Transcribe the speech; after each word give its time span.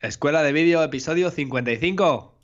Escuela 0.00 0.44
de 0.44 0.52
Vídeo, 0.52 0.80
episodio 0.84 1.28
55. 1.28 2.37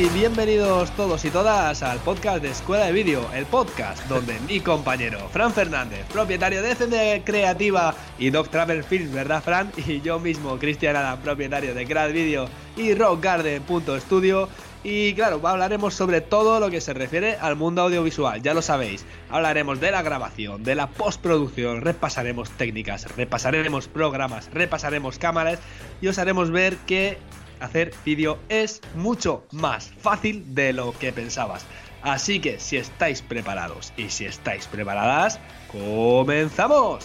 Y 0.00 0.08
bienvenidos 0.08 0.90
todos 0.92 1.26
y 1.26 1.30
todas 1.30 1.82
al 1.82 1.98
podcast 1.98 2.40
de 2.40 2.48
Escuela 2.48 2.86
de 2.86 2.92
Vídeo, 2.92 3.28
el 3.34 3.44
podcast 3.44 4.02
donde 4.08 4.40
mi 4.48 4.60
compañero 4.60 5.18
Fran 5.28 5.52
Fernández, 5.52 6.06
propietario 6.10 6.62
de 6.62 6.72
FM 6.72 7.22
Creativa 7.22 7.94
y 8.18 8.30
Doc 8.30 8.48
Travel 8.48 8.82
Films, 8.82 9.12
¿verdad 9.12 9.42
Fran? 9.42 9.70
Y 9.86 10.00
yo 10.00 10.18
mismo, 10.18 10.58
Cristian 10.58 10.96
Adam, 10.96 11.18
propietario 11.18 11.74
de 11.74 11.84
Grad 11.84 12.12
Video 12.12 12.48
y 12.78 12.94
Rockgarden.studio. 12.94 14.48
Y 14.82 15.12
claro, 15.12 15.46
hablaremos 15.46 15.92
sobre 15.92 16.22
todo 16.22 16.58
lo 16.60 16.70
que 16.70 16.80
se 16.80 16.94
refiere 16.94 17.36
al 17.36 17.56
mundo 17.56 17.82
audiovisual, 17.82 18.40
ya 18.40 18.54
lo 18.54 18.62
sabéis. 18.62 19.04
Hablaremos 19.28 19.80
de 19.80 19.90
la 19.90 20.00
grabación, 20.00 20.62
de 20.62 20.76
la 20.76 20.86
postproducción, 20.86 21.82
repasaremos 21.82 22.48
técnicas, 22.52 23.06
repasaremos 23.16 23.88
programas, 23.88 24.48
repasaremos 24.54 25.18
cámaras 25.18 25.58
y 26.00 26.08
os 26.08 26.18
haremos 26.18 26.50
ver 26.50 26.76
que 26.86 27.18
hacer 27.60 27.92
vídeo 28.04 28.38
es 28.48 28.80
mucho 28.94 29.44
más 29.52 29.90
fácil 29.98 30.54
de 30.54 30.72
lo 30.72 30.92
que 30.98 31.12
pensabas. 31.12 31.64
Así 32.02 32.40
que 32.40 32.58
si 32.58 32.76
estáis 32.76 33.22
preparados 33.22 33.92
y 33.96 34.08
si 34.08 34.24
estáis 34.24 34.66
preparadas, 34.66 35.38
comenzamos. 35.70 37.04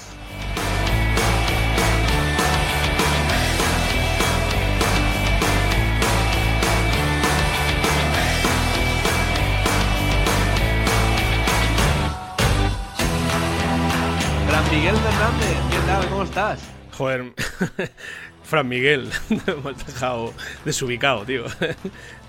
Miguel 14.76 14.96
Fernández, 14.98 15.58
¿qué 15.72 15.78
tal? 15.88 16.10
¿Cómo 16.10 16.24
estás? 16.24 16.60
Joder, 16.98 17.34
Fran 18.46 18.68
Miguel, 18.68 19.10
desubicado, 20.66 21.26
tío. 21.26 21.46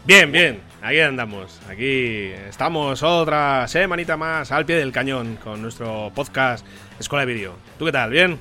Bien, 0.07 0.33
bien, 0.33 0.61
aquí 0.83 1.01
andamos. 1.01 1.61
Aquí 1.69 2.31
estamos 2.49 3.03
otra 3.03 3.69
semanita 3.69 4.17
más 4.17 4.51
al 4.51 4.65
pie 4.65 4.77
del 4.77 4.93
cañón 4.93 5.37
con 5.43 5.61
nuestro 5.61 6.11
podcast 6.15 6.65
Escuela 6.99 7.27
de 7.27 7.35
Vídeo. 7.35 7.55
¿Tú 7.79 7.85
qué 7.85 7.93
tal? 7.93 8.11
¿Bien? 8.11 8.39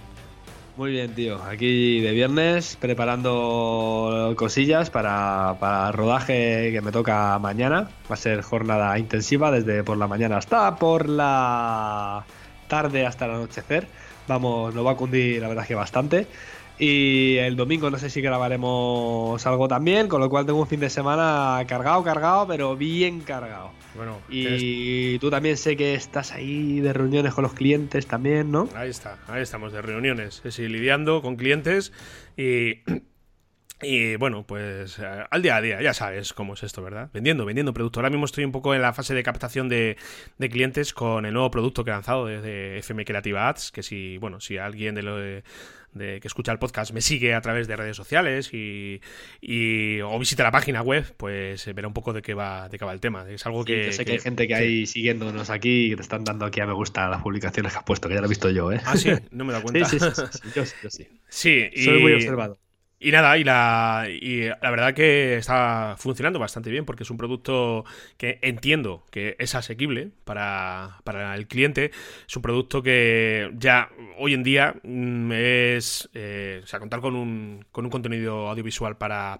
Muy 0.77 0.91
bien, 0.91 1.13
tío. 1.15 1.41
Aquí 1.43 2.01
de 2.01 2.11
viernes 2.11 2.77
preparando 2.79 4.33
cosillas 4.37 4.89
para, 4.89 5.55
para 5.59 5.91
rodaje 5.91 6.71
que 6.71 6.81
me 6.81 6.91
toca 6.91 7.37
mañana. 7.39 7.89
Va 8.09 8.13
a 8.13 8.17
ser 8.17 8.41
jornada 8.41 8.97
intensiva 8.99 9.51
desde 9.51 9.83
por 9.83 9.97
la 9.97 10.07
mañana 10.07 10.37
hasta 10.37 10.75
por 10.75 11.09
la 11.09 12.25
tarde 12.67 13.05
hasta 13.05 13.25
el 13.25 13.31
anochecer. 13.31 13.87
Vamos, 14.27 14.73
nos 14.73 14.85
va 14.85 14.91
a 14.91 14.95
cundir 14.95 15.41
la 15.41 15.47
verdad 15.47 15.65
que 15.67 15.75
bastante. 15.75 16.27
Y 16.77 17.37
el 17.37 17.55
domingo 17.55 17.89
no 17.89 17.97
sé 17.97 18.09
si 18.09 18.21
grabaremos 18.21 19.45
algo 19.45 19.67
también, 19.67 20.07
con 20.07 20.19
lo 20.19 20.29
cual 20.29 20.45
tengo 20.45 20.59
un 20.59 20.67
fin 20.67 20.81
de 20.81 20.89
semana 20.89 21.63
cargado, 21.67 22.03
cargado, 22.03 22.47
pero 22.47 22.75
bien 22.75 23.21
cargado. 23.21 23.71
Bueno, 23.95 24.19
Y 24.29 25.17
tú 25.19 25.29
también 25.29 25.55
sé 25.55 25.77
que 25.77 25.93
estás 25.93 26.33
ahí 26.33 26.81
de 26.81 26.91
reuniones 26.91 27.33
con 27.33 27.43
los 27.43 27.53
clientes 27.53 28.07
también, 28.07 28.51
¿no? 28.51 28.67
ahí 28.75 28.89
está, 28.89 29.17
ahí 29.27 29.41
estamos 29.41 29.71
de 29.71 29.81
reuniones, 29.81 30.41
sí, 30.49 30.67
lidiando 30.67 31.21
con 31.21 31.37
clientes 31.37 31.93
y 32.35 32.81
Y 33.81 34.15
bueno, 34.15 34.45
pues 34.47 34.99
eh, 34.99 35.25
al 35.29 35.41
día 35.41 35.57
a 35.57 35.61
día, 35.61 35.81
ya 35.81 35.93
sabes 35.93 36.33
cómo 36.33 36.53
es 36.53 36.63
esto, 36.63 36.81
¿verdad? 36.81 37.09
Vendiendo, 37.13 37.45
vendiendo 37.45 37.73
producto. 37.73 37.99
Ahora 37.99 38.09
mismo 38.09 38.25
estoy 38.25 38.45
un 38.45 38.51
poco 38.51 38.73
en 38.73 38.81
la 38.81 38.93
fase 38.93 39.13
de 39.13 39.21
captación 39.21 39.67
de, 39.67 39.97
de 40.37 40.49
clientes 40.49 40.93
con 40.93 41.25
el 41.25 41.33
nuevo 41.33 41.51
producto 41.51 41.83
que 41.83 41.91
he 41.91 41.93
lanzado 41.93 42.25
desde 42.25 42.77
FM 42.79 43.03
Creativa 43.03 43.49
Ads, 43.49 43.71
que 43.71 43.83
si, 43.83 44.17
bueno, 44.17 44.39
si 44.39 44.57
alguien 44.57 44.95
de 44.95 45.03
lo 45.03 45.17
de, 45.17 45.43
de 45.95 46.19
que 46.19 46.27
escucha 46.27 46.51
el 46.51 46.59
podcast 46.59 46.91
me 46.93 47.01
sigue 47.01 47.33
a 47.33 47.41
través 47.41 47.67
de 47.67 47.75
redes 47.75 47.97
sociales 47.97 48.53
y, 48.53 49.01
y 49.41 50.01
o 50.01 50.19
visita 50.19 50.43
la 50.43 50.51
página 50.51 50.81
web, 50.83 51.15
pues 51.17 51.65
eh, 51.67 51.73
verá 51.73 51.87
un 51.87 51.93
poco 51.95 52.13
de 52.13 52.21
qué 52.21 52.33
va, 52.35 52.69
de 52.69 52.77
qué 52.77 52.85
va 52.85 52.93
el 52.93 52.99
tema. 52.99 53.27
Es 53.29 53.45
algo 53.47 53.65
Sí, 53.65 53.65
que... 53.65 53.85
yo 53.85 53.91
sé 53.91 54.05
que, 54.05 54.13
hay 54.13 54.19
gente 54.19 54.47
que 54.47 54.55
sí. 54.55 54.61
hay 54.61 54.85
siguiéndonos 54.85 55.49
aquí 55.49 55.85
y 55.87 55.89
que 55.91 55.95
te 55.97 56.01
están 56.03 56.23
dando 56.23 56.45
aquí 56.45 56.59
a 56.61 56.65
me 56.67 56.73
gusta 56.73 57.09
las 57.09 57.21
publicaciones 57.23 57.71
que 57.73 57.79
has 57.79 57.83
puesto, 57.85 58.07
que 58.07 58.15
ya 58.15 58.21
lo 58.21 58.27
he 58.27 58.29
visto 58.29 58.49
yo, 58.51 58.71
¿eh? 58.71 58.81
Ah, 58.85 58.97
sí, 58.97 59.11
no 59.31 59.45
me 59.45 59.53
sí, 59.55 59.61
cuenta. 59.61 59.85
sí, 59.85 59.99
sí, 59.99 60.51
yo 60.53 60.65
sí, 60.65 60.75
yo 60.83 60.89
sí. 60.89 61.07
Sí, 61.27 61.69
y... 61.73 61.83
Soy 61.85 61.99
muy 61.99 62.13
observado. 62.13 62.59
Y 62.97 63.11
nada, 63.11 63.37
y 63.37 63.43
la, 63.43 64.07
y 64.09 64.43
la 64.47 64.71
verdad 64.71 64.93
que 64.93 65.35
está 65.35 65.95
funcionando 65.97 66.39
bastante 66.39 66.69
bien 66.71 66.85
porque 66.85 67.03
es 67.03 67.11
un 67.11 67.17
producto 67.17 67.83
que 68.17 68.39
entiendo 68.41 69.03
que 69.11 69.35
es 69.37 69.53
asequible 69.53 70.11
para, 70.23 71.01
para 71.03 71.35
el 71.35 71.47
cliente. 71.47 71.91
Es 72.25 72.35
un 72.37 72.41
producto 72.41 72.81
que 72.81 73.51
ya 73.57 73.89
hoy 74.17 74.33
en 74.33 74.43
día 74.43 74.75
mm, 74.83 75.31
es, 75.33 76.09
eh, 76.13 76.61
o 76.63 76.67
sea, 76.67 76.79
contar 76.79 77.01
con 77.01 77.15
un, 77.15 77.65
con 77.71 77.83
un 77.83 77.91
contenido 77.91 78.47
audiovisual 78.49 78.97
para 78.97 79.39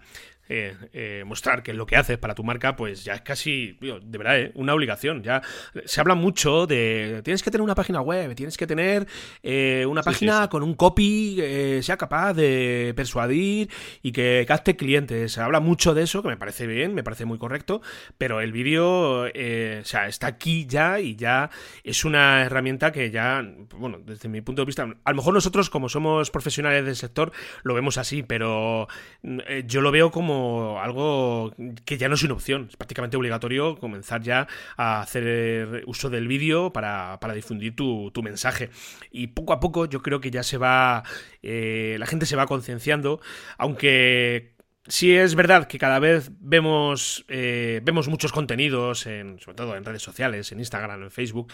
eh, 0.50 0.76
eh, 0.94 1.24
mostrar 1.26 1.64
que 1.64 1.72
es 1.72 1.78
lo 1.78 1.86
que 1.86 1.96
haces 1.96 2.18
para 2.18 2.36
tu 2.36 2.44
marca, 2.44 2.76
pues 2.76 3.04
ya 3.04 3.14
es 3.16 3.22
casi, 3.22 3.78
tío, 3.80 4.00
de 4.00 4.18
verdad, 4.18 4.40
eh, 4.40 4.52
una 4.56 4.74
obligación. 4.74 5.24
Ya 5.24 5.42
se 5.86 6.02
habla 6.02 6.16
mucho 6.16 6.68
de 6.68 7.22
tienes 7.24 7.44
que 7.44 7.52
tener 7.52 7.64
una 7.64 7.76
página 7.76 8.02
web, 8.02 8.36
tienes 8.36 8.58
que 8.58 8.68
tener 8.68 9.08
eh, 9.44 9.86
una 9.88 10.02
Sí, 10.02 10.06
página 10.06 10.38
sí, 10.38 10.44
sí. 10.44 10.50
con 10.50 10.64
un 10.64 10.74
copy 10.76 11.36
que 11.38 11.82
sea 11.84 11.98
capaz 11.98 12.34
de 12.34 12.94
persuadir 12.96 13.70
y 14.02 14.12
que 14.12 14.46
capte 14.48 14.76
clientes. 14.76 15.32
Se 15.34 15.42
habla 15.42 15.60
mucho 15.60 15.94
de 15.94 16.04
eso, 16.04 16.22
que 16.22 16.28
me 16.30 16.38
parece 16.38 16.68
bien, 16.68 16.94
me 16.94 17.04
parece 17.04 17.26
muy 17.26 17.38
correcto, 17.38 17.82
pero 18.18 18.42
el 18.42 18.52
vídeo, 18.52 19.26
eh, 19.34 19.80
o 19.82 19.86
sea, 19.86 20.08
está 20.08 20.28
aquí 20.28 20.66
ya 20.68 21.00
y 21.00 21.16
ya 21.16 21.50
es 21.84 22.06
una 22.06 22.44
herramienta 22.44 22.92
que 22.92 23.10
ya, 23.12 23.44
bueno, 23.78 24.00
desde 24.06 24.30
mi 24.30 24.42
punto 24.42 24.62
de 24.62 24.66
vista, 24.66 24.84
a 25.04 25.10
lo 25.10 25.16
mejor 25.16 25.34
nosotros 25.34 25.70
como 25.70 25.90
somos 25.90 26.30
profesionales 26.32 26.86
del 26.86 26.96
sector 26.96 27.32
lo 27.64 27.74
vemos 27.74 27.98
así, 27.98 28.24
pero 28.24 28.88
mm, 29.24 29.40
eh, 29.48 29.64
yo 29.66 29.82
lo 29.82 29.92
veo 29.92 30.12
como 30.12 30.35
algo 30.80 31.54
que 31.86 31.98
ya 31.98 32.10
no 32.10 32.16
es 32.16 32.24
una 32.24 32.34
opción, 32.34 32.68
es 32.70 32.78
prácticamente 32.78 33.18
obligatorio 33.18 33.78
comenzar 33.78 34.22
ya 34.22 34.48
a 34.78 35.02
hacer 35.02 35.84
uso 35.86 36.10
del 36.10 36.28
vídeo 36.28 36.72
para, 36.72 37.20
para 37.20 37.34
difundir 37.34 37.76
tu, 37.76 38.12
tu 38.12 38.24
mensaje. 38.24 38.70
Y 39.12 39.28
poco 39.28 39.54
a 39.54 39.60
poco 39.60 39.86
yo 39.86 40.02
creo 40.02 40.22
que 40.22 40.32
ya 40.32 40.44
se 40.44 40.58
va, 40.58 41.04
eh, 41.44 41.98
la 42.00 42.06
gente 42.06 42.26
se 42.26 42.36
va 42.36 42.48
concienciando, 42.48 43.20
aunque 43.58 44.55
Sí 44.88 45.16
es 45.16 45.34
verdad 45.34 45.68
que 45.68 45.80
cada 45.80 45.98
vez 45.98 46.30
vemos, 46.40 47.26
eh, 47.28 47.82
vemos 47.84 48.08
muchos 48.08 48.32
contenidos, 48.32 49.08
en, 49.08 49.40
sobre 49.40 49.56
todo 49.56 49.76
en 49.76 49.84
redes 49.84 50.04
sociales, 50.04 50.52
en 50.52 50.60
Instagram, 50.60 51.02
en 51.02 51.10
Facebook, 51.12 51.52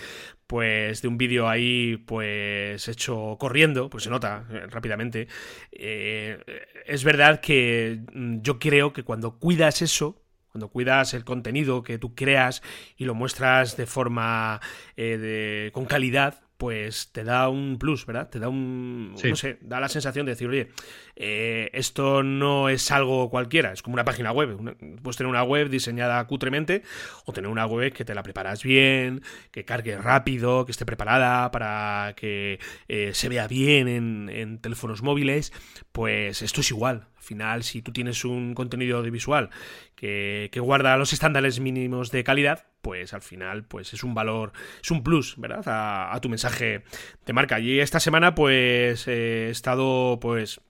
pues 0.48 1.02
de 1.02 1.08
un 1.08 1.18
vídeo 1.18 1.48
ahí 1.48 1.96
pues 1.96 2.90
hecho 2.90 3.38
corriendo, 3.40 3.90
pues 3.90 4.04
se 4.04 4.10
nota 4.10 4.46
eh, 4.52 4.68
rápidamente. 4.70 5.30
Eh, 5.72 6.40
es 6.86 7.06
verdad 7.06 7.40
que 7.40 8.02
mm, 8.14 8.42
yo 8.42 8.60
creo 8.60 8.92
que 8.92 9.04
cuando 9.04 9.40
cuidas 9.40 9.82
eso, 9.82 10.22
cuando 10.52 10.68
cuidas 10.68 11.14
el 11.14 11.24
contenido 11.24 11.84
que 11.84 11.98
tú 11.98 12.14
creas 12.16 12.62
y 12.98 13.06
lo 13.06 13.16
muestras 13.16 13.78
de 13.78 13.86
forma 13.86 14.60
eh, 14.98 15.18
de- 15.18 15.72
con 15.72 15.86
calidad, 15.86 16.42
pues 16.62 17.12
te 17.12 17.24
da 17.24 17.50
un 17.50 17.80
plus, 17.80 18.06
¿verdad? 18.06 18.30
Te 18.30 18.38
da 18.38 18.48
un, 18.48 19.14
Sí. 19.16 19.30
no 19.32 19.36
sé, 19.36 19.58
da 19.62 19.80
la 19.80 19.90
sensación 19.90 20.28
de 20.28 20.34
decir, 20.34 20.48
oye, 20.48 20.68
eh, 21.16 21.72
esto 21.74 22.22
no 22.22 22.70
es 22.70 22.92
algo 22.92 23.32
cualquiera, 23.32 23.72
es 23.74 23.82
como 23.82 23.96
una 23.96 24.06
página 24.06 24.32
web. 24.32 24.60
Una- 24.60 24.76
puedes 25.02 25.18
tener 25.18 25.28
una 25.28 25.42
web 25.44 25.70
diseñada 25.70 26.24
cutremente 26.28 26.84
o 27.26 27.34
tener 27.34 27.50
una 27.50 27.66
web 27.66 27.92
que 27.94 28.06
te 28.06 28.14
la 28.14 28.22
preparas 28.22 28.62
bien, 28.62 29.24
que 29.50 29.66
cargue 29.66 29.98
rápido, 29.98 30.64
que 30.68 30.72
esté 30.72 30.86
preparada 30.86 31.50
para 31.50 32.14
que 32.16 32.60
eh, 32.88 33.10
se 33.16 33.28
vea 33.28 33.48
bien 33.48 33.88
en, 33.88 34.30
en 34.30 34.60
teléfonos 34.60 35.02
móviles. 35.02 35.52
Pues 35.92 36.44
esto 36.44 36.62
es 36.62 36.70
igual. 36.70 37.08
Al 37.18 37.24
final, 37.24 37.64
si 37.64 37.82
tú 37.82 37.92
tienes 37.92 38.24
un 38.24 38.54
contenido 38.54 39.00
audiovisual 39.00 39.50
que, 39.96 40.50
que 40.52 40.60
guarda 40.60 40.96
los 40.98 41.12
estándares 41.12 41.60
mínimos 41.60 42.12
de 42.12 42.24
calidad, 42.24 42.68
pues 42.82 43.14
al 43.14 43.22
final 43.22 43.64
pues 43.64 43.94
es 43.94 44.04
un 44.04 44.14
valor, 44.14 44.52
es 44.82 44.92
un 44.92 45.04
plus, 45.04 45.36
¿verdad? 45.38 45.68
A, 45.68 46.14
a 46.14 46.22
tu 46.22 46.30
mensaje 46.30 46.84
de 47.26 47.34
marca. 47.34 47.60
Y 47.60 47.80
esta 47.80 48.00
semana 48.00 48.36
pues 48.36 49.08
eh, 49.08 49.48
he 49.48 49.50
estado 49.50 50.20
pues 50.20 50.62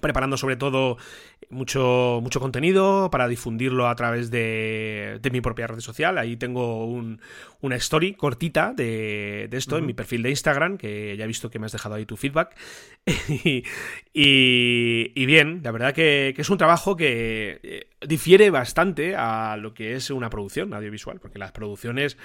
preparando 0.00 0.36
sobre 0.36 0.56
todo 0.56 0.98
mucho, 1.50 2.20
mucho 2.22 2.40
contenido 2.40 3.10
para 3.10 3.26
difundirlo 3.28 3.88
a 3.88 3.94
través 3.96 4.30
de, 4.30 5.18
de 5.20 5.30
mi 5.30 5.40
propia 5.40 5.66
red 5.66 5.80
social. 5.80 6.18
Ahí 6.18 6.36
tengo 6.36 6.86
un, 6.86 7.20
una 7.60 7.76
story 7.76 8.14
cortita 8.14 8.72
de, 8.74 9.48
de 9.50 9.56
esto 9.56 9.78
en 9.78 9.86
mi 9.86 9.94
perfil 9.94 10.22
de 10.22 10.30
Instagram, 10.30 10.76
que 10.76 11.16
ya 11.16 11.24
he 11.24 11.26
visto 11.26 11.50
que 11.50 11.58
me 11.58 11.66
has 11.66 11.72
dejado 11.72 11.94
ahí 11.94 12.06
tu 12.06 12.16
feedback. 12.16 12.56
y, 13.28 13.64
y, 14.12 15.26
bien, 15.26 15.60
la 15.62 15.70
verdad 15.70 15.94
que, 15.94 16.32
que, 16.36 16.42
es 16.42 16.50
un 16.50 16.58
trabajo 16.58 16.96
que 16.96 17.60
eh, 17.62 17.86
difiere 18.06 18.50
bastante 18.50 19.16
a 19.16 19.56
lo 19.56 19.72
que 19.72 19.94
es 19.94 20.10
una 20.10 20.28
producción 20.28 20.74
audiovisual, 20.74 21.18
porque 21.20 21.38
las 21.38 21.52
producciones, 21.52 22.18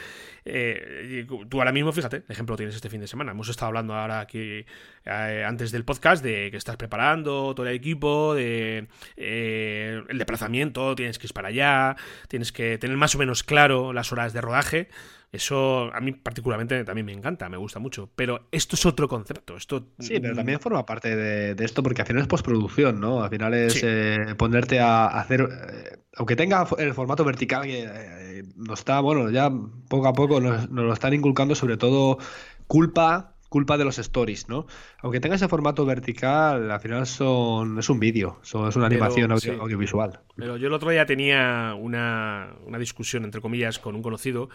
eh, 0.46 1.26
tú 1.50 1.60
ahora 1.60 1.72
mismo, 1.72 1.92
fíjate, 1.94 2.24
ejemplo 2.28 2.58
tienes 2.58 2.76
este 2.76 2.90
fin 2.90 3.00
de 3.00 3.08
semana, 3.08 3.32
hemos 3.32 3.48
estado 3.48 3.68
hablando 3.68 3.94
ahora 3.94 4.20
aquí 4.20 4.66
eh, 5.06 5.44
antes 5.46 5.72
del 5.72 5.86
podcast 5.86 6.24
de 6.24 6.50
que 6.52 6.58
estás 6.58 6.78
preparando 6.78 7.54
todo 7.56 7.68
el 7.68 7.76
equipo, 7.76 8.34
de 8.36 8.88
eh, 9.18 10.02
el 10.08 10.18
desplazamiento, 10.18 10.96
tienes 10.96 11.20
que 11.20 11.28
ir 11.28 11.34
para 11.34 11.50
allá, 11.50 11.96
tienes 12.28 12.52
que 12.52 12.78
tener 12.78 12.98
más 12.98 13.16
o 13.16 13.18
menos 13.18 13.44
claro 13.44 13.94
las 13.94 14.12
horas 14.12 14.34
de 14.34 14.42
rodaje. 14.42 14.90
Eso 15.34 15.92
a 15.92 16.00
mí 16.00 16.12
particularmente 16.12 16.84
también 16.84 17.08
me 17.08 17.12
encanta, 17.12 17.50
me 17.50 17.58
gusta 17.58 17.80
mucho. 17.80 18.08
Pero 18.16 18.48
esto 18.52 18.76
es 18.76 18.86
otro 18.86 19.08
concepto. 19.08 19.58
Esto... 19.58 19.88
Sí, 19.98 20.20
pero 20.20 20.36
también 20.36 20.60
forma 20.60 20.86
parte 20.86 21.16
de, 21.16 21.66
esto 21.66 21.82
porque 21.82 22.04
al 22.04 22.08
final 22.08 22.22
es 22.22 22.28
postproducción, 22.28 23.00
¿no? 23.00 23.24
Al 23.24 23.32
final 23.32 23.56
es 23.56 23.82
eh, 23.84 24.36
ponerte 24.38 24.80
a 24.80 25.08
hacer... 25.08 25.42
Eh, 25.42 25.98
aunque 26.18 26.36
tenga 26.36 26.68
el 26.78 26.94
formato 26.94 27.26
vertical 27.26 27.64
que 27.64 28.44
nos 28.56 28.78
está, 28.78 29.00
bueno, 29.00 29.32
ya 29.32 29.52
poco 29.90 30.08
a 30.08 30.14
poco 30.14 30.40
nos 30.40 30.70
lo 30.70 30.94
están 30.94 31.16
inculcando 31.16 31.56
sobre 31.56 31.78
todo 31.78 32.20
culpa 32.68 33.33
culpa 33.54 33.78
de 33.78 33.86
los 33.86 34.00
stories, 34.00 34.50
¿no? 34.50 34.66
Aunque 35.04 35.20
tenga 35.20 35.36
ese 35.36 35.48
formato 35.48 35.86
vertical, 35.86 36.72
al 36.72 36.80
final 36.80 37.06
son 37.06 37.78
es 37.78 37.88
un 37.88 38.00
vídeo, 38.00 38.40
son, 38.42 38.68
es 38.68 38.76
una 38.76 38.88
animación 38.88 39.32
audiovisual. 39.32 40.22
Pero 40.36 40.58
yo 40.58 40.70
el 40.70 40.74
otro 40.74 40.90
día 40.90 41.06
tenía 41.06 41.76
una, 41.80 42.56
una 42.66 42.80
discusión, 42.80 43.26
entre 43.26 43.42
comillas, 43.42 43.78
con 43.78 43.96
un 43.96 44.02
conocido 44.02 44.50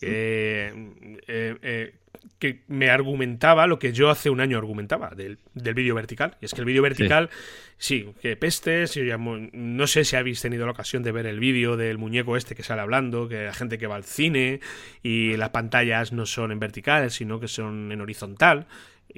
eh, 0.00 0.72
eh, 1.28 1.94
que 2.38 2.62
me 2.68 2.90
argumentaba 2.90 3.66
lo 3.66 3.78
que 3.78 3.92
yo 3.92 4.10
hace 4.10 4.30
un 4.30 4.40
año 4.40 4.58
argumentaba 4.58 5.10
del, 5.10 5.38
del 5.54 5.74
vídeo 5.74 5.94
vertical. 5.94 6.36
Y 6.40 6.46
es 6.46 6.54
que 6.54 6.60
el 6.60 6.64
vídeo 6.64 6.82
vertical, 6.82 7.30
sí, 7.76 8.12
que 8.20 8.36
pestes, 8.36 8.98
no 9.52 9.86
sé 9.86 10.04
si 10.04 10.16
habéis 10.16 10.40
tenido 10.40 10.64
la 10.64 10.72
ocasión 10.72 11.02
de 11.02 11.12
ver 11.12 11.26
el 11.26 11.38
vídeo 11.38 11.76
del 11.76 11.98
muñeco 11.98 12.36
este 12.36 12.54
que 12.54 12.62
sale 12.62 12.80
hablando, 12.80 13.28
que 13.28 13.44
la 13.44 13.54
gente 13.54 13.78
que 13.78 13.86
va 13.86 13.96
al 13.96 14.04
cine 14.04 14.60
y 15.02 15.36
las 15.36 15.50
pantallas 15.50 16.12
no 16.12 16.26
son 16.26 16.50
en 16.50 16.60
vertical, 16.60 17.10
sino 17.10 17.40
que 17.40 17.48
son 17.48 17.92
en 17.92 18.00
horizontal 18.00 18.66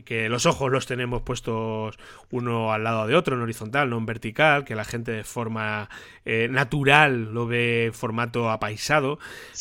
que 0.04 0.28
los 0.28 0.46
ojos 0.46 0.70
los 0.70 0.87
tenemos 0.87 1.22
puestos 1.22 1.99
uno 2.31 2.72
al 2.72 2.84
lado 2.84 3.06
de 3.06 3.14
otro 3.14 3.37
en 3.37 3.43
horizontal, 3.43 3.90
no 3.90 3.99
en 3.99 4.06
vertical, 4.06 4.64
que 4.64 4.75
la 4.75 4.84
gente 4.84 5.12
de 5.12 5.25
forma 5.25 5.90
eh, 6.25 6.49
natural 6.50 7.34
lo 7.34 7.46
ve 7.46 7.87
en 7.87 7.94
formato 7.94 8.50
apaisado, 8.50 9.19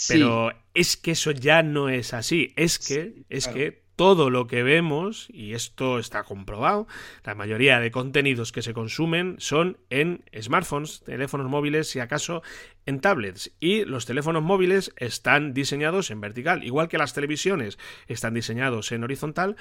pero 0.08 0.54
es 0.74 0.98
que 0.98 1.12
eso 1.12 1.32
ya 1.32 1.64
no 1.64 1.90
es 1.90 2.14
así, 2.14 2.54
es 2.56 2.80
que 2.80 3.24
es 3.30 3.48
que 3.48 3.82
todo 4.02 4.32
lo 4.32 4.48
que 4.48 4.64
vemos, 4.64 5.28
y 5.30 5.54
esto 5.54 6.00
está 6.00 6.24
comprobado, 6.24 6.88
la 7.24 7.36
mayoría 7.36 7.80
de 7.80 7.92
contenidos 7.92 8.52
que 8.52 8.64
se 8.64 8.74
consumen 8.74 9.36
son 9.38 9.78
en 9.92 10.24
smartphones, 10.42 11.04
teléfonos 11.04 11.48
móviles, 11.50 11.88
si 11.88 12.00
acaso 12.00 12.42
en 12.88 13.00
tablets. 13.00 13.52
Y 13.60 13.86
los 13.86 14.08
teléfonos 14.08 14.42
móviles 14.42 14.92
están 14.98 15.54
diseñados 15.54 16.10
en 16.10 16.20
vertical, 16.20 16.64
igual 16.64 16.88
que 16.88 16.98
las 16.98 17.14
televisiones 17.14 17.78
están 18.08 18.34
diseñados 18.34 18.92
en 18.92 19.04
horizontal, 19.04 19.56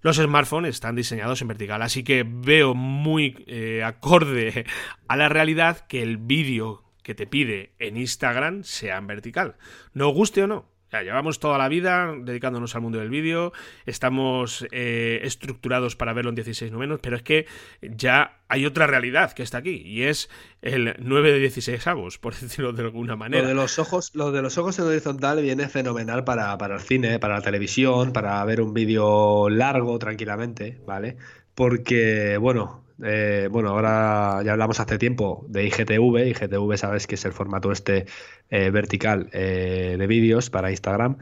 los 0.00 0.16
smartphones 0.16 0.74
están 0.74 0.96
diseñados 0.96 1.40
en 1.42 1.48
vertical. 1.48 1.80
Así 1.80 2.02
que 2.02 2.24
veo 2.26 2.74
muy 2.74 3.44
eh, 3.46 3.84
acorde 3.84 4.66
a 5.06 5.16
la 5.16 5.28
realidad 5.28 5.86
que 5.86 6.02
el 6.02 6.16
vídeo 6.16 6.83
que 7.04 7.14
te 7.14 7.28
pide 7.28 7.74
en 7.78 7.96
Instagram 7.96 8.64
sea 8.64 8.96
en 8.96 9.06
vertical. 9.06 9.54
No 9.92 10.08
guste 10.08 10.42
o 10.42 10.48
no, 10.48 10.74
llevamos 11.02 11.40
toda 11.40 11.58
la 11.58 11.68
vida 11.68 12.14
dedicándonos 12.16 12.74
al 12.74 12.82
mundo 12.82 12.98
del 12.98 13.08
vídeo, 13.08 13.52
estamos 13.86 14.66
eh, 14.70 15.20
estructurados 15.22 15.96
para 15.96 16.12
verlo 16.12 16.30
en 16.30 16.36
16 16.36 16.70
no 16.70 16.78
menos, 16.78 17.00
pero 17.00 17.16
es 17.16 17.22
que 17.22 17.46
ya 17.82 18.38
hay 18.48 18.66
otra 18.66 18.86
realidad 18.86 19.32
que 19.32 19.42
está 19.42 19.58
aquí 19.58 19.82
y 19.84 20.02
es 20.02 20.28
el 20.62 20.94
9 20.98 21.32
de 21.32 21.38
16 21.40 21.86
avos, 21.86 22.18
por 22.18 22.34
decirlo 22.40 22.72
de 22.72 22.82
alguna 22.82 23.16
manera. 23.16 23.42
Lo 23.42 23.48
de 23.48 23.54
los 23.54 23.78
ojos, 23.78 24.10
lo 24.14 24.30
de 24.32 24.42
los 24.42 24.58
ojos 24.58 24.78
en 24.78 24.86
horizontal 24.86 25.42
viene 25.42 25.68
fenomenal 25.68 26.24
para, 26.24 26.56
para 26.58 26.76
el 26.76 26.80
cine, 26.80 27.18
para 27.18 27.34
la 27.34 27.42
televisión, 27.42 28.12
para 28.12 28.44
ver 28.44 28.60
un 28.60 28.74
vídeo 28.74 29.48
largo 29.48 29.98
tranquilamente, 29.98 30.80
¿vale? 30.86 31.16
Porque, 31.54 32.36
bueno, 32.36 32.83
eh, 33.02 33.48
bueno, 33.50 33.70
ahora 33.70 34.42
ya 34.44 34.52
hablamos 34.52 34.80
hace 34.80 34.98
tiempo 34.98 35.44
de 35.48 35.66
IGTV. 35.66 36.28
IGTV, 36.28 36.76
sabes 36.76 37.06
que 37.06 37.16
es 37.16 37.24
el 37.24 37.32
formato 37.32 37.72
este 37.72 38.06
eh, 38.50 38.70
vertical 38.70 39.28
eh, 39.32 39.96
de 39.98 40.06
vídeos 40.06 40.50
para 40.50 40.70
Instagram. 40.70 41.18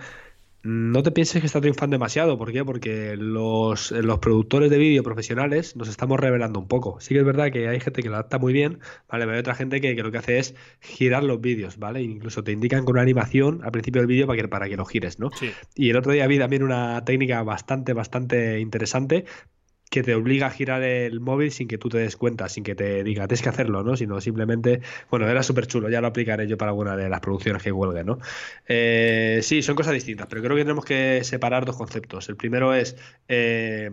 No 0.65 1.03
te 1.03 1.11
pienses 1.11 1.41
que 1.41 1.47
está 1.47 1.61
triunfando 1.61 1.95
demasiado. 1.95 2.39
¿Por 2.39 2.53
qué? 2.53 2.65
Porque 2.65 3.17
los, 3.17 3.91
los 3.91 4.19
productores 4.21 4.71
de 4.71 4.79
vídeo 4.79 5.03
profesionales 5.03 5.75
nos 5.75 5.89
estamos 5.89 6.21
revelando 6.21 6.61
un 6.61 6.69
poco. 6.69 7.01
Sí 7.01 7.15
que 7.15 7.21
es 7.21 7.27
verdad 7.27 7.51
que 7.51 7.67
hay 7.67 7.81
gente 7.81 8.01
que 8.01 8.09
lo 8.09 8.15
adapta 8.15 8.39
muy 8.39 8.53
bien, 8.53 8.79
¿vale? 9.09 9.25
Pero 9.25 9.33
hay 9.33 9.41
otra 9.41 9.57
gente 9.57 9.81
que, 9.81 9.93
lo 9.95 10.13
que 10.13 10.19
hace 10.19 10.39
es 10.39 10.55
girar 10.79 11.25
los 11.25 11.41
vídeos, 11.41 11.79
¿vale? 11.79 12.03
Incluso 12.03 12.45
te 12.45 12.53
indican 12.53 12.85
con 12.85 12.95
una 12.95 13.03
animación 13.03 13.61
al 13.65 13.73
principio 13.73 14.03
del 14.03 14.07
vídeo 14.07 14.29
para 14.29 14.41
que, 14.41 14.47
para 14.47 14.69
que 14.69 14.77
lo 14.77 14.85
gires, 14.85 15.19
¿no? 15.19 15.31
Y 15.75 15.91
el 15.91 15.97
otro 15.97 16.13
día 16.13 16.29
vi 16.29 16.39
también 16.39 16.63
una 16.63 17.05
técnica 17.05 17.43
bastante, 17.43 17.93
bastante 17.93 18.61
interesante 18.61 19.25
que 19.93 20.03
te 20.03 20.15
obliga 20.15 20.47
a 20.47 20.51
girar 20.51 20.83
el 20.83 21.21
móvil 21.21 21.53
sin 21.53 21.69
que 21.69 21.77
tú 21.77 21.91
te 21.91 21.99
des 21.99 22.17
cuenta, 22.17 22.49
sin 22.49 22.65
que 22.65 22.75
te 22.75 23.05
diga, 23.05 23.29
tienes 23.29 23.43
que 23.43 23.51
hacerlo, 23.51 23.85
¿no? 23.85 23.95
Sino 23.95 24.23
simplemente, 24.23 24.81
bueno, 25.11 25.29
era 25.29 25.43
súper 25.43 25.67
chulo, 25.67 25.91
ya 25.91 26.01
lo 26.01 26.07
aplicaré 26.07 26.49
yo 26.49 26.57
para 26.57 26.71
alguna 26.71 26.97
de 26.97 27.11
las 27.11 27.21
producciones 27.21 27.63
que 27.63 27.71
huelgue, 27.71 28.03
¿no? 28.03 28.19
Eh, 28.67 29.41
sí, 29.43 29.61
son 29.61 29.77
cosas 29.77 29.93
distintas, 29.93 30.29
pero 30.29 30.41
creo 30.43 30.57
que 30.57 30.63
tenemos 30.63 30.87
que 30.87 31.23
separar 31.25 31.67
dos 31.67 31.77
conceptos. 31.77 32.27
El 32.31 32.37
primero 32.37 32.73
es 32.73 32.97
eh, 33.29 33.91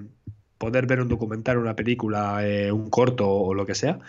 poder 0.58 0.86
ver 0.88 1.02
un 1.02 1.10
documental, 1.10 1.58
una 1.58 1.76
película, 1.76 2.48
eh, 2.48 2.72
un 2.72 2.90
corto 2.90 3.30
o 3.30 3.54
lo 3.54 3.66
que 3.66 3.76
sea, 3.76 4.00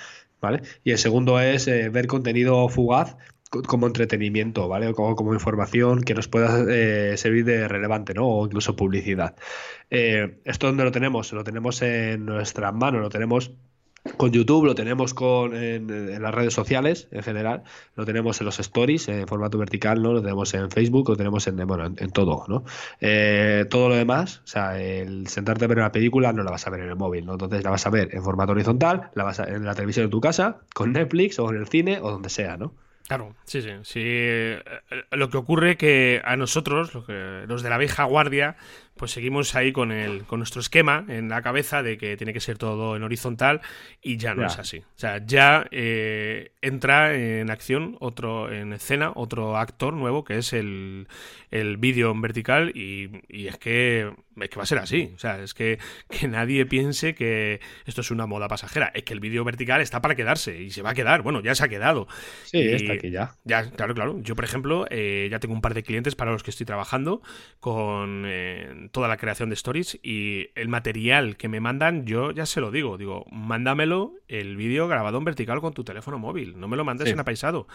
¿vale? 0.40 0.62
Y 0.84 0.93
el 0.93 0.98
segundo 0.98 1.40
es 1.40 1.66
ver 1.66 2.06
contenido 2.06 2.69
fugaz 2.69 3.16
como 3.50 3.87
entretenimiento, 3.87 4.69
¿vale? 4.69 4.88
O 4.88 4.94
como, 4.94 5.35
información 5.35 6.02
que 6.02 6.14
nos 6.14 6.29
pueda 6.29 6.64
eh, 6.69 7.17
servir 7.17 7.44
de 7.44 7.69
relevante, 7.69 8.14
¿no? 8.14 8.26
O 8.29 8.47
incluso 8.47 8.76
publicidad. 8.76 9.35
Eh, 9.91 10.38
¿Esto 10.44 10.69
dónde 10.69 10.85
lo 10.85 10.93
tenemos? 10.93 11.32
Lo 11.32 11.44
tenemos 11.44 11.82
en 11.82 12.25
nuestras 12.26 12.73
manos, 12.73 13.02
lo 13.02 13.08
tenemos 13.08 13.52
con 14.17 14.31
YouTube, 14.31 14.64
lo 14.64 14.75
tenemos 14.75 15.12
con, 15.12 15.55
en, 15.55 16.23
las 16.23 16.35
redes 16.35 16.55
sociales 16.55 17.08
en 17.11 17.23
general, 17.23 17.64
lo 17.97 18.06
tenemos 18.06 18.41
en 18.41 18.47
los 18.47 18.58
stories 18.58 19.08
en 19.08 19.26
formato 19.26 19.58
vertical, 19.58 20.03
¿no? 20.03 20.12
Lo 20.12 20.23
tenemos 20.23 20.55
en 20.55 20.70
Facebook, 20.70 21.11
lo 21.11 21.17
tenemos 21.17 21.46
en, 21.46 21.56
todo, 22.12 22.44
¿no? 22.49 22.64
Eh, 23.00 23.67
todo 23.69 23.88
lo 23.91 23.96
demás, 23.96 24.41
o 24.44 24.46
sea, 24.46 24.81
el 24.81 25.26
sentarte 25.26 25.64
a 25.64 25.69
ver 25.69 25.79
una 25.79 25.93
película 25.93 26.32
no 26.32 26.43
la 26.43 26.50
vas 26.50 26.67
a 26.67 26.70
ver 26.70 26.81
en 26.81 26.88
el 26.88 26.96
móvil, 26.96 27.26
¿no? 27.26 27.32
Entonces 27.32 27.62
la 27.62 27.70
vas 27.70 27.87
a 27.87 27.91
ver 27.91 28.14
en 28.14 28.23
formato 28.23 28.53
horizontal, 28.53 29.11
la 29.14 29.25
vas 29.25 29.41
a, 29.41 29.44
en 29.44 29.64
la 29.64 29.75
televisión 29.75 30.06
de 30.06 30.11
tu 30.11 30.20
casa, 30.20 30.61
con 30.75 30.93
Netflix 30.93 31.38
o 31.38 31.50
en 31.50 31.56
el 31.56 31.69
cine 31.69 31.99
o 32.00 32.11
donde 32.11 32.31
sea, 32.31 32.56
¿no? 32.56 32.75
Claro, 33.10 33.34
sí, 33.44 33.60
sí, 33.60 33.70
sí. 33.82 34.00
Eh, 34.04 34.62
lo 35.10 35.30
que 35.30 35.36
ocurre 35.36 35.76
que 35.76 36.22
a 36.24 36.36
nosotros, 36.36 36.94
los 36.94 37.62
de 37.64 37.68
la 37.68 37.76
vieja 37.76 38.04
guardia, 38.04 38.54
pues 39.00 39.12
seguimos 39.12 39.55
ahí 39.55 39.73
con, 39.73 39.93
el, 39.93 40.25
con 40.25 40.41
nuestro 40.41 40.61
esquema 40.61 41.06
en 41.08 41.31
la 41.31 41.41
cabeza 41.41 41.82
de 41.82 41.96
que 41.96 42.19
tiene 42.19 42.34
que 42.34 42.41
ser 42.41 42.58
todo 42.58 42.96
en 42.96 43.03
horizontal 43.03 43.63
y 44.03 44.19
ya 44.19 44.34
no 44.34 44.46
es 44.46 44.58
así. 44.58 44.81
O 44.81 44.98
sea, 44.98 45.24
ya 45.24 45.67
eh, 45.70 46.53
entra 46.60 47.17
en 47.17 47.51
acción 47.51 47.96
otro, 48.01 48.53
en 48.53 48.74
escena, 48.74 49.13
otro 49.15 49.56
actor 49.56 49.94
nuevo 49.94 50.22
que 50.22 50.36
es 50.36 50.53
el, 50.53 51.08
el 51.51 51.79
vídeo 51.79 52.10
en 52.10 52.20
vertical 52.20 52.72
y, 52.74 53.22
y, 53.27 53.46
es 53.46 53.56
que 53.56 54.13
es 54.39 54.51
que 54.51 54.56
va 54.56 54.63
a 54.63 54.67
ser 54.67 54.79
así. 54.79 55.13
O 55.15 55.19
sea, 55.19 55.43
es 55.43 55.55
que, 55.55 55.79
que 56.08 56.29
nadie 56.29 56.67
piense 56.67 57.15
que 57.15 57.60
esto 57.86 58.03
es 58.03 58.10
una 58.10 58.27
moda 58.27 58.48
pasajera. 58.48 58.93
Es 58.94 59.05
que 59.05 59.13
el 59.13 59.20
vídeo 59.20 59.44
vertical 59.44 59.81
está 59.81 60.01
para 60.01 60.15
quedarse 60.15 60.60
y 60.60 60.70
se 60.70 60.82
va 60.82 60.91
a 60.91 60.94
quedar. 60.94 61.22
Bueno, 61.22 61.41
ya 61.41 61.55
se 61.55 61.65
ha 61.65 61.69
quedado. 61.69 62.06
Sí, 62.44 62.60
está 62.60 62.94
aquí 62.94 63.10
ya. 63.10 63.34
Ya, 63.44 63.70
claro, 63.70 63.94
claro. 63.94 64.20
Yo, 64.20 64.36
por 64.36 64.44
ejemplo, 64.44 64.86
eh, 64.91 65.29
ya 65.31 65.41
tengo 65.41 65.55
un 65.55 65.60
par 65.60 65.74
de 65.74 65.82
clientes 65.82 66.15
para 66.15 66.32
los 66.32 66.43
que 66.43 66.51
estoy 66.51 66.67
trabajando 66.67 67.22
con 67.60 68.24
eh, 68.27 68.89
toda 68.91 69.09
la 69.09 69.17
creación 69.17 69.49
de 69.49 69.55
stories 69.55 69.99
y 70.03 70.51
el 70.55 70.69
material 70.69 71.37
que 71.37 71.49
me 71.49 71.61
mandan, 71.61 72.06
yo 72.06 72.31
ya 72.31 72.47
se 72.47 72.61
lo 72.61 72.70
digo, 72.70 72.99
digo, 72.99 73.27
mándamelo 73.31 74.15
el 74.29 74.56
vídeo 74.56 74.89
grabado 74.89 75.19
en 75.19 75.25
vertical 75.25 75.61
con 75.61 75.73
tu 75.73 75.85
teléfono 75.85 76.19
móvil, 76.19 76.59
no 76.59 76.69
me 76.69 76.77
lo 76.77 76.85
mandes 76.85 77.09
en 77.09 77.20
apaisado. 77.20 77.67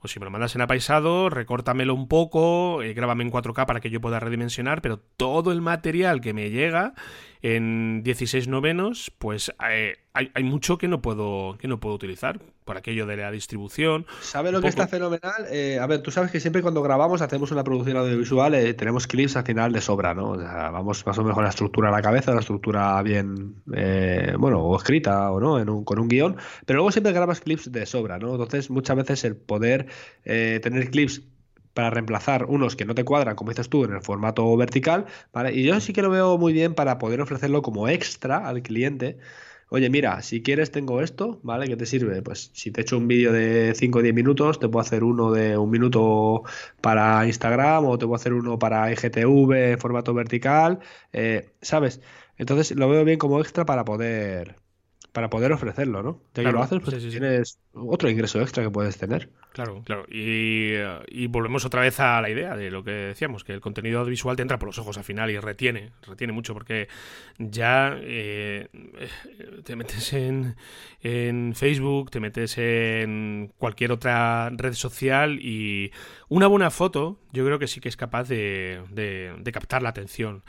O 0.00 0.08
si 0.08 0.18
me 0.18 0.24
lo 0.24 0.30
mandas 0.30 0.54
en 0.54 0.60
apaisado, 0.60 1.30
recórtamelo 1.30 1.94
un 1.94 2.08
poco, 2.08 2.82
eh, 2.82 2.94
grábame 2.94 3.24
en 3.24 3.30
4K 3.30 3.66
para 3.66 3.80
que 3.80 3.90
yo 3.90 4.00
pueda 4.00 4.20
redimensionar, 4.20 4.80
pero 4.80 4.98
todo 4.98 5.52
el 5.52 5.60
material 5.60 6.20
que 6.20 6.32
me 6.32 6.50
llega 6.50 6.94
en 7.42 8.02
16 8.02 8.48
novenos, 8.48 9.12
pues 9.18 9.52
eh, 9.70 9.96
hay, 10.12 10.30
hay, 10.34 10.44
mucho 10.44 10.78
que 10.78 10.88
no 10.88 11.00
puedo 11.00 11.56
que 11.58 11.68
no 11.68 11.78
puedo 11.80 11.94
utilizar 11.94 12.40
por 12.68 12.76
aquello 12.76 13.06
de 13.06 13.16
la 13.16 13.30
distribución. 13.30 14.04
¿Sabes 14.20 14.52
lo 14.52 14.60
que 14.60 14.68
está 14.68 14.86
fenomenal? 14.86 15.46
Eh, 15.50 15.78
a 15.80 15.86
ver, 15.86 16.02
tú 16.02 16.10
sabes 16.10 16.30
que 16.30 16.38
siempre 16.38 16.60
cuando 16.60 16.82
grabamos 16.82 17.22
hacemos 17.22 17.50
una 17.50 17.64
producción 17.64 17.96
audiovisual 17.96 18.54
eh, 18.54 18.74
tenemos 18.74 19.06
clips 19.06 19.36
al 19.36 19.44
final 19.44 19.72
de 19.72 19.80
sobra, 19.80 20.12
¿no? 20.12 20.32
O 20.32 20.38
sea, 20.38 20.70
vamos 20.70 21.06
más 21.06 21.16
o 21.16 21.22
menos 21.22 21.34
con 21.34 21.44
la 21.44 21.50
estructura 21.50 21.88
a 21.88 21.92
la 21.92 22.02
cabeza, 22.02 22.34
la 22.34 22.40
estructura 22.40 23.00
bien, 23.02 23.54
eh, 23.74 24.34
bueno, 24.38 24.60
o 24.60 24.76
escrita 24.76 25.30
o 25.30 25.40
no, 25.40 25.58
en 25.58 25.70
un, 25.70 25.82
con 25.82 25.98
un 25.98 26.08
guion, 26.08 26.36
pero 26.66 26.76
luego 26.76 26.92
siempre 26.92 27.12
grabas 27.12 27.40
clips 27.40 27.72
de 27.72 27.86
sobra, 27.86 28.18
¿no? 28.18 28.32
Entonces 28.32 28.68
muchas 28.68 28.96
veces 28.98 29.24
el 29.24 29.34
poder 29.34 29.86
tener 30.24 30.90
clips 30.90 31.22
para 31.74 31.90
reemplazar 31.90 32.46
unos 32.46 32.76
que 32.76 32.84
no 32.84 32.94
te 32.94 33.04
cuadran, 33.04 33.36
como 33.36 33.50
dices 33.50 33.68
tú, 33.68 33.84
en 33.84 33.92
el 33.92 34.02
formato 34.02 34.56
vertical, 34.56 35.06
¿vale? 35.32 35.54
Y 35.54 35.64
yo 35.64 35.80
sí 35.80 35.92
que 35.92 36.02
lo 36.02 36.10
veo 36.10 36.38
muy 36.38 36.52
bien 36.52 36.74
para 36.74 36.98
poder 36.98 37.20
ofrecerlo 37.20 37.62
como 37.62 37.88
extra 37.88 38.48
al 38.48 38.62
cliente 38.62 39.18
oye, 39.70 39.90
mira, 39.90 40.22
si 40.22 40.42
quieres 40.42 40.70
tengo 40.70 41.00
esto, 41.02 41.40
¿vale? 41.42 41.66
¿Qué 41.68 41.76
te 41.76 41.86
sirve? 41.86 42.22
Pues 42.22 42.50
si 42.54 42.70
te 42.70 42.82
echo 42.82 42.96
un 42.98 43.08
vídeo 43.08 43.32
de 43.32 43.74
5 43.74 43.98
o 43.98 44.02
10 44.02 44.14
minutos, 44.14 44.58
te 44.58 44.68
puedo 44.68 44.80
hacer 44.80 45.04
uno 45.04 45.32
de 45.32 45.56
un 45.58 45.70
minuto 45.70 46.42
para 46.80 47.26
Instagram 47.26 47.84
o 47.86 47.98
te 47.98 48.06
puedo 48.06 48.16
hacer 48.16 48.32
uno 48.32 48.58
para 48.58 48.90
IGTV, 48.92 49.78
formato 49.78 50.14
vertical, 50.14 50.80
eh, 51.12 51.50
¿sabes? 51.60 52.00
Entonces 52.36 52.76
lo 52.76 52.88
veo 52.88 53.04
bien 53.04 53.18
como 53.18 53.40
extra 53.40 53.66
para 53.66 53.84
poder 53.84 54.56
para 55.12 55.30
poder 55.30 55.52
ofrecerlo, 55.52 56.02
¿no? 56.02 56.20
Ya 56.34 56.44
que 56.44 56.52
lo 56.52 56.62
haces, 56.62 56.80
pues 56.80 56.98
tienes 57.08 57.58
otro 57.72 58.10
ingreso 58.10 58.40
extra 58.40 58.62
que 58.62 58.70
puedes 58.70 58.98
tener. 58.98 59.30
Claro, 59.52 59.82
claro. 59.84 60.04
Y, 60.08 60.74
y, 61.08 61.26
volvemos 61.26 61.64
otra 61.64 61.80
vez 61.80 61.98
a 61.98 62.20
la 62.20 62.30
idea 62.30 62.56
de 62.56 62.70
lo 62.70 62.84
que 62.84 62.90
decíamos, 62.90 63.42
que 63.42 63.52
el 63.52 63.60
contenido 63.60 64.04
visual 64.04 64.36
te 64.36 64.42
entra 64.42 64.58
por 64.58 64.68
los 64.68 64.78
ojos 64.78 64.96
al 64.98 65.04
final 65.04 65.30
y 65.30 65.38
retiene, 65.38 65.90
retiene 66.06 66.32
mucho, 66.32 66.54
porque 66.54 66.88
ya 67.38 67.96
eh, 68.00 68.68
te 69.64 69.74
metes 69.74 70.12
en, 70.12 70.56
en 71.02 71.54
Facebook, 71.54 72.10
te 72.10 72.20
metes 72.20 72.56
en 72.58 73.52
cualquier 73.58 73.92
otra 73.92 74.50
red 74.50 74.74
social 74.74 75.40
y 75.40 75.90
una 76.28 76.46
buena 76.46 76.70
foto 76.70 77.18
yo 77.32 77.44
creo 77.44 77.58
que 77.58 77.66
sí 77.66 77.80
que 77.80 77.88
es 77.88 77.96
capaz 77.96 78.28
de, 78.28 78.82
de, 78.90 79.34
de 79.38 79.52
captar 79.52 79.82
la 79.82 79.90
atención. 79.90 80.42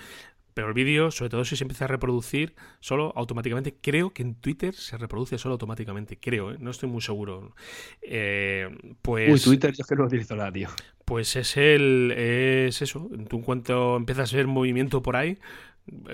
Pero 0.59 0.67
el 0.67 0.73
vídeo, 0.73 1.09
sobre 1.09 1.29
todo 1.29 1.45
si 1.45 1.55
se 1.55 1.63
empieza 1.63 1.85
a 1.85 1.87
reproducir 1.87 2.53
solo 2.81 3.13
automáticamente, 3.15 3.77
creo 3.79 4.09
que 4.09 4.23
en 4.23 4.35
Twitter 4.35 4.75
se 4.75 4.97
reproduce 4.97 5.37
solo 5.37 5.53
automáticamente, 5.53 6.19
creo, 6.19 6.51
¿eh? 6.51 6.57
no 6.59 6.71
estoy 6.71 6.89
muy 6.89 7.01
seguro. 7.01 7.55
Eh, 8.01 8.67
pues, 9.01 9.31
Uy, 9.31 9.39
Twitter 9.39 9.71
yo 9.71 9.83
es 9.83 9.87
que 9.87 9.95
no 9.95 10.03
utilizo 10.03 10.35
nada, 10.35 10.51
tío. 10.51 10.67
Pues 11.05 11.37
es 11.37 11.55
el. 11.55 12.11
es 12.11 12.81
eso. 12.81 13.09
Tú 13.29 13.37
en 13.37 13.41
cuanto 13.41 13.95
empiezas 13.95 14.33
a 14.33 14.35
ver 14.35 14.47
movimiento 14.47 15.01
por 15.01 15.15
ahí, 15.15 15.39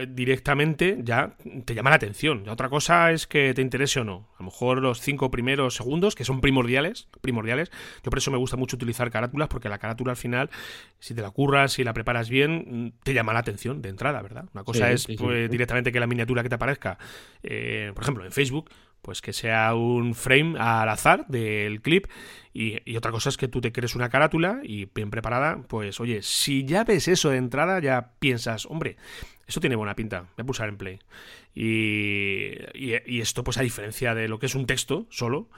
directamente 0.07 0.97
ya 1.01 1.35
te 1.65 1.73
llama 1.73 1.89
la 1.89 1.97
atención. 1.97 2.43
Y 2.45 2.49
otra 2.49 2.69
cosa 2.69 3.11
es 3.11 3.27
que 3.27 3.53
te 3.53 3.61
interese 3.61 3.99
o 3.99 4.03
no. 4.03 4.29
A 4.35 4.39
lo 4.39 4.45
mejor 4.45 4.81
los 4.81 5.01
cinco 5.01 5.31
primeros 5.31 5.75
segundos, 5.75 6.15
que 6.15 6.23
son 6.23 6.41
primordiales, 6.41 7.07
primordiales. 7.21 7.71
Yo 8.03 8.09
por 8.09 8.17
eso 8.17 8.31
me 8.31 8.37
gusta 8.37 8.57
mucho 8.57 8.75
utilizar 8.75 9.09
carátulas, 9.11 9.47
porque 9.47 9.69
la 9.69 9.77
carátula 9.77 10.11
al 10.11 10.17
final, 10.17 10.49
si 10.99 11.13
te 11.13 11.21
la 11.21 11.31
curras, 11.31 11.73
si 11.73 11.83
la 11.83 11.93
preparas 11.93 12.29
bien, 12.29 12.93
te 13.03 13.13
llama 13.13 13.33
la 13.33 13.39
atención 13.39 13.81
de 13.81 13.89
entrada, 13.89 14.21
¿verdad? 14.21 14.45
Una 14.53 14.63
cosa 14.63 14.91
es 14.91 15.07
pues, 15.17 15.49
directamente 15.49 15.91
que 15.91 15.99
la 15.99 16.07
miniatura 16.07 16.43
que 16.43 16.49
te 16.49 16.55
aparezca, 16.55 16.97
eh, 17.43 17.91
por 17.93 18.03
ejemplo, 18.03 18.25
en 18.25 18.31
Facebook, 18.31 18.69
pues 19.01 19.21
que 19.21 19.33
sea 19.33 19.75
un 19.75 20.15
frame 20.15 20.57
al 20.57 20.89
azar 20.89 21.27
del 21.27 21.81
clip 21.83 22.07
y, 22.53 22.79
y, 22.89 22.97
otra 22.97 23.11
cosa 23.11 23.29
es 23.29 23.37
que 23.37 23.47
tú 23.47 23.61
te 23.61 23.71
crees 23.71 23.93
una 23.93 24.09
carátula 24.09 24.61
y 24.63 24.85
bien 24.85 25.11
preparada, 25.11 25.61
pues 25.67 25.99
oye, 25.99 26.23
si 26.23 26.65
ya 26.65 26.83
ves 26.83 27.07
eso 27.07 27.29
de 27.29 27.37
entrada 27.37 27.79
ya 27.79 28.13
piensas, 28.17 28.65
hombre, 28.65 28.97
eso 29.47 29.59
tiene 29.59 29.75
buena 29.75 29.95
pinta, 29.95 30.21
voy 30.21 30.43
a 30.43 30.45
pulsar 30.45 30.69
en 30.69 30.77
play. 30.77 30.99
Y, 31.53 32.53
y, 32.73 33.21
esto, 33.21 33.43
pues 33.43 33.57
a 33.57 33.61
diferencia 33.61 34.13
de 34.13 34.27
lo 34.27 34.39
que 34.39 34.47
es 34.47 34.55
un 34.55 34.65
texto 34.65 35.05
solo, 35.09 35.49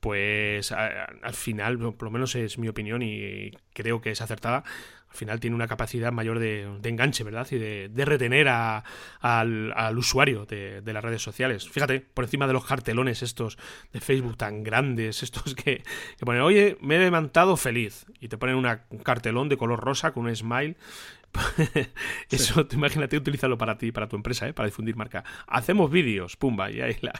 pues 0.00 0.72
al 0.72 1.34
final, 1.34 1.78
por 1.78 2.02
lo 2.02 2.10
menos 2.10 2.34
es 2.34 2.58
mi 2.58 2.68
opinión 2.68 3.02
y 3.02 3.52
creo 3.72 4.00
que 4.00 4.10
es 4.10 4.20
acertada, 4.20 4.64
al 5.12 5.18
final 5.18 5.40
tiene 5.40 5.54
una 5.54 5.68
capacidad 5.68 6.10
mayor 6.10 6.38
de, 6.38 6.62
enganche, 6.82 7.22
¿verdad? 7.22 7.46
Y 7.50 7.58
de, 7.58 8.04
retener 8.06 8.48
al, 8.48 9.98
usuario 9.98 10.46
de, 10.46 10.82
las 10.84 11.04
redes 11.04 11.22
sociales. 11.22 11.68
Fíjate, 11.68 12.00
por 12.00 12.24
encima 12.24 12.46
de 12.46 12.54
los 12.54 12.64
cartelones 12.64 13.22
estos 13.22 13.58
de 13.92 14.00
Facebook 14.00 14.38
tan 14.38 14.62
grandes, 14.62 15.22
estos 15.22 15.54
que, 15.54 15.82
ponen, 16.18 16.40
oye, 16.40 16.78
me 16.80 16.96
he 16.96 16.98
levantado 16.98 17.58
feliz. 17.58 18.06
Y 18.20 18.28
te 18.28 18.38
ponen 18.38 18.56
un 18.56 18.98
cartelón 19.04 19.50
de 19.50 19.58
color 19.58 19.80
rosa 19.80 20.12
con 20.12 20.24
un 20.24 20.34
smile. 20.34 20.76
Eso, 22.30 22.66
imagínate 22.72 23.16
utilizarlo 23.16 23.58
para 23.58 23.78
ti, 23.78 23.92
para 23.92 24.08
tu 24.08 24.16
empresa, 24.16 24.48
¿eh? 24.48 24.52
para 24.52 24.66
difundir 24.66 24.96
marca. 24.96 25.24
Hacemos 25.46 25.90
vídeos, 25.90 26.36
pumba, 26.36 26.70
y 26.70 26.80
ahí 26.80 26.96
la, 27.00 27.12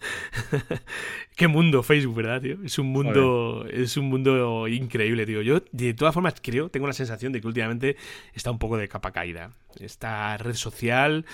Qué 1.36 1.48
mundo 1.48 1.82
Facebook, 1.82 2.16
¿verdad, 2.16 2.40
tío? 2.40 2.56
Es 2.64 2.78
un 2.78 2.86
mundo, 2.86 3.66
es 3.70 3.96
un 3.96 4.08
mundo 4.08 4.68
increíble, 4.68 5.26
tío. 5.26 5.42
Yo, 5.42 5.62
de 5.72 5.94
todas 5.94 6.14
formas, 6.14 6.34
creo, 6.42 6.70
tengo 6.70 6.86
la 6.86 6.92
sensación 6.92 7.32
de 7.32 7.40
que 7.40 7.46
últimamente 7.46 7.96
está 8.34 8.50
un 8.50 8.58
poco 8.58 8.76
de 8.76 8.88
capa 8.88 9.12
caída. 9.12 9.52
Esta 9.78 10.38
red 10.38 10.54
social, 10.54 11.26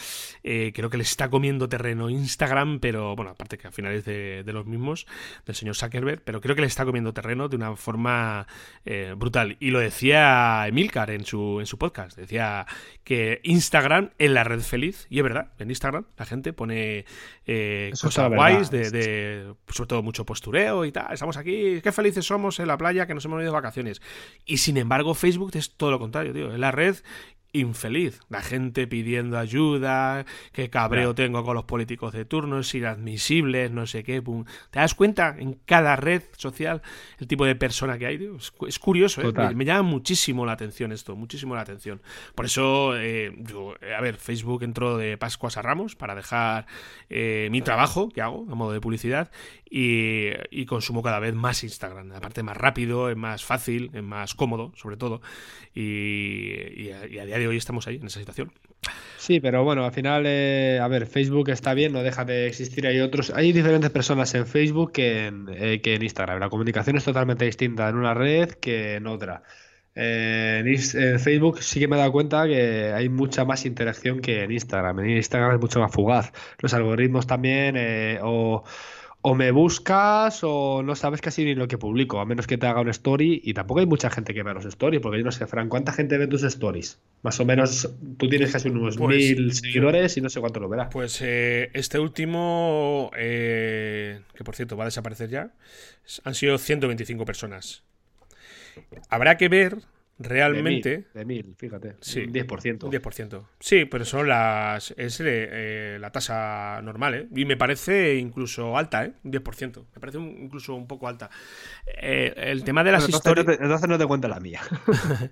eh, 0.43 0.73
creo 0.75 0.91
que 0.91 0.97
le 0.97 1.05
está 1.05 1.31
comiendo 1.31 1.69
terreno 1.69 2.11
Instagram, 2.11 2.81
pero 2.81 3.15
bueno, 3.15 3.31
aparte 3.31 3.59
que 3.59 3.69
al 3.69 3.73
final 3.73 3.93
es 3.93 4.05
de, 4.05 4.43
los 4.47 4.67
mismos, 4.67 5.07
del 5.47 5.55
señor 5.55 5.77
Zuckerberg, 5.77 6.23
pero 6.25 6.41
creo 6.41 6.57
que 6.57 6.63
le 6.63 6.67
está 6.67 6.85
comiendo 6.85 7.13
terreno 7.13 7.49
de 7.49 7.57
una 7.57 7.77
forma 7.77 8.47
eh, 8.85 9.15
brutal. 9.17 9.57
Y 9.61 9.71
lo 9.71 9.79
decía 9.79 10.67
Emilcar 10.67 11.11
en 11.11 11.25
su, 11.25 11.61
en 11.61 11.67
su 11.67 11.79
podcast, 11.79 12.19
decía 12.19 12.67
que 13.05 13.41
Instagram 13.45 14.11
es 14.19 14.31
la 14.31 14.45
red 14.45 14.61
feliz, 14.61 15.07
y 15.09 15.19
es 15.19 15.23
verdad, 15.23 15.53
en 15.59 15.71
Instagram 15.71 16.07
la 16.17 16.27
gente 16.27 16.53
pone 16.53 17.05
eh, 17.47 17.93
cosas 18.01 18.31
guays, 18.31 18.52
de, 18.71 18.91
de, 18.91 19.55
sobre 19.69 19.89
todo 19.89 20.03
mucho 20.03 20.25
postureo 20.25 20.85
y 20.85 20.93
tal, 20.93 21.13
estamos 21.13 21.37
aquí, 21.37 21.81
qué 21.81 21.93
felices 21.93 22.27
somos 22.27 22.59
en 22.61 22.69
la 22.69 22.79
playa 22.79 23.07
que 23.07 23.15
nos 23.15 23.25
hemos 23.25 23.39
ido 23.39 23.47
de 23.47 23.51
vacaciones. 23.51 24.01
Y 24.45 24.59
sin 24.59 24.77
embargo 24.77 25.15
Facebook 25.15 25.53
es 25.55 25.77
todo 25.77 25.91
lo 25.91 25.99
contrario, 25.99 26.33
tío, 26.33 26.53
es 26.53 26.59
la 26.59 26.71
red 26.71 26.97
infeliz. 27.53 28.21
La 28.29 28.43
gente 28.43 28.87
pidiendo 28.87 29.39
ayuda, 29.39 30.25
qué 30.53 30.71
cabreo 30.71 31.15
tengo 31.15 31.45
con 31.45 31.55
los 31.55 31.65
políticos 31.65 32.13
de 32.13 32.25
turno, 32.25 32.61
es 32.61 32.75
inadmisible, 32.75 33.69
no 33.71 33.87
sé 33.87 34.03
qué. 34.03 34.23
¿Te 34.71 34.79
das 34.79 34.95
cuenta 34.95 35.37
en 35.39 35.55
cada 35.67 35.97
red 35.97 36.23
social 36.37 36.83
el 37.19 37.27
tipo 37.27 37.45
de 37.45 37.55
persona 37.55 37.99
que 37.99 38.07
hay? 38.07 38.31
Es, 38.67 38.79
curioso, 38.79 39.21
¿eh? 39.23 39.55
me, 39.55 39.65
llama 39.65 39.83
muchísimo 39.83 40.47
la 40.47 40.53
atención 40.53 40.93
esto, 40.93 41.15
muchísimo 41.17 41.55
la 41.55 41.63
atención. 41.63 42.01
Por 42.35 42.47
eso, 42.47 42.97
eh, 42.97 43.33
a 43.97 44.01
ver, 44.01 44.17
Facebook 44.17 44.63
entró 44.63 44.97
de 44.97 45.19
Pascuas 45.19 45.57
a 45.57 45.63
Ramos 45.63 45.95
para 45.95 46.15
dejar 46.15 46.67
eh, 47.11 47.49
mi 47.51 47.61
trabajo 47.63 48.09
que 48.09 48.23
hago 48.23 48.47
a 48.51 48.55
modo 48.55 48.73
de 48.73 48.81
publicidad 48.81 49.31
y, 49.75 50.67
consumo 50.67 51.03
cada 51.03 51.19
vez 51.19 51.35
más 51.35 51.65
Instagram. 51.65 52.13
Aparte, 52.13 52.43
más 52.43 52.57
rápido, 52.57 53.09
es 53.09 53.17
más 53.17 53.43
fácil, 53.43 53.91
es 53.95 54.03
más 54.03 54.35
cómodo, 54.35 54.73
sobre 54.77 54.99
todo. 54.99 55.23
Y, 55.75 56.91
a, 56.91 57.07
día 57.07 57.39
de 57.39 57.49
hoy 57.49 57.57
estamos 57.57 57.87
ahí, 57.87 57.97
en 57.97 58.07
esa 58.07 58.21
situación. 58.21 58.53
Sí, 59.17 59.41
pero 59.41 59.65
bueno, 59.65 59.87
al 59.87 59.93
final, 59.93 60.25
eh, 60.27 60.79
a 60.83 60.89
ver, 60.89 61.07
Facebook 61.07 61.49
está 61.49 61.73
bien, 61.73 61.93
no 61.93 62.03
deja 62.03 62.27
de 62.27 62.47
existir. 62.49 62.87
Hay 62.87 63.01
otros, 63.01 63.33
hay 63.35 63.53
diferentes 63.53 63.89
personas 63.91 64.35
en 64.35 64.47
Facebook 64.47 64.93
que 64.93 65.27
en, 65.27 65.47
eh, 65.49 65.81
que 65.81 65.95
en 65.95 66.03
Instagram. 66.03 66.39
La 66.39 66.51
comunicación 66.51 66.97
es 66.97 67.05
totalmente 67.05 67.47
distinta 67.47 67.89
en 67.89 67.97
una 67.97 68.13
red 68.13 68.51
que 68.51 68.97
en 68.97 69.07
otra. 69.07 69.43
Eh, 69.95 70.63
en, 70.67 71.19
Facebook 71.19 71.63
sí 71.63 71.81
que 71.81 71.89
me 71.89 71.97
he 71.97 71.99
dado 71.99 72.13
cuenta 72.13 72.47
que 72.47 72.93
hay 72.93 73.09
mucha 73.09 73.47
más 73.47 73.65
interacción 73.65 74.21
que 74.21 74.43
en 74.43 74.53
Instagram. 74.53 75.01
En 75.01 75.11
Instagram 75.17 75.55
es 75.55 75.61
mucho 75.61 75.81
más 75.81 75.93
fugaz. 75.93 76.31
Los 76.59 76.75
algoritmos 76.75 77.27
también, 77.27 77.77
o 78.23 78.65
o 79.25 79.37
me 79.37 79.53
buscas 79.53 80.41
o 80.43 80.83
no 80.83 80.97
sabes 80.97 81.21
casi 81.21 81.45
ni 81.45 81.55
lo 81.55 81.69
que 81.69 81.79
publico, 81.79 82.19
a 82.19 82.27
menos 82.27 82.49
que 82.49 82.59
te 82.59 82.67
haga 82.67 82.81
una 82.81 82.91
story. 82.91 83.41
Y 83.45 83.55
tampoco 83.55 83.79
hay 83.79 83.87
mucha 83.87 84.11
gente 84.11 84.35
que 84.35 84.43
vea 84.43 84.53
los 84.53 84.65
stories, 84.65 85.01
porque 85.01 85.19
yo 85.19 85.25
no 85.25 85.31
sé, 85.31 85.47
Fran, 85.47 85.69
¿cuánta 85.69 85.93
gente 85.93 86.19
ve 86.19 86.27
tus 86.27 86.43
stories? 86.43 87.01
Más 87.23 87.39
o 87.39 87.45
menos, 87.45 87.89
tú 88.19 88.29
tienes 88.29 88.51
casi 88.51 88.69
unos 88.69 88.97
pues, 88.97 89.17
mil 89.17 89.55
seguidores 89.55 90.17
y 90.17 90.21
no 90.21 90.29
sé 90.29 90.41
cuánto 90.41 90.59
lo 90.59 90.69
verás. 90.69 90.89
Pues 90.91 91.21
eh, 91.23 91.71
este 91.73 92.01
último, 92.01 93.13
eh, 93.17 94.21
que 94.35 94.43
por 94.43 94.57
cierto 94.57 94.77
va 94.77 94.85
a 94.85 94.87
desaparecer 94.87 95.31
ya, 95.31 95.53
han 96.25 96.35
sido 96.35 96.59
125 96.59 97.25
personas. 97.25 97.85
Habrá 99.09 99.37
que 99.37 99.49
ver 99.49 99.79
realmente. 100.19 101.07
De 101.15 101.25
mil, 101.25 101.55
fíjate. 101.57 101.97
Sí, 102.01 102.21
un 102.21 102.33
10%. 102.33 102.79
10%. 102.79 103.47
Sí, 103.59 103.85
pero 103.85 104.05
son 104.05 104.29
las. 104.29 104.93
Es 104.97 105.21
eh, 105.25 105.99
la 106.01 106.11
tasa 106.11 106.81
normal, 106.83 107.15
¿eh? 107.15 107.29
Y 107.35 107.45
me 107.45 107.57
parece 107.57 108.17
incluso 108.17 108.77
alta, 108.77 109.05
¿eh? 109.05 109.13
Un 109.25 109.33
10%. 109.33 109.85
Me 109.95 110.01
parece 110.01 110.19
incluso 110.19 110.75
un 110.75 110.87
poco 110.87 111.09
alta. 111.09 111.31
Eh, 112.01 112.33
el 112.37 112.65
tema 112.65 112.85
de 112.85 112.93
las 112.93 113.09
historias. 113.09 113.47
Entonces 113.49 113.89
no 113.89 113.99
te 113.99 114.07
cuento 114.07 114.29
la 114.29 114.41
mía. 114.41 114.61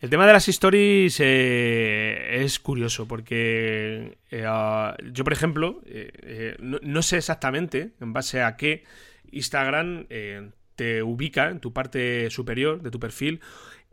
El 0.00 0.10
tema 0.10 0.26
de 0.26 0.32
las 0.32 0.48
stories 0.48 1.20
eh, 1.20 2.40
es 2.42 2.58
curioso 2.58 3.06
porque 3.06 4.18
yo, 4.28 5.22
por 5.22 5.32
ejemplo, 5.32 5.80
no, 6.58 6.80
no, 6.82 7.02
sé 7.02 7.18
exactamente 7.18 7.92
en 8.00 8.12
base 8.12 8.42
a 8.42 8.56
qué 8.56 8.82
Instagram 9.30 10.08
te 10.74 11.02
ubica 11.02 11.50
en 11.50 11.60
tu 11.60 11.72
parte 11.72 12.30
superior 12.30 12.82
de 12.82 12.90
tu 12.90 12.98
perfil 12.98 13.40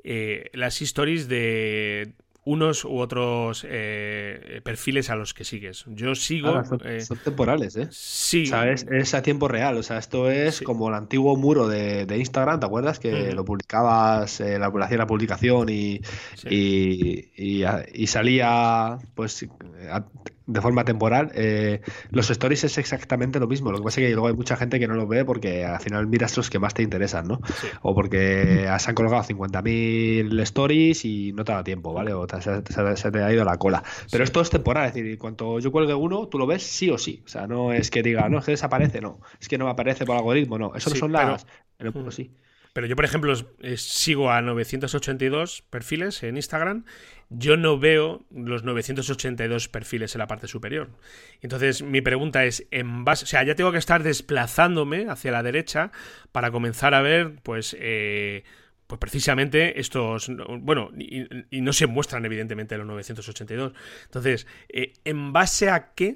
eh, 0.03 0.49
las 0.53 0.81
stories 0.81 1.27
de 1.27 2.13
unos 2.45 2.83
u 2.85 2.97
otros 2.97 3.65
eh, 3.69 4.61
perfiles 4.63 5.09
a 5.09 5.15
los 5.15 5.33
que 5.33 5.43
sigues. 5.43 5.85
Yo 5.87 6.15
sigo. 6.15 6.63
son, 6.65 6.81
son, 7.01 7.17
temporales, 7.17 7.75
¿eh? 7.75 7.87
Sí. 7.91 8.43
O 8.43 8.47
sea, 8.47 8.71
es, 8.71 9.13
a 9.13 9.21
tiempo 9.21 9.47
real. 9.47 9.77
O 9.77 9.83
sea, 9.83 9.99
esto 9.99 10.31
es 10.31 10.61
como 10.61 10.89
el 10.89 10.95
antiguo 10.95 11.35
muro 11.35 11.67
de, 11.67 12.17
Instagram, 12.17 12.59
¿te 12.59 12.65
acuerdas? 12.65 12.99
Que 12.99 13.33
lo 13.33 13.45
publicabas, 13.45 14.39
la, 14.39 14.67
hacía 14.67 14.97
la 14.97 15.07
publicación 15.07 15.69
y, 15.69 16.01
y, 16.49 17.25
y, 17.35 18.07
salía, 18.07 18.97
pues, 19.13 19.45
de 20.49 20.61
forma 20.61 20.83
temporal. 20.83 21.31
Eh, 21.35 21.81
los 22.09 22.29
stories 22.29 22.63
es 22.63 22.77
exactamente 22.77 23.39
lo 23.39 23.47
mismo. 23.47 23.71
Lo 23.71 23.77
que 23.77 23.83
pasa 23.83 24.01
es 24.01 24.07
que 24.07 24.13
luego 24.13 24.27
hay 24.27 24.33
mucha 24.33 24.57
gente 24.57 24.79
que 24.79 24.87
no 24.87 24.95
lo 24.95 25.07
ve 25.07 25.23
porque 25.23 25.63
al 25.63 25.79
final 25.79 26.07
miras 26.07 26.35
los 26.37 26.49
que 26.49 26.57
más 26.59 26.73
te 26.73 26.81
interesan, 26.81 27.27
¿no? 27.27 27.39
O 27.81 27.93
porque 27.93 28.67
se 28.79 28.89
han 28.89 28.95
colgado 28.95 29.23
50.000 29.23 30.41
stories 30.41 31.05
y 31.05 31.31
no 31.33 31.43
te 31.43 31.51
da 31.51 31.63
tiempo, 31.63 31.93
¿vale? 31.93 32.13
O 32.13 32.27
se, 32.27 32.61
te 33.11 33.23
ha 33.23 33.33
ido 33.33 33.45
la 33.45 33.57
cola. 33.57 33.83
Pero 34.11 34.23
esto 34.23 34.41
es 34.41 34.49
temporal, 34.49 34.87
es 34.87 34.95
decir, 34.95 35.17
cuando 35.19 35.59
yo 35.59 35.71
cuelgue 35.71 35.93
uno, 35.93 36.27
tú 36.27 36.39
lo 36.39 36.47
ves 36.47 36.63
sí 36.63 36.89
o 36.89 36.97
sí. 36.97 37.21
O 37.25 37.27
sea, 37.27 37.45
no 37.45 37.71
es 37.71 37.91
que 37.91 38.01
diga, 38.01 38.27
no, 38.27 38.39
es 38.39 38.45
que 38.45 38.51
desaparece, 38.51 39.01
no. 39.01 39.19
Es 39.39 39.47
que 39.47 39.57
no 39.57 39.65
me 39.65 39.71
aparece 39.71 40.05
por 40.05 40.17
algoritmo, 40.17 40.57
no. 40.57 40.73
Eso 40.75 40.89
no 40.89 40.95
son 40.95 41.11
las. 41.11 41.45
En 41.77 41.87
el 41.87 42.11
sí. 42.11 42.35
Pero 42.73 42.87
yo, 42.87 42.95
por 42.95 43.05
ejemplo, 43.05 43.33
sigo 43.75 44.31
a 44.31 44.41
982 44.41 45.63
perfiles 45.69 46.23
en 46.23 46.35
Instagram. 46.35 46.85
Yo 47.29 47.57
no 47.57 47.79
veo 47.79 48.25
los 48.31 48.63
982 48.63 49.69
perfiles 49.69 50.15
en 50.15 50.19
la 50.19 50.27
parte 50.27 50.47
superior. 50.47 50.89
Entonces, 51.41 51.81
mi 51.81 52.01
pregunta 52.01 52.45
es, 52.45 52.67
en 52.71 53.05
base, 53.05 53.25
o 53.25 53.27
sea, 53.27 53.43
ya 53.43 53.55
tengo 53.55 53.71
que 53.71 53.77
estar 53.77 54.03
desplazándome 54.03 55.07
hacia 55.09 55.31
la 55.31 55.43
derecha 55.43 55.91
para 56.31 56.51
comenzar 56.51 56.93
a 56.93 57.01
ver, 57.01 57.35
pues, 57.43 57.75
eh, 57.79 58.43
pues 58.87 58.99
precisamente 58.99 59.79
estos, 59.79 60.31
bueno, 60.61 60.91
y, 60.97 61.61
no 61.61 61.73
se 61.73 61.85
muestran 61.85 62.25
evidentemente 62.25 62.77
los 62.77 62.87
982. 62.87 63.73
Entonces, 64.05 64.47
eh, 64.69 64.93
¿en 65.05 65.31
base 65.31 65.69
a 65.69 65.93
qué 65.93 66.15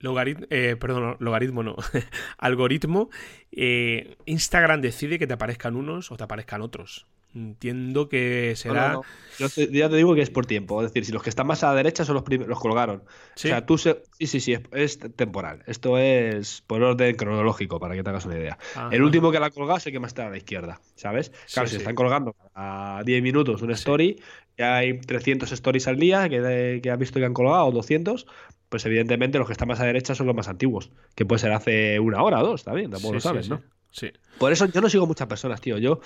logaritmo, 0.00 0.46
eh, 0.50 0.76
perdón, 0.78 1.16
logaritmo 1.20 1.62
no, 1.62 1.76
algoritmo, 2.38 3.10
eh, 3.52 4.16
Instagram 4.26 4.80
decide 4.80 5.18
que 5.18 5.26
te 5.26 5.34
aparezcan 5.34 5.76
unos 5.76 6.10
o 6.12 6.16
te 6.16 6.24
aparezcan 6.24 6.62
otros. 6.62 7.06
Entiendo 7.34 8.08
que 8.08 8.54
será. 8.56 9.00
Yo 9.38 9.46
ya 9.48 9.88
te 9.88 9.96
digo 9.96 10.14
que 10.14 10.22
es 10.22 10.30
por 10.30 10.46
tiempo. 10.46 10.82
Es 10.82 10.88
decir, 10.88 11.04
si 11.04 11.12
los 11.12 11.22
que 11.22 11.30
están 11.30 11.46
más 11.46 11.62
a 11.62 11.68
la 11.68 11.74
derecha 11.74 12.04
son 12.04 12.14
los 12.14 12.24
primeros, 12.24 12.48
los 12.48 12.58
colgaron. 12.58 13.02
O 13.02 13.38
sea, 13.38 13.66
tú 13.66 13.76
Sí, 13.76 13.94
sí, 14.20 14.40
sí, 14.40 14.56
es, 14.72 14.98
temporal. 14.98 15.62
Esto 15.66 15.98
es 15.98 16.62
por 16.66 16.82
orden 16.82 17.14
cronológico, 17.16 17.78
para 17.78 17.94
que 17.94 18.02
te 18.02 18.10
hagas 18.10 18.24
una 18.24 18.38
idea. 18.38 18.58
El 18.90 19.02
último 19.02 19.30
que 19.30 19.38
la 19.38 19.46
ha 19.46 19.50
colgado 19.50 19.78
es 19.78 19.86
el 19.86 19.92
que 19.92 20.00
más 20.00 20.10
está 20.10 20.26
a 20.26 20.30
la 20.30 20.38
izquierda, 20.38 20.80
¿sabes? 20.94 21.32
Claro, 21.52 21.68
si 21.68 21.76
están 21.76 21.94
colgando 21.94 22.34
a 22.54 23.02
10 23.04 23.22
minutos 23.22 23.62
una 23.62 23.74
story, 23.74 24.20
ya 24.56 24.76
hay 24.76 24.98
300 24.98 25.52
stories 25.52 25.86
al 25.86 25.98
día 25.98 26.28
que, 26.28 26.80
que 26.82 26.90
has 26.90 26.98
visto 26.98 27.20
que 27.20 27.26
han 27.26 27.34
colgado, 27.34 27.66
o 27.66 27.72
200, 27.72 28.26
pues 28.68 28.84
evidentemente 28.86 29.38
los 29.38 29.46
que 29.46 29.52
están 29.52 29.68
más 29.68 29.80
a 29.80 29.84
derecha 29.84 30.14
son 30.14 30.26
los 30.26 30.34
más 30.34 30.48
antiguos, 30.48 30.90
que 31.14 31.24
puede 31.24 31.38
ser 31.38 31.52
hace 31.52 32.00
una 32.00 32.22
hora 32.22 32.42
o 32.42 32.46
dos, 32.46 32.60
está 32.62 32.72
bien, 32.72 32.90
tampoco 32.90 33.14
lo 33.14 33.20
sabes, 33.20 33.48
¿no? 33.48 33.62
Sí. 33.98 34.12
Por 34.38 34.52
eso 34.52 34.66
yo 34.66 34.80
no 34.80 34.88
sigo 34.88 35.06
muchas 35.06 35.26
personas, 35.26 35.60
tío. 35.60 35.76
Yo 35.78 36.00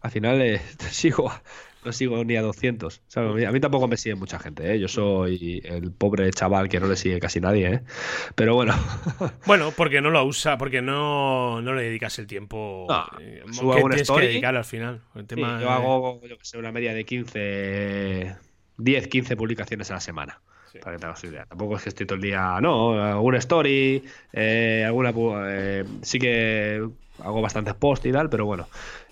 al 0.00 0.10
final 0.10 0.42
eh, 0.42 0.60
sigo, 0.90 1.32
no 1.84 1.92
sigo 1.92 2.24
ni 2.24 2.36
a 2.36 2.42
200. 2.42 3.02
a 3.14 3.52
mí 3.52 3.60
tampoco 3.60 3.86
me 3.86 3.96
sigue 3.96 4.16
mucha 4.16 4.40
gente, 4.40 4.74
¿eh? 4.74 4.80
Yo 4.80 4.88
soy 4.88 5.62
el 5.64 5.92
pobre 5.92 6.28
chaval 6.32 6.68
que 6.68 6.80
no 6.80 6.88
le 6.88 6.96
sigue 6.96 7.20
casi 7.20 7.40
nadie, 7.40 7.72
¿eh? 7.72 7.82
Pero 8.34 8.54
bueno. 8.54 8.74
bueno, 9.46 9.72
porque 9.76 10.00
no 10.00 10.10
lo 10.10 10.24
usa, 10.24 10.58
porque 10.58 10.82
no, 10.82 11.62
no 11.62 11.72
le 11.74 11.84
dedicas 11.84 12.18
el 12.18 12.26
tiempo 12.26 12.86
no, 12.88 13.06
eh, 13.20 13.44
subo 13.52 13.74
que 13.74 13.80
tienes 13.80 14.00
story, 14.02 14.22
que 14.22 14.28
dedicar 14.28 14.56
al 14.56 14.64
final. 14.64 15.02
yo 15.60 15.70
hago, 15.70 16.20
yo 16.26 16.36
que 16.36 16.44
sé, 16.44 16.58
una 16.58 16.72
media 16.72 16.92
de 16.92 17.04
15, 17.04 18.36
10, 18.78 19.08
15 19.08 19.36
publicaciones 19.36 19.88
a 19.92 19.94
la 19.94 20.00
semana. 20.00 20.40
Para 20.82 20.96
que 20.96 21.00
te 21.00 21.06
hagas 21.06 21.24
idea. 21.24 21.46
Tampoco 21.46 21.76
es 21.76 21.82
que 21.82 21.88
estoy 21.88 22.06
todo 22.06 22.16
el 22.16 22.22
día. 22.22 22.58
No, 22.60 23.02
alguna 23.02 23.38
story, 23.38 24.04
eh, 24.32 24.84
alguna. 24.86 25.12
Eh, 25.48 25.84
sí 26.02 26.18
que 26.18 26.86
hago 27.22 27.42
bastantes 27.42 27.74
posts 27.74 28.06
y 28.06 28.12
tal, 28.12 28.30
pero 28.30 28.46
bueno. 28.46 28.68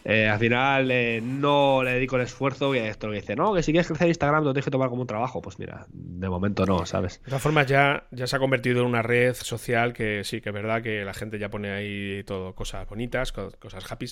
Eh, 0.07 0.29
al 0.29 0.39
final 0.39 0.93
no 1.41 1.83
le 1.83 1.95
dedico 1.95 2.17
el 2.17 2.23
esfuerzo 2.23 2.75
y 2.75 2.79
esto 2.79 3.09
que 3.09 3.17
dice, 3.17 3.37
no, 3.37 3.55
que 3.55 3.63
si 3.63 3.73
quieres 3.73 3.87
crecer 3.87 4.09
Instagram 4.09 4.45
lo 4.45 4.53
tienes 4.53 4.67
que 4.67 4.71
tomar 4.71 4.91
como 4.91 5.01
un 5.01 5.07
trabajo. 5.07 5.41
Pues 5.41 5.59
mira, 5.59 5.87
de 5.91 6.29
momento 6.29 6.67
no, 6.67 6.85
¿sabes? 6.85 7.21
De 7.23 7.29
todas 7.29 7.43
formas, 7.43 7.67
ya, 7.67 8.05
ya 8.11 8.27
se 8.27 8.37
ha 8.37 8.39
convertido 8.39 8.81
en 8.81 8.87
una 8.87 9.01
red 9.03 9.35
social 9.35 9.95
que 9.95 10.23
sí, 10.25 10.43
que 10.43 10.51
es 10.51 10.55
verdad 10.55 10.83
que 10.83 11.05
la 11.05 11.15
gente 11.15 11.39
ya 11.39 11.49
pone 11.49 11.71
ahí 11.71 12.23
todo, 12.25 12.55
cosas 12.55 12.87
bonitas, 12.89 13.33
cosas 13.33 13.91
happy, 13.91 14.07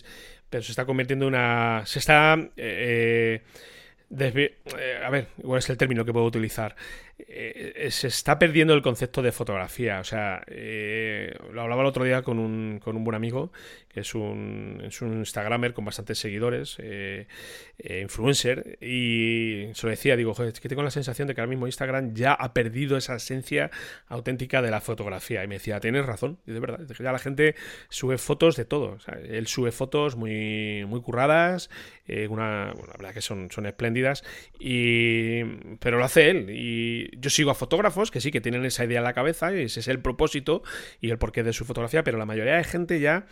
pero 0.48 0.62
se 0.62 0.72
está 0.72 0.86
convirtiendo 0.86 1.26
en 1.26 1.34
una. 1.34 1.82
Se 1.84 1.98
está. 1.98 2.32
a 2.32 2.38
ver, 5.10 5.28
igual 5.38 5.58
es 5.58 5.68
el 5.68 5.76
término 5.76 6.06
que 6.06 6.12
puedo 6.12 6.24
utilizar. 6.26 6.74
Eh, 7.18 7.88
se 7.90 8.08
está 8.08 8.38
perdiendo 8.38 8.74
el 8.74 8.82
concepto 8.82 9.22
de 9.22 9.32
fotografía. 9.32 10.00
O 10.00 10.04
sea, 10.04 10.42
eh, 10.48 11.34
lo 11.52 11.62
hablaba 11.62 11.82
el 11.82 11.88
otro 11.88 12.04
día 12.04 12.22
con 12.22 12.38
un, 12.38 12.80
con 12.82 12.96
un 12.96 13.04
buen 13.04 13.14
amigo, 13.14 13.52
que 13.88 14.00
es 14.00 14.14
un, 14.14 14.82
es 14.84 15.02
un 15.02 15.18
Instagramer 15.18 15.72
con 15.72 15.84
bastantes 15.84 16.18
seguidores, 16.18 16.76
eh, 16.78 17.26
influencer, 18.02 18.78
y 18.80 19.68
se 19.74 19.86
lo 19.86 19.90
decía, 19.90 20.16
digo, 20.16 20.32
es 20.42 20.60
que 20.60 20.68
tengo 20.68 20.82
la 20.82 20.90
sensación 20.90 21.28
de 21.28 21.34
que 21.34 21.40
ahora 21.40 21.50
mismo 21.50 21.66
Instagram 21.66 22.14
ya 22.14 22.32
ha 22.32 22.52
perdido 22.54 22.96
esa 22.96 23.16
esencia 23.16 23.70
auténtica 24.08 24.62
de 24.62 24.70
la 24.70 24.80
fotografía. 24.80 25.44
Y 25.44 25.48
me 25.48 25.56
decía, 25.56 25.80
tienes 25.80 26.06
razón, 26.06 26.38
y 26.46 26.52
de 26.52 26.60
verdad, 26.60 26.80
ya 26.86 27.12
la 27.12 27.18
gente 27.18 27.54
sube 27.88 28.18
fotos 28.18 28.56
de 28.56 28.64
todo. 28.64 28.98
él 29.28 29.46
sube 29.46 29.72
fotos 29.72 30.16
muy, 30.16 30.84
muy 30.86 31.00
curradas, 31.00 31.70
una, 32.28 32.74
la 32.74 32.92
verdad 32.98 33.14
que 33.14 33.22
son, 33.22 33.50
son 33.50 33.66
espléndidas, 33.66 34.24
y, 34.58 35.44
pero 35.80 35.98
lo 35.98 36.04
hace 36.04 36.30
él. 36.30 36.50
Y 36.50 37.01
yo 37.16 37.30
sigo 37.30 37.50
a 37.50 37.54
fotógrafos 37.54 38.10
que 38.10 38.20
sí, 38.20 38.30
que 38.30 38.40
tienen 38.40 38.64
esa 38.64 38.84
idea 38.84 38.98
en 38.98 39.04
la 39.04 39.12
cabeza, 39.12 39.54
y 39.54 39.62
ese 39.62 39.80
es 39.80 39.88
el 39.88 40.00
propósito 40.00 40.62
y 41.00 41.10
el 41.10 41.18
porqué 41.18 41.42
de 41.42 41.52
su 41.52 41.64
fotografía, 41.64 42.04
pero 42.04 42.18
la 42.18 42.26
mayoría 42.26 42.56
de 42.56 42.64
gente 42.64 43.00
ya... 43.00 43.26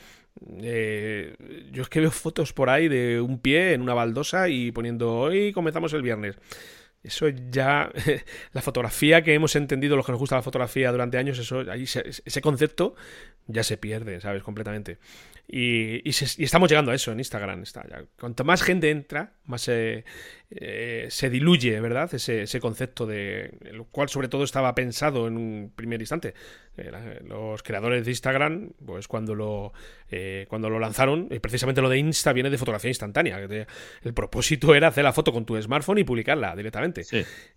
Eh, 0.63 1.35
yo 1.73 1.83
es 1.83 1.89
que 1.89 2.01
veo 2.01 2.11
fotos 2.13 2.53
por 2.53 2.71
ahí 2.71 2.87
de 2.89 3.21
un 3.21 3.41
pie 3.41 3.73
en 3.73 3.83
una 3.83 3.95
baldosa 3.95 4.49
y 4.49 4.71
poniendo 4.71 5.13
hoy 5.13 5.53
comenzamos 5.53 5.93
el 5.93 6.03
viernes. 6.03 6.37
Eso 7.03 7.29
ya, 7.29 7.91
la 8.53 8.61
fotografía 8.61 9.23
que 9.23 9.33
hemos 9.33 9.57
entendido, 9.57 9.97
los 9.97 10.05
que 10.05 10.13
nos 10.13 10.19
gusta 10.19 10.37
la 10.37 10.43
fotografía 10.43 10.93
durante 10.93 11.17
años, 11.19 11.39
eso, 11.39 11.65
ahí 11.71 11.85
ese 11.85 12.41
concepto 12.41 12.95
ya 13.47 13.63
se 13.65 13.79
pierde, 13.79 14.21
¿sabes? 14.21 14.43
Completamente. 14.43 14.99
Y, 15.53 16.09
estamos 16.09 16.71
llegando 16.71 16.93
a 16.93 16.95
eso 16.95 17.11
en 17.11 17.19
Instagram. 17.19 17.63
Está. 17.63 17.85
Cuanto 18.19 18.45
más 18.45 18.63
gente 18.63 18.89
entra, 18.91 19.35
más 19.47 19.63
se, 19.63 20.05
eh, 20.51 21.09
se 21.11 21.29
diluye, 21.29 21.81
¿verdad? 21.81 22.15
Ese, 22.15 22.43
ese, 22.43 22.61
concepto 22.61 23.05
de 23.05 23.59
lo 23.73 23.85
cual 23.87 24.09
sobre 24.09 24.29
todo 24.29 24.45
estaba 24.45 24.73
pensado 24.77 25.27
en 25.27 25.37
un 25.37 25.73
primer 25.75 26.01
instante. 26.01 26.35
Eh, 26.81 27.21
los 27.27 27.63
creadores 27.63 28.05
de 28.05 28.11
Instagram, 28.11 28.71
pues 28.85 29.07
cuando 29.07 29.35
lo, 29.35 29.73
eh, 30.11 30.47
cuando 30.49 30.71
lo 30.71 30.79
lanzaron, 30.79 31.29
y 31.31 31.39
precisamente 31.39 31.81
lo 31.81 31.89
de 31.89 31.99
Insta 31.99 32.33
viene 32.33 32.51
de 32.51 32.59
fotografía 32.59 32.91
instantánea. 32.91 33.39
El 33.39 34.15
propósito 34.15 34.75
era 34.75 34.89
hacer 34.89 35.05
la 35.05 35.13
foto 35.13 35.33
con 35.33 35.45
tu 35.45 35.61
smartphone 35.61 35.99
y 35.99 36.05
publicarla 36.05 36.57
directamente. 36.57 37.03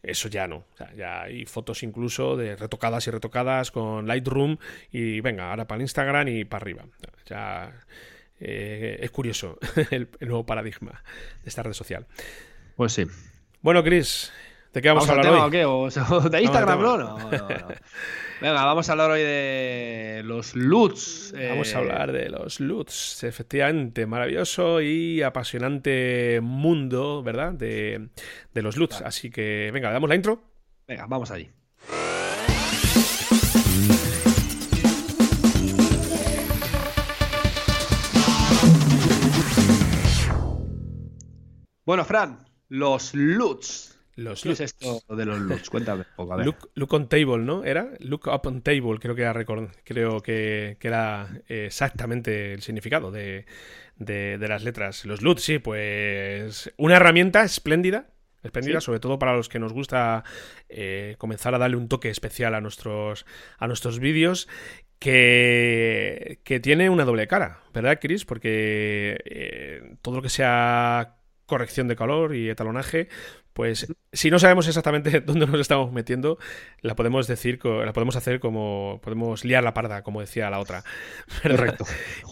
Eso 0.01 0.27
ya 0.27 0.47
no. 0.47 0.65
ya 0.97 1.23
hay 1.23 1.45
fotos 1.45 1.83
incluso 1.83 2.35
de 2.35 2.55
retocadas 2.55 3.07
y 3.07 3.11
retocadas 3.11 3.71
con 3.71 4.07
Lightroom 4.07 4.57
y 4.91 5.21
venga, 5.21 5.49
ahora 5.49 5.67
para 5.67 5.81
Instagram 5.81 6.27
y 6.27 6.45
para 6.45 6.63
arriba. 6.63 6.85
Ya 7.25 7.71
eh, 8.39 8.97
es 8.99 9.11
curioso 9.11 9.57
el, 9.91 10.09
nuevo 10.21 10.45
paradigma 10.45 11.03
de 11.43 11.49
esta 11.49 11.63
red 11.63 11.73
social. 11.73 12.05
Pues 12.75 12.93
sí. 12.93 13.05
Bueno, 13.61 13.83
Chris, 13.83 14.31
¿de 14.73 14.81
qué 14.81 14.89
vamos, 14.89 15.07
a 15.07 15.11
hablar 15.11 15.27
hoy? 15.27 15.51
¿De 16.29 16.41
Instagram, 16.41 16.81
no, 16.81 16.97
no, 16.97 17.17
Venga, 18.41 18.65
vamos 18.65 18.89
a 18.89 18.91
hablar 18.91 19.11
hoy 19.11 19.21
de 19.21 20.21
los 20.25 20.55
LUTs. 20.55 21.33
Vamos 21.49 21.73
a 21.73 21.77
hablar 21.77 22.11
de 22.11 22.29
los 22.29 22.59
LUTs, 22.59 23.23
efectivamente, 23.23 24.05
maravilloso 24.05 24.81
y 24.81 25.21
apasionante 25.21 26.41
mundo, 26.41 27.23
¿verdad? 27.23 27.53
De, 27.53 28.09
de 28.53 28.61
los 28.61 28.75
LUTs. 28.75 29.01
Así 29.01 29.29
que, 29.29 29.69
venga, 29.71 29.91
¿damos 29.91 30.09
la 30.09 30.15
intro? 30.15 30.43
Venga, 30.87 31.05
vamos 31.07 31.31
allí. 31.31 31.49
Bueno, 41.85 42.05
Fran, 42.05 42.45
los 42.69 43.13
LUTs. 43.13 43.92
Los 44.15 44.43
¿Qué 44.43 44.51
es 44.51 44.61
esto 44.61 45.01
de 45.09 45.25
los 45.25 45.39
LUTs? 45.39 45.69
Cuéntame. 45.69 46.05
Look, 46.75 46.93
on 46.93 47.09
table, 47.09 47.39
¿no? 47.39 47.63
¿Era? 47.63 47.89
Look 47.99 48.27
up 48.27 48.45
on 48.45 48.61
table, 48.61 48.99
creo 48.99 49.15
que 49.15 49.23
era, 49.23 49.45
creo 49.83 50.21
que, 50.21 50.77
era 50.79 51.29
exactamente 51.47 52.53
el 52.53 52.61
significado 52.61 53.11
de, 53.11 53.45
las 53.97 54.63
letras. 54.63 55.05
Los 55.05 55.21
LUTs, 55.21 55.41
sí, 55.41 55.59
pues 55.59 56.71
una 56.77 56.97
herramienta 56.97 57.43
espléndida, 57.43 58.07
espléndida, 58.43 58.81
sobre 58.81 58.99
todo 58.99 59.17
para 59.17 59.35
los 59.35 59.49
que 59.49 59.57
nos 59.57 59.73
gusta 59.73 60.23
eh, 60.69 61.15
comenzar 61.17 61.55
a 61.55 61.57
darle 61.57 61.77
un 61.77 61.87
toque 61.87 62.09
especial 62.09 62.53
a 62.53 62.61
nuestros, 62.61 63.25
a 63.57 63.67
nuestros 63.67 63.99
vídeos 63.99 64.47
que, 64.99 66.39
que, 66.43 66.59
tiene 66.59 66.89
una 66.89 67.03
doble 67.03 67.27
cara, 67.27 67.61
¿verdad, 67.73 67.99
Chris? 67.99 68.25
Porque 68.25 69.17
eh, 69.25 69.95
todo 70.01 70.17
lo 70.17 70.21
que 70.21 70.29
sea 70.29 71.17
corrección 71.45 71.87
de 71.87 71.95
color 71.95 72.35
y 72.35 72.49
etalonaje, 72.49 73.09
Pues 73.53 73.87
si 74.11 74.31
no 74.31 74.39
sabemos 74.39 74.67
exactamente 74.67 75.21
dónde 75.25 75.45
nos 75.47 75.59
estamos 75.59 75.91
metiendo, 75.91 76.37
la 76.81 76.95
podemos 76.95 77.27
decir, 77.27 77.59
la 77.63 77.93
podemos 77.93 78.15
hacer 78.15 78.39
como, 78.39 78.99
podemos 79.03 79.45
liar 79.45 79.63
la 79.63 79.73
parda, 79.73 80.01
como 80.01 80.21
decía 80.21 80.49
la 80.49 80.59
otra. 80.59 80.83
Correcto. 81.43 81.85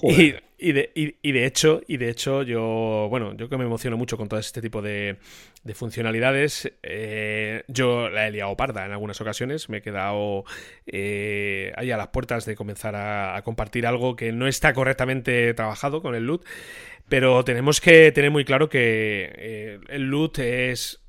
Y, 0.03 0.33
y, 0.57 0.71
de, 0.73 0.91
y, 0.95 1.31
de, 1.31 1.45
hecho, 1.45 1.81
y 1.87 1.97
de 1.97 2.09
hecho, 2.09 2.43
yo, 2.43 3.07
bueno, 3.09 3.35
yo 3.35 3.49
que 3.49 3.57
me 3.57 3.65
emociono 3.65 3.97
mucho 3.97 4.17
con 4.17 4.27
todo 4.27 4.39
este 4.39 4.61
tipo 4.61 4.81
de, 4.81 5.17
de 5.63 5.73
funcionalidades, 5.75 6.71
eh, 6.81 7.63
yo 7.67 8.09
la 8.09 8.27
he 8.27 8.31
liado 8.31 8.57
parda 8.57 8.85
en 8.85 8.91
algunas 8.91 9.21
ocasiones, 9.21 9.69
me 9.69 9.77
he 9.77 9.81
quedado 9.81 10.43
eh, 10.87 11.71
ahí 11.75 11.91
a 11.91 11.97
las 11.97 12.07
puertas 12.07 12.45
de 12.45 12.55
comenzar 12.55 12.95
a, 12.95 13.35
a 13.35 13.43
compartir 13.43 13.85
algo 13.85 14.15
que 14.15 14.31
no 14.31 14.47
está 14.47 14.73
correctamente 14.73 15.53
trabajado 15.53 16.01
con 16.01 16.15
el 16.15 16.25
loot. 16.25 16.45
Pero 17.11 17.43
tenemos 17.43 17.81
que 17.81 18.13
tener 18.13 18.31
muy 18.31 18.45
claro 18.45 18.69
que 18.69 19.33
eh, 19.35 19.79
el 19.89 20.03
loot 20.03 20.39
es 20.39 21.01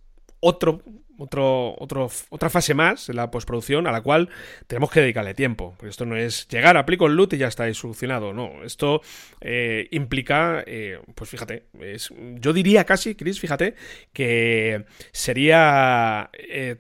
otro, 0.45 0.83
otro, 1.19 1.77
otro, 1.79 2.11
otra 2.31 2.51
fase 2.51 2.75
más 2.75 3.09
en 3.09 3.15
la 3.15 3.31
postproducción 3.31 3.87
a 3.87 3.93
la 3.93 4.01
cual 4.01 4.29
tenemos 4.67 4.91
que 4.91 5.01
dedicarle 5.01 5.35
tiempo. 5.35 5.75
Porque 5.77 5.91
esto 5.91 6.05
no 6.05 6.17
es 6.17 6.49
llegar, 6.49 6.77
aplico 6.77 7.07
el 7.07 7.15
loot 7.15 7.35
y 7.35 7.39
ya 7.39 7.47
está 7.47 7.73
solucionado. 7.75 8.33
No, 8.33 8.65
esto 8.65 9.03
eh, 9.41 9.87
implica, 9.93 10.65
eh, 10.67 10.99
pues 11.15 11.31
fíjate, 11.31 11.67
es, 11.81 12.13
yo 12.41 12.53
diría 12.53 12.85
casi, 12.85 13.15
Chris, 13.15 13.39
fíjate, 13.39 13.77
que 14.13 14.85
sería 15.13 16.31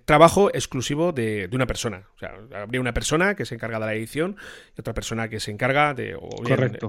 trabajo 0.04 0.50
exclusivo 0.52 1.12
de, 1.12 1.48
una 1.52 1.66
persona. 1.66 2.08
O 2.16 2.18
sea, 2.18 2.34
habría 2.54 2.80
una 2.80 2.92
persona 2.94 3.36
que 3.36 3.46
se 3.46 3.54
encarga 3.54 3.78
de 3.78 3.86
la 3.86 3.94
edición 3.94 4.36
y 4.76 4.80
otra 4.80 4.92
persona 4.92 5.28
que 5.28 5.38
se 5.38 5.52
encarga 5.52 5.94
de 5.94 6.16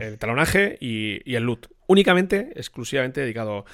el 0.02 0.18
talonaje 0.18 0.78
y, 0.82 1.22
y 1.30 1.36
el 1.36 1.44
loot 1.44 1.68
únicamente, 1.86 2.50
exclusivamente 2.56 3.22
dedicado 3.22 3.66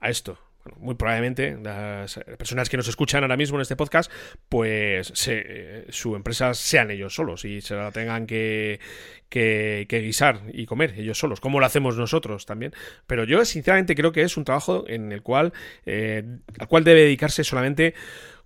a 0.00 0.10
esto. 0.10 0.38
Muy 0.76 0.94
probablemente 0.94 1.56
las 1.62 2.20
personas 2.38 2.68
que 2.68 2.76
nos 2.76 2.88
escuchan 2.88 3.22
ahora 3.22 3.36
mismo 3.36 3.56
en 3.56 3.62
este 3.62 3.76
podcast, 3.76 4.10
pues 4.48 5.10
se, 5.14 5.86
su 5.90 6.16
empresa 6.16 6.54
sean 6.54 6.90
ellos 6.90 7.14
solos 7.14 7.44
y 7.44 7.60
se 7.60 7.74
la 7.74 7.90
tengan 7.92 8.26
que, 8.26 8.80
que, 9.28 9.86
guisar 9.88 10.42
y 10.52 10.66
comer 10.66 10.94
ellos 10.96 11.18
solos, 11.18 11.40
como 11.40 11.60
lo 11.60 11.66
hacemos 11.66 11.96
nosotros 11.96 12.46
también. 12.46 12.72
Pero 13.06 13.24
yo 13.24 13.44
sinceramente 13.44 13.94
creo 13.94 14.12
que 14.12 14.22
es 14.22 14.36
un 14.36 14.44
trabajo 14.44 14.84
en 14.86 15.12
el 15.12 15.22
cual, 15.22 15.52
eh, 15.86 16.24
al 16.58 16.68
cual 16.68 16.84
debe 16.84 17.02
dedicarse 17.02 17.44
solamente 17.44 17.94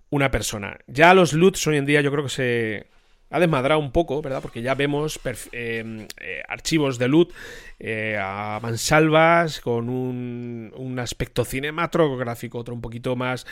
una 0.09 0.31
persona. 0.31 0.77
Ya 0.87 1.13
los 1.13 1.33
loots 1.33 1.65
hoy 1.67 1.77
en 1.77 1.85
día 1.85 2.01
yo 2.01 2.11
creo 2.11 2.23
que 2.23 2.29
se 2.29 2.92
ha 3.33 3.39
desmadrado 3.39 3.79
un 3.79 3.91
poco, 3.91 4.21
¿verdad? 4.21 4.43
Porque 4.43 4.61
ya 4.61 4.75
vemos 4.75 5.19
eh, 5.25 6.07
eh, 6.21 6.43
archivos 6.47 6.99
de 6.99 7.07
loot 7.07 7.33
eh, 7.79 8.15
a 8.21 8.59
mansalvas 8.61 9.59
con 9.59 9.89
un, 9.89 10.71
un, 10.77 10.99
aspecto 10.99 11.43
cinematográfico, 11.43 12.59
otro 12.59 12.75
un 12.75 12.81
poquito 12.81 13.15
más, 13.15 13.45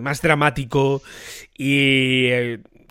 más 0.00 0.20
dramático 0.20 1.00
y... 1.56 2.28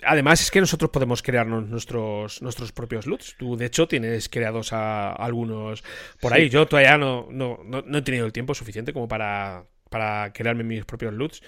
Además 0.08 0.40
es 0.40 0.52
que 0.52 0.60
nosotros 0.60 0.92
podemos 0.92 1.24
crearnos 1.24 1.68
nuestros, 1.68 2.40
nuestros 2.44 2.72
propios 2.72 3.08
loots. 3.08 3.36
Tú, 3.40 3.58
de 3.58 3.66
hecho, 3.66 3.88
tienes 3.88 4.30
creados 4.30 4.72
a, 4.72 5.12
algunos 5.14 5.84
por 6.22 6.32
ahí. 6.32 6.48
Yo 6.48 6.68
todavía 6.68 6.96
no, 7.00 7.28
no, 7.32 7.58
no, 7.66 7.98
he 7.98 8.02
tenido 8.04 8.28
el 8.28 8.32
tiempo 8.32 8.54
suficiente 8.54 8.94
como 8.94 9.08
para, 9.08 9.66
para 9.90 10.32
crearme 10.32 10.64
mis 10.64 10.86
propios 10.86 11.12
loots. 11.12 11.42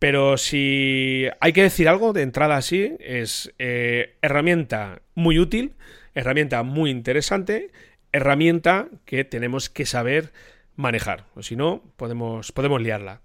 Pero 0.00 0.38
si 0.38 1.26
hay 1.40 1.52
que 1.52 1.62
decir 1.62 1.86
algo 1.86 2.14
de 2.14 2.22
entrada 2.22 2.56
así, 2.56 2.96
es 3.00 3.52
eh, 3.58 4.16
herramienta 4.22 5.02
muy 5.14 5.38
útil, 5.38 5.74
herramienta 6.14 6.62
muy 6.62 6.90
interesante, 6.90 7.70
herramienta 8.10 8.88
que 9.04 9.24
tenemos 9.24 9.68
que 9.68 9.84
saber 9.84 10.32
manejar. 10.74 11.26
O 11.36 11.42
si 11.42 11.54
no, 11.54 11.82
podemos, 11.98 12.50
podemos 12.50 12.80
liarla. 12.80 13.20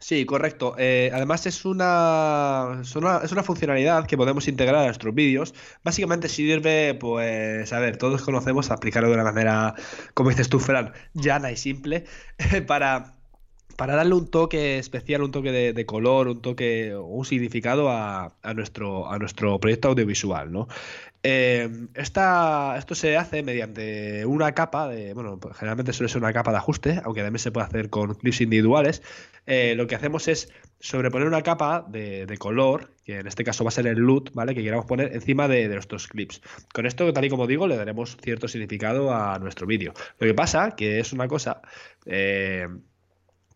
Sí, 0.00 0.26
correcto. 0.26 0.74
Eh, 0.78 1.12
además 1.14 1.46
es 1.46 1.64
una, 1.64 2.80
es 2.82 2.96
una, 2.96 3.18
es, 3.18 3.30
una, 3.30 3.44
funcionalidad 3.44 4.06
que 4.06 4.16
podemos 4.16 4.48
integrar 4.48 4.82
a 4.82 4.86
nuestros 4.86 5.14
vídeos. 5.14 5.54
Básicamente 5.84 6.28
sirve, 6.28 6.94
pues, 6.94 7.72
a 7.72 7.78
ver, 7.78 7.98
todos 7.98 8.20
conocemos 8.22 8.72
aplicarlo 8.72 9.10
de 9.10 9.14
una 9.14 9.24
manera, 9.24 9.74
como 10.12 10.30
dices 10.30 10.48
tú, 10.48 10.58
Fran, 10.58 10.92
llana 11.14 11.52
y 11.52 11.56
simple, 11.56 12.04
para 12.66 13.14
para 13.76 13.96
darle 13.96 14.14
un 14.14 14.30
toque 14.30 14.78
especial, 14.78 15.22
un 15.22 15.32
toque 15.32 15.50
de, 15.50 15.86
color, 15.86 16.28
un 16.28 16.40
toque, 16.40 16.94
un 16.96 17.24
significado 17.24 17.90
a, 17.90 18.32
nuestro, 18.54 19.10
a 19.10 19.18
nuestro 19.18 19.58
proyecto 19.58 19.88
audiovisual, 19.88 20.52
¿no? 20.52 20.68
Eh, 21.26 21.70
esto 21.94 22.94
se 22.94 23.16
hace 23.16 23.42
mediante 23.42 24.26
una 24.26 24.52
capa 24.52 24.88
de, 24.88 25.14
bueno, 25.14 25.38
pues 25.40 25.56
generalmente 25.56 25.94
suele 25.94 26.10
ser 26.10 26.20
una 26.20 26.34
capa 26.34 26.50
de 26.50 26.58
ajuste, 26.58 27.00
aunque 27.02 27.22
también 27.22 27.38
se 27.38 27.50
puede 27.50 27.66
hacer 27.66 27.88
con 27.88 28.14
clips 28.14 28.42
individuales. 28.42 29.02
Eh, 29.46 29.74
lo 29.74 29.86
que 29.86 29.94
hacemos 29.94 30.28
es 30.28 30.52
sobreponer 30.80 31.26
una 31.26 31.40
capa 31.40 31.86
de, 31.88 32.26
color, 32.38 32.90
que 33.06 33.20
en 33.20 33.26
este 33.26 33.42
caso 33.42 33.64
va 33.64 33.68
a 33.68 33.72
ser 33.72 33.86
el 33.86 33.98
LUT, 33.98 34.32
¿vale? 34.34 34.54
Que 34.54 34.62
queramos 34.62 34.84
poner 34.84 35.14
encima 35.14 35.48
de, 35.48 35.66
nuestros 35.68 36.08
clips. 36.08 36.42
Con 36.74 36.84
esto, 36.84 37.10
tal 37.14 37.24
y 37.24 37.30
como 37.30 37.46
digo, 37.46 37.66
le 37.66 37.78
daremos 37.78 38.18
cierto 38.22 38.46
significado 38.46 39.14
a 39.14 39.38
nuestro 39.38 39.66
vídeo. 39.66 39.94
Lo 40.18 40.26
que 40.26 40.34
pasa 40.34 40.76
que 40.76 41.00
es 41.00 41.14
una 41.14 41.26
cosa 41.26 41.62
eh, 42.04 42.68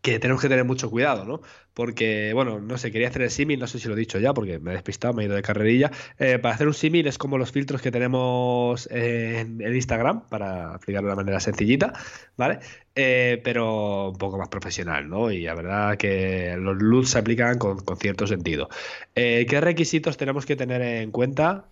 que 0.00 0.18
tenemos 0.18 0.40
que 0.40 0.48
tener 0.48 0.64
mucho 0.64 0.90
cuidado, 0.90 1.24
¿no? 1.24 1.40
Porque, 1.74 2.32
bueno, 2.32 2.60
no 2.60 2.78
sé, 2.78 2.90
quería 2.92 3.08
hacer 3.08 3.22
el 3.22 3.30
símil, 3.30 3.58
no 3.60 3.66
sé 3.66 3.78
si 3.78 3.88
lo 3.88 3.94
he 3.94 3.98
dicho 3.98 4.18
ya, 4.18 4.32
porque 4.32 4.58
me 4.58 4.70
he 4.70 4.74
despistado, 4.74 5.14
me 5.14 5.22
he 5.22 5.26
ido 5.26 5.34
de 5.34 5.42
carrerilla. 5.42 5.90
Eh, 6.18 6.38
para 6.38 6.54
hacer 6.54 6.66
un 6.66 6.74
símil 6.74 7.06
es 7.06 7.18
como 7.18 7.38
los 7.38 7.52
filtros 7.52 7.82
que 7.82 7.90
tenemos 7.90 8.88
en, 8.90 9.60
Instagram, 9.60 10.28
para 10.28 10.74
aplicarlo 10.74 11.08
de 11.08 11.14
una 11.14 11.22
manera 11.22 11.40
sencillita, 11.40 11.92
¿vale? 12.36 12.60
Eh, 12.94 13.40
pero 13.44 14.10
un 14.10 14.18
poco 14.18 14.38
más 14.38 14.48
profesional, 14.48 15.08
¿no? 15.08 15.30
Y 15.30 15.42
la 15.42 15.54
verdad 15.54 15.96
que 15.96 16.56
los 16.58 16.76
LUTs 16.80 17.10
se 17.10 17.18
aplican 17.18 17.58
con, 17.58 17.78
cierto 17.98 18.26
sentido. 18.26 18.68
Eh, 19.14 19.46
¿Qué 19.48 19.60
requisitos 19.60 20.16
tenemos 20.16 20.46
que 20.46 20.56
tener 20.56 20.82
en 20.82 21.10
cuenta 21.10 21.68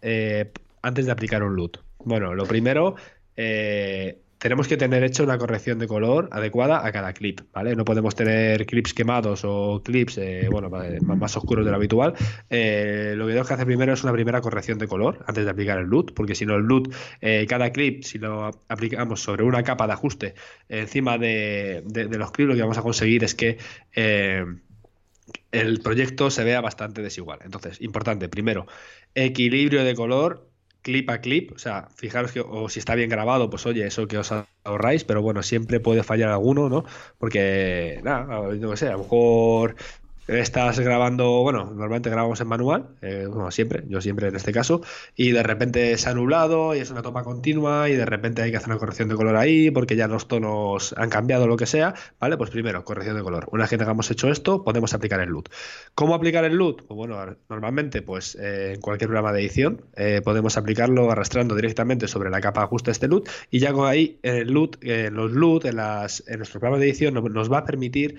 antes 0.83 1.07
de 1.07 1.13
aplicar 1.13 1.43
un 1.43 1.55
LUT? 1.55 1.79
Bueno, 1.99 2.35
lo 2.35 2.45
primero, 2.47 2.97
tenemos 4.39 4.69
que 4.69 4.77
tener 4.77 5.03
hecho 5.03 5.25
una 5.25 5.39
corrección 5.39 5.79
de 5.79 5.87
color 5.87 6.29
adecuada 6.31 6.87
a 6.87 6.93
cada 6.93 7.13
clip, 7.13 7.41
¿vale? 7.53 7.75
No 7.75 7.85
podemos 7.85 8.15
tener 8.15 8.67
clips 8.67 8.93
quemados 8.93 9.43
o 9.45 9.83
clips, 9.83 10.19
eh, 10.19 10.49
bueno, 10.51 10.69
más 10.71 11.37
oscuros 11.37 11.65
de 11.65 11.71
lo 11.71 11.77
habitual. 11.77 12.15
Eh, 12.51 13.15
lo 13.17 13.25
que 13.25 13.31
tenemos 13.31 13.49
que 13.49 13.55
hacer 13.55 13.67
primero 13.67 13.95
es 13.95 14.05
una 14.05 14.13
primera 14.13 14.41
corrección 14.41 14.79
de 14.79 14.89
color 14.89 15.25
antes 15.27 15.45
de 15.45 15.51
aplicar 15.51 15.79
el 15.79 15.87
LUT, 15.87 16.13
porque 16.13 16.35
si 16.35 16.45
no 16.45 16.57
el 16.57 16.63
LUT, 16.63 16.95
eh, 17.21 17.47
cada 17.49 17.71
clip, 17.71 18.05
si 18.05 18.19
lo 18.19 18.51
aplicamos 18.69 19.23
sobre 19.23 19.43
una 19.45 19.63
capa 19.63 19.87
de 19.87 19.93
ajuste 19.95 20.35
encima 20.69 21.17
de, 21.19 21.83
los 22.11 22.31
clips, 22.31 22.49
lo 22.49 22.55
que 22.55 22.61
vamos 22.61 22.79
a 22.79 22.83
conseguir 22.83 23.25
es 23.25 23.35
que 23.35 23.59
el 25.51 25.81
proyecto 25.81 26.31
se 26.31 26.45
vea 26.45 26.61
bastante 26.61 27.03
desigual. 27.03 27.41
Entonces, 27.43 27.81
importante, 27.81 28.29
primero, 28.29 28.67
equilibrio 29.15 29.83
de 29.83 29.95
color 29.95 30.46
clip 30.87 31.11
a 31.11 31.21
clip, 31.21 31.51
o 31.53 31.59
sea, 31.59 31.89
fijaros 31.97 32.31
que 32.31 32.39
o 32.41 32.69
si 32.69 32.79
está 32.79 32.95
bien 32.95 33.11
grabado, 33.11 33.51
pues 33.51 33.67
oye, 33.67 33.85
eso 33.85 34.07
que 34.07 34.19
os 34.19 34.33
ahorráis, 34.63 35.03
pero 35.03 35.21
bueno, 35.21 35.43
siempre 35.43 35.81
puede 35.81 36.05
fallar 36.05 36.31
alguno, 36.31 36.69
¿no? 36.69 36.85
Porque, 37.19 38.01
nada, 38.05 38.55
no 38.55 38.77
sé, 38.77 38.87
a 38.87 38.93
lo 38.93 38.99
mejor 38.99 39.75
estás 40.27 40.81
grabando, 40.81 41.43
bueno, 41.43 41.65
normalmente 41.67 42.11
grabamos 42.11 42.41
en 42.41 42.49
manual, 42.49 42.89
eh, 43.03 43.27
siempre, 43.51 43.85
yo 43.89 44.01
siempre 44.01 44.29
en 44.29 44.37
este 44.37 44.53
caso, 44.53 44.83
y 45.15 45.31
de 45.31 45.43
repente 45.43 45.97
se 45.99 46.09
ha 46.09 46.15
nublado 46.15 46.75
y 46.75 46.81
es 46.81 46.91
una 46.91 47.03
toma 47.03 47.23
continua 47.23 47.89
y 47.89 47.95
de 47.95 48.05
repente 48.05 48.43
hay 48.43 48.51
que 48.51 48.57
hacer 48.57 48.71
una 48.71 48.79
corrección 48.79 49.09
de 49.09 49.15
color 49.15 49.37
ahí 49.37 49.71
porque 49.71 49.97
ya 49.97 50.09
los 50.09 50.27
tonos 50.29 50.95
han 50.97 51.11
cambiado 51.11 51.47
lo 51.47 51.57
que 51.57 51.67
sea, 51.67 51.95
¿vale? 52.19 52.37
Pues 52.37 52.51
primero, 52.51 52.85
corrección 52.85 53.17
de 53.17 53.23
color. 53.23 53.49
Una 53.53 53.65
vez 53.65 53.71
que 53.71 53.79
tengamos 53.79 54.11
hecho 54.11 54.29
esto, 54.29 54.65
podemos 54.65 54.95
aplicar 54.95 55.21
el 55.21 55.29
LUT. 55.29 55.49
¿Cómo 55.95 56.15
aplicar 56.15 56.45
el 56.45 56.57
LUT? 56.57 56.83
Pues 56.87 56.97
bueno, 56.97 57.37
normalmente, 57.49 58.03
pues 58.03 58.37
eh, 58.41 58.73
en 58.75 58.81
cualquier 58.81 59.09
programa 59.09 59.33
de 59.33 59.41
edición 59.41 59.83
eh, 59.95 60.21
podemos 60.25 60.57
aplicarlo 60.57 61.11
arrastrando 61.11 61.55
directamente 61.55 62.09
sobre 62.09 62.31
la 62.31 62.41
capa 62.41 62.61
de 62.61 62.65
ajuste 62.65 62.91
este 62.91 63.09
LUT 63.09 63.29
y 63.51 63.61
ya 63.61 63.73
con 63.73 63.87
ahí 63.89 64.19
el 64.23 64.53
LUT, 64.53 64.83
los 64.83 65.33
LUT 65.33 65.67
en, 65.67 65.77
las, 65.77 66.25
en 66.27 66.39
nuestro 66.39 66.61
programa 66.61 66.81
de 66.81 66.87
edición 66.87 67.15
nos 67.15 67.53
va 67.53 67.59
a 67.59 67.65
permitir 67.65 68.19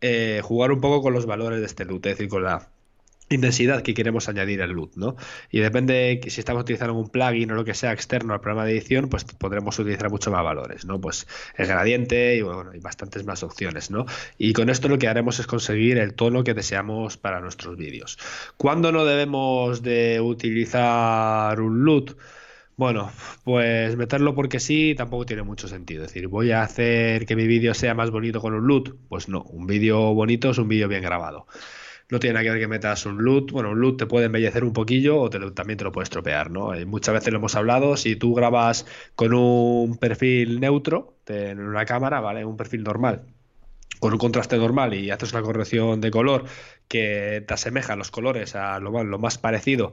eh, 0.00 0.40
jugar 0.42 0.72
un 0.72 0.80
poco 0.80 1.02
con 1.02 1.12
los 1.12 1.26
valores 1.26 1.60
de 1.60 1.66
este 1.66 1.84
loot, 1.84 2.06
es 2.06 2.12
decir, 2.12 2.28
con 2.28 2.44
la 2.44 2.68
intensidad 3.30 3.82
que 3.82 3.94
queremos 3.94 4.28
añadir 4.28 4.62
al 4.62 4.70
loot, 4.70 4.96
¿no? 4.96 5.16
Y 5.50 5.60
depende 5.60 6.20
si 6.28 6.40
estamos 6.40 6.62
utilizando 6.62 6.94
un 6.94 7.08
plugin 7.08 7.50
o 7.50 7.54
lo 7.54 7.64
que 7.64 7.74
sea 7.74 7.92
externo 7.92 8.32
al 8.32 8.40
programa 8.40 8.64
de 8.64 8.72
edición, 8.72 9.08
pues 9.08 9.24
podremos 9.24 9.78
utilizar 9.78 10.10
mucho 10.10 10.30
más 10.30 10.42
valores, 10.42 10.84
¿no? 10.84 11.00
Pues 11.00 11.26
el 11.56 11.66
gradiente 11.66 12.36
y 12.36 12.42
bueno, 12.42 12.74
y 12.74 12.80
bastantes 12.80 13.24
más 13.24 13.42
opciones, 13.42 13.90
¿no? 13.90 14.06
Y 14.38 14.52
con 14.52 14.70
esto 14.70 14.88
lo 14.88 14.98
que 14.98 15.08
haremos 15.08 15.38
es 15.38 15.46
conseguir 15.46 15.98
el 15.98 16.14
tono 16.14 16.44
que 16.44 16.54
deseamos 16.54 17.16
para 17.16 17.40
nuestros 17.40 17.76
vídeos. 17.76 18.18
¿Cuándo 18.56 18.92
no 18.92 19.04
debemos 19.04 19.82
de 19.82 20.20
utilizar 20.20 21.60
un 21.60 21.84
loot? 21.84 22.16
Bueno, 22.78 23.10
pues 23.42 23.96
meterlo 23.96 24.36
porque 24.36 24.60
sí 24.60 24.94
tampoco 24.96 25.26
tiene 25.26 25.42
mucho 25.42 25.66
sentido. 25.66 26.04
Es 26.04 26.10
decir, 26.12 26.28
¿voy 26.28 26.52
a 26.52 26.62
hacer 26.62 27.26
que 27.26 27.34
mi 27.34 27.48
vídeo 27.48 27.74
sea 27.74 27.92
más 27.92 28.12
bonito 28.12 28.40
con 28.40 28.54
un 28.54 28.68
loot? 28.68 28.96
Pues 29.08 29.28
no, 29.28 29.42
un 29.42 29.66
vídeo 29.66 30.14
bonito 30.14 30.50
es 30.50 30.58
un 30.58 30.68
vídeo 30.68 30.86
bien 30.86 31.02
grabado. 31.02 31.48
No 32.08 32.20
tiene 32.20 32.34
nada 32.34 32.44
que 32.44 32.50
ver 32.50 32.60
que 32.60 32.68
metas 32.68 33.04
un 33.04 33.18
loot. 33.24 33.50
Bueno, 33.50 33.70
un 33.70 33.80
loot 33.80 33.98
te 33.98 34.06
puede 34.06 34.26
embellecer 34.26 34.62
un 34.62 34.72
poquillo 34.72 35.20
o 35.20 35.28
también 35.28 35.76
te 35.76 35.82
lo 35.82 35.90
puede 35.90 36.04
estropear, 36.04 36.52
¿no? 36.52 36.70
muchas 36.86 37.14
veces 37.14 37.32
lo 37.32 37.40
hemos 37.40 37.56
hablado. 37.56 37.96
Si 37.96 38.14
tú 38.14 38.32
grabas 38.32 38.86
con 39.16 39.34
un 39.34 39.98
perfil 39.98 40.60
neutro 40.60 41.16
en 41.26 41.58
una 41.60 41.84
cámara, 41.84 42.20
¿vale? 42.20 42.44
Un 42.44 42.56
perfil 42.56 42.84
normal 42.84 43.24
con 43.98 44.12
un 44.12 44.18
contraste 44.20 44.56
normal 44.56 44.94
y 44.94 45.10
haces 45.10 45.32
una 45.32 45.42
corrección 45.42 46.00
de 46.00 46.12
color 46.12 46.44
que 46.86 47.44
te 47.46 47.54
asemeja 47.54 47.96
los 47.96 48.12
colores 48.12 48.54
a 48.54 48.78
lo, 48.78 48.92
más 49.18 49.38
parecido 49.38 49.92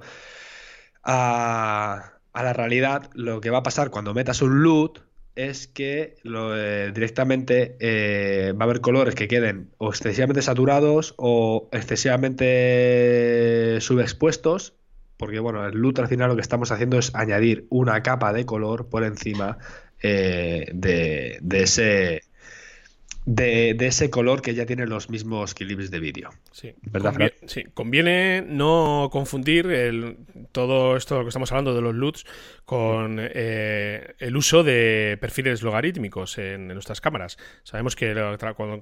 a, 1.03 2.14
la 2.43 2.53
realidad, 2.53 3.09
lo 3.13 3.41
que 3.41 3.49
va 3.49 3.59
a 3.59 3.63
pasar 3.63 3.89
cuando 3.89 4.13
metas 4.13 4.41
un 4.41 4.63
loot 4.63 4.99
es 5.35 5.67
que 5.67 6.15
eh, 6.23 6.91
directamente 6.93 7.75
eh, 7.79 8.53
va 8.53 8.61
a 8.61 8.63
haber 8.63 8.81
colores 8.81 9.15
que 9.15 9.27
queden 9.27 9.71
o 9.77 9.89
excesivamente 9.89 10.41
saturados 10.41 11.13
o 11.17 11.69
excesivamente 11.71 13.79
subexpuestos, 13.81 14.73
porque 15.17 15.39
bueno, 15.39 15.65
el 15.65 15.77
loot 15.77 15.99
al 15.99 16.07
final 16.07 16.29
lo 16.29 16.35
que 16.35 16.41
estamos 16.41 16.71
haciendo 16.71 16.97
es 16.97 17.13
añadir 17.15 17.67
una 17.69 18.01
capa 18.01 18.33
de 18.33 18.45
color 18.45 18.87
por 18.87 19.03
encima 19.03 19.57
eh, 20.01 20.69
de, 20.73 21.39
ese 21.51 22.23
de, 23.25 23.75
ese 23.79 24.09
color 24.09 24.41
que 24.41 24.53
ya 24.53 24.65
tiene 24.65 24.85
los 24.85 25.09
mismos 25.09 25.53
clips 25.53 25.89
de 25.91 25.99
vídeo. 25.99 26.29
Sí. 26.51 26.73
¿Verdad, 26.83 27.31
sí, 27.47 27.63
conviene 27.73 28.43
no 28.47 29.09
confundir 29.11 29.67
el, 29.67 30.17
todo 30.51 30.95
esto 30.95 31.21
que 31.23 31.29
estamos 31.29 31.51
hablando 31.51 31.73
de 31.73 31.81
los 31.81 31.95
LUTs 31.95 32.25
con 32.65 33.17
eh, 33.19 34.15
el 34.19 34.35
uso 34.35 34.63
de 34.63 35.17
perfiles 35.19 35.61
logarítmicos 35.61 36.37
en, 36.37 36.67
nuestras 36.67 37.01
cámaras. 37.01 37.37
Sabemos 37.63 37.95
que 37.95 38.13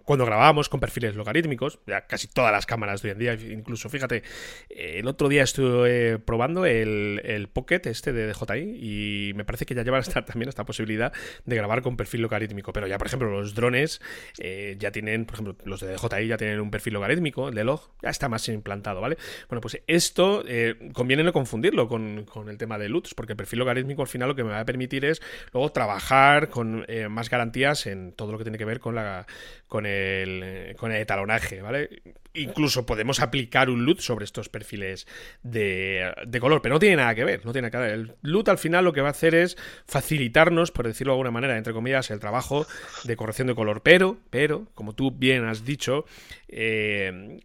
cuando, 0.06 0.26
grabamos 0.26 0.70
con 0.70 0.80
perfiles 0.80 1.16
logarítmicos, 1.16 1.80
ya 1.88 2.08
casi 2.08 2.28
todas 2.28 2.52
las 2.52 2.66
cámaras 2.66 3.02
de 3.02 3.10
hoy 3.10 3.12
en 3.14 3.20
día, 3.20 3.34
incluso 3.34 3.90
fíjate, 3.90 4.24
el 4.70 5.08
otro 5.08 5.30
día 5.30 5.44
estuve 5.44 6.20
probando 6.20 6.66
el, 6.66 7.22
el 7.24 7.48
Pocket 7.48 7.82
este 7.86 8.14
de 8.14 8.28
DJI 8.28 9.30
y 9.30 9.34
me 9.36 9.46
parece 9.46 9.66
que 9.66 9.76
ya 9.76 9.84
llevan 9.84 10.02
esta, 10.02 10.26
también 10.26 10.50
esta 10.50 10.66
posibilidad 10.66 11.14
de 11.46 11.56
grabar 11.56 11.82
con 11.82 11.98
perfil 11.98 12.22
logarítmico. 12.22 12.74
Pero 12.74 12.88
ya, 12.88 12.98
por 12.98 13.08
ejemplo, 13.08 13.30
los 13.30 13.54
drones 13.54 14.02
eh, 14.40 14.76
ya 14.80 14.92
tienen, 14.92 15.26
por 15.26 15.36
ejemplo, 15.36 15.56
los 15.66 15.82
de 15.82 15.94
DJI 15.94 16.28
ya 16.28 16.38
tienen 16.38 16.60
un 16.60 16.72
perfil 16.72 16.94
logarítmico, 16.94 17.50
el 17.50 17.56
de 17.56 17.64
log 17.64 17.82
ya 18.02 18.10
está 18.10 18.30
más 18.30 18.48
implantado, 18.50 19.02
¿vale? 19.02 19.18
Bueno, 19.50 19.62
pues 19.62 19.82
esto 19.88 20.44
eh, 20.48 20.76
conviene 20.94 21.24
no 21.24 21.34
confundirlo 21.34 21.88
con, 21.88 22.26
con 22.26 22.50
el 22.50 22.58
tema 22.58 22.78
de 22.78 22.90
LUTs, 22.90 23.14
porque 23.14 23.34
el 23.34 23.38
perfil 23.38 23.60
logarítmico 23.60 24.02
al 24.02 24.08
final 24.08 24.30
lo 24.30 24.36
que 24.36 24.44
me 24.44 24.52
va 24.52 24.60
a 24.60 24.66
permitir 24.66 25.06
es 25.06 25.22
luego 25.52 25.72
trabajar 25.72 26.50
con 26.50 26.86
eh, 26.88 27.08
más 27.10 27.30
garantías 27.30 27.86
en 27.86 28.14
todo 28.14 28.32
lo 28.32 28.38
que 28.38 28.44
tiene 28.44 28.58
que 28.58 28.66
ver 28.66 28.80
con 28.80 28.96
la 28.96 29.26
con 29.68 29.86
el 29.86 30.76
con 30.78 30.92
el 30.92 31.02
etalonaje, 31.02 31.62
¿vale? 31.62 31.90
incluso 32.34 32.86
podemos 32.86 33.20
aplicar 33.20 33.70
un 33.70 33.86
LUT 33.86 34.00
sobre 34.00 34.26
estos 34.26 34.50
perfiles 34.50 35.08
de, 35.44 36.14
color, 36.40 36.62
pero 36.62 36.76
no 36.76 36.80
tiene 36.80 36.98
nada 36.98 37.16
que 37.16 37.24
ver, 37.24 37.46
no 37.46 37.52
tiene 37.52 37.70
nada 37.70 37.86
que 37.86 37.92
ver. 37.92 38.00
El 38.00 38.16
LUT 38.22 38.50
al 38.50 38.58
final 38.58 38.86
lo 38.86 38.94
que 38.94 39.02
va 39.02 39.10
a 39.10 39.12
hacer 39.12 39.36
es 39.36 39.58
facilitarnos, 39.86 40.72
por 40.72 40.88
decirlo 40.88 41.14
de 41.14 41.16
alguna 41.16 41.32
manera, 41.32 41.58
entre 41.58 41.74
comillas, 41.74 42.10
el 42.12 42.20
trabajo 42.20 42.66
de 43.04 43.16
corrección 43.16 43.48
de 43.48 43.56
color. 43.56 43.82
Pero, 43.84 44.18
pero, 44.30 44.68
como 44.74 44.94
tú 44.94 45.12
bien 45.12 45.46
has 45.46 45.66
dicho, 45.66 46.06
eh, 46.48 47.40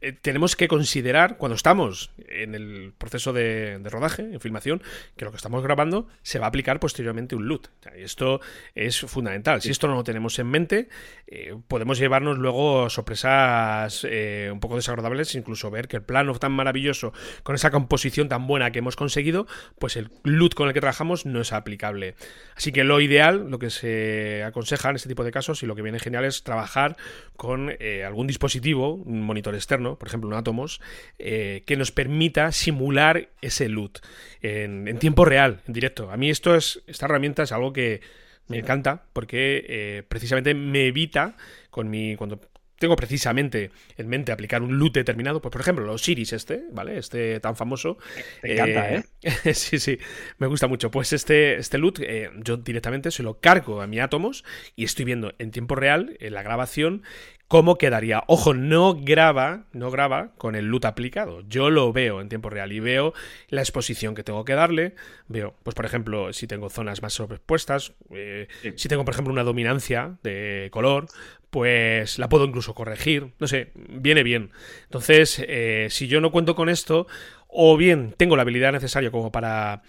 eh, 0.00 0.12
tenemos 0.20 0.56
que 0.56 0.68
considerar, 0.68 1.36
cuando 1.36 1.56
estamos 1.56 2.10
en 2.28 2.54
el 2.54 2.92
proceso 2.96 3.32
de, 3.32 3.80
rodaje, 3.84 4.22
en 4.22 4.40
filmación, 4.40 4.82
que 5.16 5.24
lo 5.24 5.30
que 5.30 5.36
estamos 5.36 5.62
grabando 5.62 6.08
se 6.22 6.38
va 6.38 6.46
a 6.46 6.48
aplicar 6.48 6.80
posteriormente 6.80 7.34
un 7.34 7.46
LUT. 7.46 7.68
y 7.96 8.02
esto 8.02 8.40
es 8.74 9.00
fundamental. 9.00 9.62
Si 9.62 9.70
esto 9.70 9.88
no 9.88 9.94
lo 9.94 10.04
tenemos 10.04 10.38
en 10.38 10.46
mente, 10.48 10.88
eh, 11.26 11.54
podemos 11.68 11.98
llevarnos 11.98 12.38
luego 12.38 12.88
sorpresas 12.90 14.04
un 14.04 14.60
poco 14.60 14.76
desagradables, 14.76 15.34
incluso 15.34 15.70
ver 15.70 15.88
que 15.88 15.96
el 15.96 16.02
plano 16.02 16.30
tan 16.38 16.52
maravilloso, 16.52 17.12
con 17.42 17.54
esa 17.54 17.70
composición 17.70 18.28
tan 18.28 18.46
buena 18.46 18.70
que 18.70 18.80
hemos 18.80 18.96
conseguido, 18.96 19.46
pues 19.78 19.96
el 19.96 20.10
LUT 20.24 20.54
con 20.54 20.68
el 20.68 20.74
que 20.74 20.80
trabajamos 20.80 21.26
no 21.26 21.40
es 21.40 21.52
aplicable. 21.52 22.14
Así 22.56 22.72
que 22.72 22.84
lo 22.84 23.00
ideal, 23.00 23.50
lo 23.50 23.58
que 23.58 23.70
se 23.70 24.44
aconseja 24.44 24.90
en 24.90 24.96
este 24.96 25.08
tipo 25.08 25.24
de 25.24 25.30
casos 25.30 25.62
y 25.62 25.66
lo 25.66 25.74
que 25.74 25.82
viene 25.82 25.98
genial 25.98 26.19
es 26.24 26.42
trabajar 26.42 26.96
con 27.36 27.74
eh, 27.78 28.04
algún 28.04 28.26
dispositivo, 28.26 28.94
un 28.94 29.22
monitor 29.22 29.54
externo, 29.54 29.96
por 29.98 30.08
ejemplo 30.08 30.28
un 30.28 30.34
Atomos, 30.34 30.80
eh, 31.18 31.62
que 31.66 31.76
nos 31.76 31.90
permita 31.90 32.52
simular 32.52 33.30
ese 33.40 33.68
LUT 33.68 33.98
en, 34.42 34.98
tiempo 34.98 35.24
real, 35.24 35.62
en 35.66 35.72
directo. 35.72 36.10
A 36.10 36.16
mí 36.16 36.28
esto 36.28 36.54
es, 36.54 36.82
esta 36.86 37.06
herramienta 37.06 37.42
es 37.42 37.52
algo 37.52 37.72
que 37.72 38.02
me 38.48 38.58
encanta 38.58 39.04
porque 39.12 39.64
eh, 39.68 40.02
precisamente 40.08 40.54
me 40.54 40.86
evita 40.86 41.36
con 41.70 41.88
mi 41.88 42.16
cuando 42.16 42.40
tengo 42.80 42.96
precisamente 42.96 43.70
en 43.98 44.08
mente 44.08 44.32
aplicar 44.32 44.62
un 44.62 44.78
loot 44.78 44.94
determinado, 44.94 45.42
pues 45.42 45.52
por 45.52 45.60
ejemplo, 45.60 45.84
los 45.84 46.00
Siris 46.00 46.32
este, 46.32 46.62
¿vale? 46.72 46.96
Este 46.96 47.38
tan 47.38 47.54
famoso. 47.54 47.98
Me 48.42 48.54
encanta, 48.54 48.94
¿eh? 48.94 49.04
sí, 49.54 49.78
sí, 49.78 49.98
me 50.38 50.46
gusta 50.46 50.66
mucho. 50.66 50.90
Pues 50.90 51.12
este, 51.12 51.56
este 51.56 51.76
loot 51.76 52.00
eh, 52.00 52.30
yo 52.38 52.56
directamente 52.56 53.10
se 53.10 53.22
lo 53.22 53.38
cargo 53.38 53.82
a 53.82 53.86
mi 53.86 54.00
átomos 54.00 54.44
y 54.76 54.84
estoy 54.84 55.04
viendo 55.04 55.34
en 55.38 55.50
tiempo 55.50 55.74
real, 55.74 56.16
en 56.20 56.32
la 56.32 56.42
grabación, 56.42 57.02
cómo 57.50 57.78
quedaría. 57.78 58.22
Ojo, 58.28 58.54
no 58.54 58.94
graba, 58.94 59.64
no 59.72 59.90
graba 59.90 60.30
con 60.38 60.54
el 60.54 60.66
loot 60.66 60.84
aplicado. 60.84 61.42
Yo 61.48 61.68
lo 61.68 61.92
veo 61.92 62.20
en 62.20 62.28
tiempo 62.28 62.48
real 62.48 62.70
y 62.70 62.78
veo 62.78 63.12
la 63.48 63.60
exposición 63.60 64.14
que 64.14 64.22
tengo 64.22 64.44
que 64.44 64.54
darle. 64.54 64.94
Veo, 65.26 65.56
pues 65.64 65.74
por 65.74 65.84
ejemplo, 65.84 66.32
si 66.32 66.46
tengo 66.46 66.70
zonas 66.70 67.02
más 67.02 67.12
sobrepuestas, 67.12 67.92
eh, 68.14 68.46
si 68.76 68.88
tengo 68.88 69.04
por 69.04 69.14
ejemplo 69.14 69.32
una 69.32 69.42
dominancia 69.42 70.16
de 70.22 70.68
color, 70.70 71.08
pues 71.50 72.18
la 72.18 72.28
puedo 72.28 72.44
incluso 72.44 72.74
corregir. 72.74 73.32
No 73.38 73.46
sé, 73.46 73.72
viene 73.74 74.22
bien. 74.22 74.50
Entonces, 74.84 75.42
eh, 75.46 75.88
si 75.90 76.06
yo 76.06 76.20
no 76.20 76.30
cuento 76.30 76.54
con 76.54 76.68
esto, 76.68 77.06
o 77.48 77.76
bien 77.76 78.14
tengo 78.16 78.36
la 78.36 78.42
habilidad 78.42 78.72
necesaria 78.72 79.10
como 79.10 79.32
para 79.32 79.82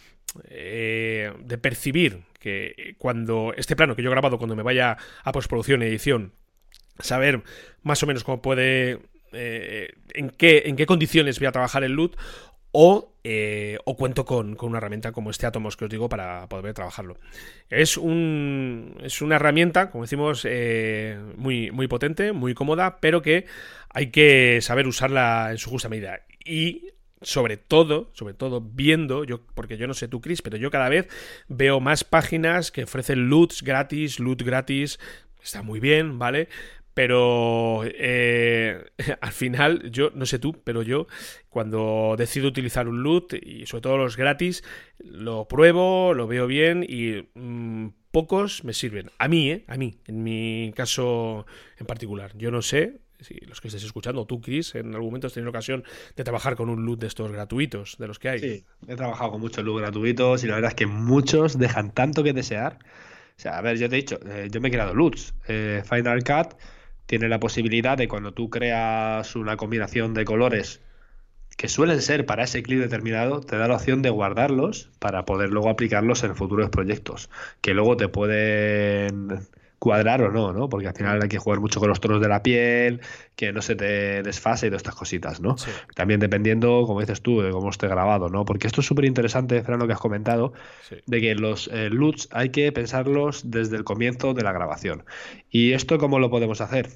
eh, 0.46 1.32
de 1.40 1.58
percibir 1.58 2.24
que 2.40 2.96
cuando 2.98 3.54
este 3.56 3.76
plano 3.76 3.96
que 3.96 4.02
yo 4.02 4.10
he 4.10 4.12
grabado 4.12 4.38
cuando 4.38 4.56
me 4.56 4.64
vaya 4.64 4.98
a 5.24 5.32
postproducción 5.32 5.84
y 5.84 5.86
edición 5.86 6.34
saber 7.00 7.44
más 7.84 8.02
o 8.02 8.08
menos 8.08 8.24
cómo 8.24 8.42
puede 8.42 9.00
eh, 9.34 9.94
en 10.14 10.30
qué 10.30 10.64
en 10.66 10.76
qué 10.76 10.86
condiciones 10.86 11.40
voy 11.40 11.48
a 11.48 11.52
trabajar 11.52 11.84
el 11.84 11.94
LUT 12.74 13.12
eh, 13.24 13.78
o, 13.86 13.96
cuento 13.96 14.26
con, 14.26 14.58
una 14.62 14.78
herramienta 14.80 15.12
como 15.12 15.30
este 15.30 15.46
Atomos 15.46 15.78
que 15.78 15.86
os 15.86 15.92
digo 15.92 16.10
para 16.10 16.48
poder 16.48 16.74
trabajarlo. 16.74 17.18
Es, 17.70 17.98
un, 17.98 18.98
es 19.04 19.22
una 19.22 19.36
herramienta, 19.36 19.92
como 19.92 20.04
decimos, 20.04 20.46
eh, 20.50 21.20
muy, 21.38 21.70
muy 21.72 21.88
potente, 21.88 22.32
muy 22.32 22.56
cómoda, 22.56 23.00
pero 23.00 23.22
que 23.22 23.46
hay 23.90 24.10
que 24.10 24.60
saber 24.62 24.88
usarla 24.88 25.50
en 25.52 25.58
su 25.60 25.70
justa 25.70 25.90
medida. 25.90 26.22
Y 26.44 26.88
sobre 27.22 27.58
todo, 27.58 28.10
sobre 28.14 28.34
todo 28.34 28.62
viendo, 28.62 29.24
yo, 29.24 29.42
porque 29.54 29.78
yo 29.78 29.86
no 29.86 29.94
sé 29.94 30.08
tú, 30.08 30.20
Chris, 30.22 30.42
pero 30.42 30.58
yo 30.58 30.72
cada 30.72 30.90
vez 30.90 31.08
veo 31.48 31.80
más 31.80 32.04
páginas 32.04 32.72
que 32.72 32.86
ofrecen 32.86 33.30
loots 33.30 33.62
gratis, 33.62 34.20
loot 34.20 34.42
gratis, 34.42 35.00
está 35.44 35.62
muy 35.62 35.80
bien, 35.80 36.18
¿vale? 36.18 36.50
Pero 36.94 37.84
eh, 37.86 38.84
al 39.22 39.32
final, 39.32 39.92
yo 39.92 40.12
no 40.14 40.26
sé 40.26 40.40
tú, 40.40 40.62
pero 40.64 40.82
yo 40.82 41.08
cuando 41.50 42.16
decido 42.18 42.48
utilizar 42.48 42.88
un 42.88 43.04
loot 43.04 43.34
y 43.42 43.66
sobre 43.66 43.82
todo 43.82 43.98
los 43.98 44.18
gratis, 44.18 44.64
lo 45.00 45.48
pruebo, 45.48 46.14
lo 46.14 46.28
veo 46.28 46.48
bien 46.48 46.86
y 46.88 47.30
mm, 47.34 47.90
pocos 48.12 48.64
me 48.64 48.74
sirven. 48.74 49.10
A 49.18 49.28
mí, 49.28 49.52
¿eh? 49.52 49.66
A 49.68 49.78
mí, 49.78 50.00
en 50.08 50.24
mi 50.24 50.74
caso 50.76 51.46
en 51.78 51.86
particular. 51.86 52.32
Yo 52.38 52.52
no 52.52 52.62
sé 52.62 53.02
si 53.22 53.36
los 53.42 53.62
que 53.62 53.68
estés 53.68 53.84
escuchando, 53.84 54.26
tú, 54.26 54.42
Chris, 54.42 54.76
en 54.76 54.94
algún 54.94 55.10
momento 55.10 55.28
has 55.28 55.34
tenido 55.34 55.50
ocasión 55.50 55.84
de 56.16 56.24
trabajar 56.24 56.56
con 56.56 56.70
un 56.70 56.86
loot 56.86 57.00
de 57.00 57.08
estos 57.08 57.32
gratuitos, 57.32 57.96
de 58.00 58.08
los 58.08 58.20
que 58.20 58.30
hay. 58.30 58.40
Sí, 58.40 58.66
he 58.88 58.96
trabajado 58.96 59.32
con 59.32 59.42
muchos 59.42 59.64
loot 59.64 59.80
gratuitos 59.80 60.44
y 60.44 60.48
la 60.48 60.56
verdad 60.56 60.72
es 60.72 60.76
que 60.76 60.88
muchos 60.88 61.58
dejan 61.58 61.92
tanto 61.92 62.24
que 62.24 62.34
desear. 62.34 62.80
O 63.38 63.42
sea, 63.42 63.58
a 63.58 63.62
ver, 63.62 63.78
yo 63.78 63.90
te 63.90 63.96
he 63.96 64.00
dicho, 64.00 64.20
eh, 64.26 64.50
yo 64.52 64.60
me 64.60 64.68
he 64.68 64.72
creado 64.72 64.94
loots. 64.94 65.34
Eh, 65.48 65.84
Final 65.88 66.24
Cut 66.24 66.56
tiene 67.06 67.30
la 67.30 67.40
posibilidad 67.40 67.98
de 67.98 68.08
cuando 68.08 68.34
tú 68.34 68.50
creas 68.50 69.36
una 69.36 69.58
combinación 69.58 70.14
de 70.14 70.26
colores 70.26 70.82
que 71.58 71.68
suelen 71.68 72.02
ser 72.02 72.26
para 72.26 72.44
ese 72.44 72.64
clip 72.64 72.80
determinado, 72.80 73.42
te 73.42 73.58
da 73.58 73.68
la 73.68 73.76
opción 73.76 74.02
de 74.02 74.10
guardarlos 74.10 74.90
para 75.00 75.26
poder 75.26 75.50
luego 75.50 75.70
aplicarlos 75.70 76.24
en 76.24 76.36
futuros 76.36 76.70
proyectos, 76.70 77.30
que 77.62 77.74
luego 77.74 77.98
te 77.98 78.08
pueden 78.08 79.48
cuadrar 79.82 80.22
o 80.22 80.32
no, 80.32 80.54
¿no? 80.54 80.70
Porque 80.70 80.88
al 80.88 80.94
final 80.94 81.20
hay 81.24 81.28
que 81.28 81.40
jugar 81.40 81.60
mucho 81.60 81.80
con 81.80 81.90
los 81.90 82.00
tonos 82.00 82.22
de 82.22 82.28
la 82.28 82.44
piel, 82.44 83.02
que 83.36 83.52
no 83.52 83.64
se 83.64 83.76
te 83.76 84.22
desfase 84.22 84.68
y 84.68 84.70
todas 84.70 84.82
estas 84.82 84.94
cositas, 84.94 85.42
¿no? 85.42 85.56
También 85.96 86.20
dependiendo, 86.20 86.84
como 86.86 87.00
dices 87.00 87.24
tú, 87.24 87.42
de 87.42 87.50
cómo 87.50 87.72
esté 87.72 87.88
grabado, 87.88 88.30
¿no? 88.30 88.46
Porque 88.46 88.68
esto 88.68 88.82
es 88.82 88.86
súper 88.86 89.06
interesante, 89.06 89.64
Fran, 89.64 89.80
lo 89.80 89.88
que 89.88 89.94
has 89.94 90.00
comentado, 90.00 90.54
de 91.08 91.20
que 91.20 91.34
los 91.34 91.68
eh, 91.74 91.90
LUTs 91.90 92.30
hay 92.32 92.50
que 92.50 92.72
pensarlos 92.72 93.50
desde 93.50 93.76
el 93.76 93.84
comienzo 93.84 94.36
de 94.36 94.44
la 94.44 94.52
grabación. 94.52 95.04
¿Y 95.50 95.74
esto 95.74 95.98
cómo 95.98 96.20
lo 96.20 96.30
podemos 96.30 96.62
hacer? 96.62 96.90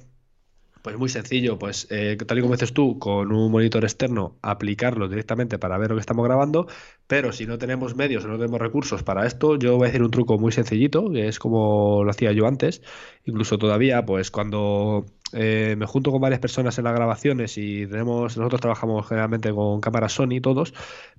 Pues 0.86 0.96
muy 0.98 1.08
sencillo, 1.08 1.58
pues 1.58 1.88
eh, 1.90 2.16
tal 2.28 2.38
y 2.38 2.42
como 2.42 2.54
dices 2.54 2.72
tú, 2.72 2.96
con 3.00 3.32
un 3.32 3.50
monitor 3.50 3.82
externo 3.82 4.38
aplicarlo 4.40 5.08
directamente 5.08 5.58
para 5.58 5.76
ver 5.78 5.90
lo 5.90 5.96
que 5.96 6.00
estamos 6.00 6.24
grabando, 6.24 6.68
pero 7.08 7.32
si 7.32 7.44
no 7.44 7.58
tenemos 7.58 7.96
medios 7.96 8.24
o 8.24 8.28
no 8.28 8.38
tenemos 8.38 8.60
recursos 8.60 9.02
para 9.02 9.26
esto, 9.26 9.58
yo 9.58 9.76
voy 9.76 9.86
a 9.86 9.88
decir 9.88 10.04
un 10.04 10.12
truco 10.12 10.38
muy 10.38 10.52
sencillito, 10.52 11.10
que 11.10 11.26
es 11.26 11.40
como 11.40 12.04
lo 12.04 12.10
hacía 12.12 12.30
yo 12.30 12.46
antes, 12.46 12.82
incluso 13.24 13.58
todavía, 13.58 14.06
pues 14.06 14.30
cuando 14.30 15.06
eh, 15.32 15.74
me 15.76 15.86
junto 15.86 16.12
con 16.12 16.20
varias 16.20 16.40
personas 16.40 16.78
en 16.78 16.84
las 16.84 16.94
grabaciones 16.94 17.58
y 17.58 17.86
tenemos, 17.86 18.36
nosotros 18.36 18.60
trabajamos 18.60 19.06
generalmente 19.08 19.52
con 19.52 19.80
cámaras 19.80 20.12
Sony 20.12 20.40
todos, 20.40 20.72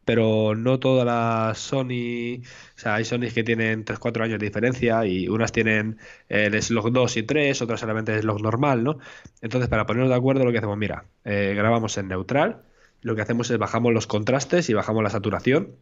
pero 0.05 0.55
no 0.55 0.79
todas 0.79 1.05
las 1.05 1.57
Sony, 1.57 2.41
o 2.75 2.79
sea, 2.79 2.95
hay 2.95 3.05
Sony 3.05 3.29
que 3.33 3.43
tienen 3.43 3.83
3-4 3.83 4.23
años 4.23 4.39
de 4.39 4.45
diferencia 4.45 5.05
y 5.05 5.27
unas 5.27 5.51
tienen 5.51 5.97
el 6.29 6.61
slog 6.61 6.91
2 6.91 7.17
y 7.17 7.23
3, 7.23 7.61
otras 7.61 7.79
solamente 7.79 8.13
el 8.13 8.21
slog 8.21 8.41
normal, 8.41 8.83
¿no? 8.83 8.99
Entonces, 9.41 9.69
para 9.69 9.85
ponernos 9.85 10.09
de 10.09 10.15
acuerdo, 10.15 10.45
lo 10.45 10.51
que 10.51 10.59
hacemos, 10.59 10.77
mira, 10.77 11.05
eh, 11.25 11.53
grabamos 11.55 11.97
en 11.97 12.07
neutral, 12.07 12.63
lo 13.01 13.15
que 13.15 13.21
hacemos 13.21 13.51
es 13.51 13.57
bajamos 13.57 13.93
los 13.93 14.07
contrastes 14.07 14.69
y 14.69 14.73
bajamos 14.73 15.03
la 15.03 15.09
saturación 15.09 15.75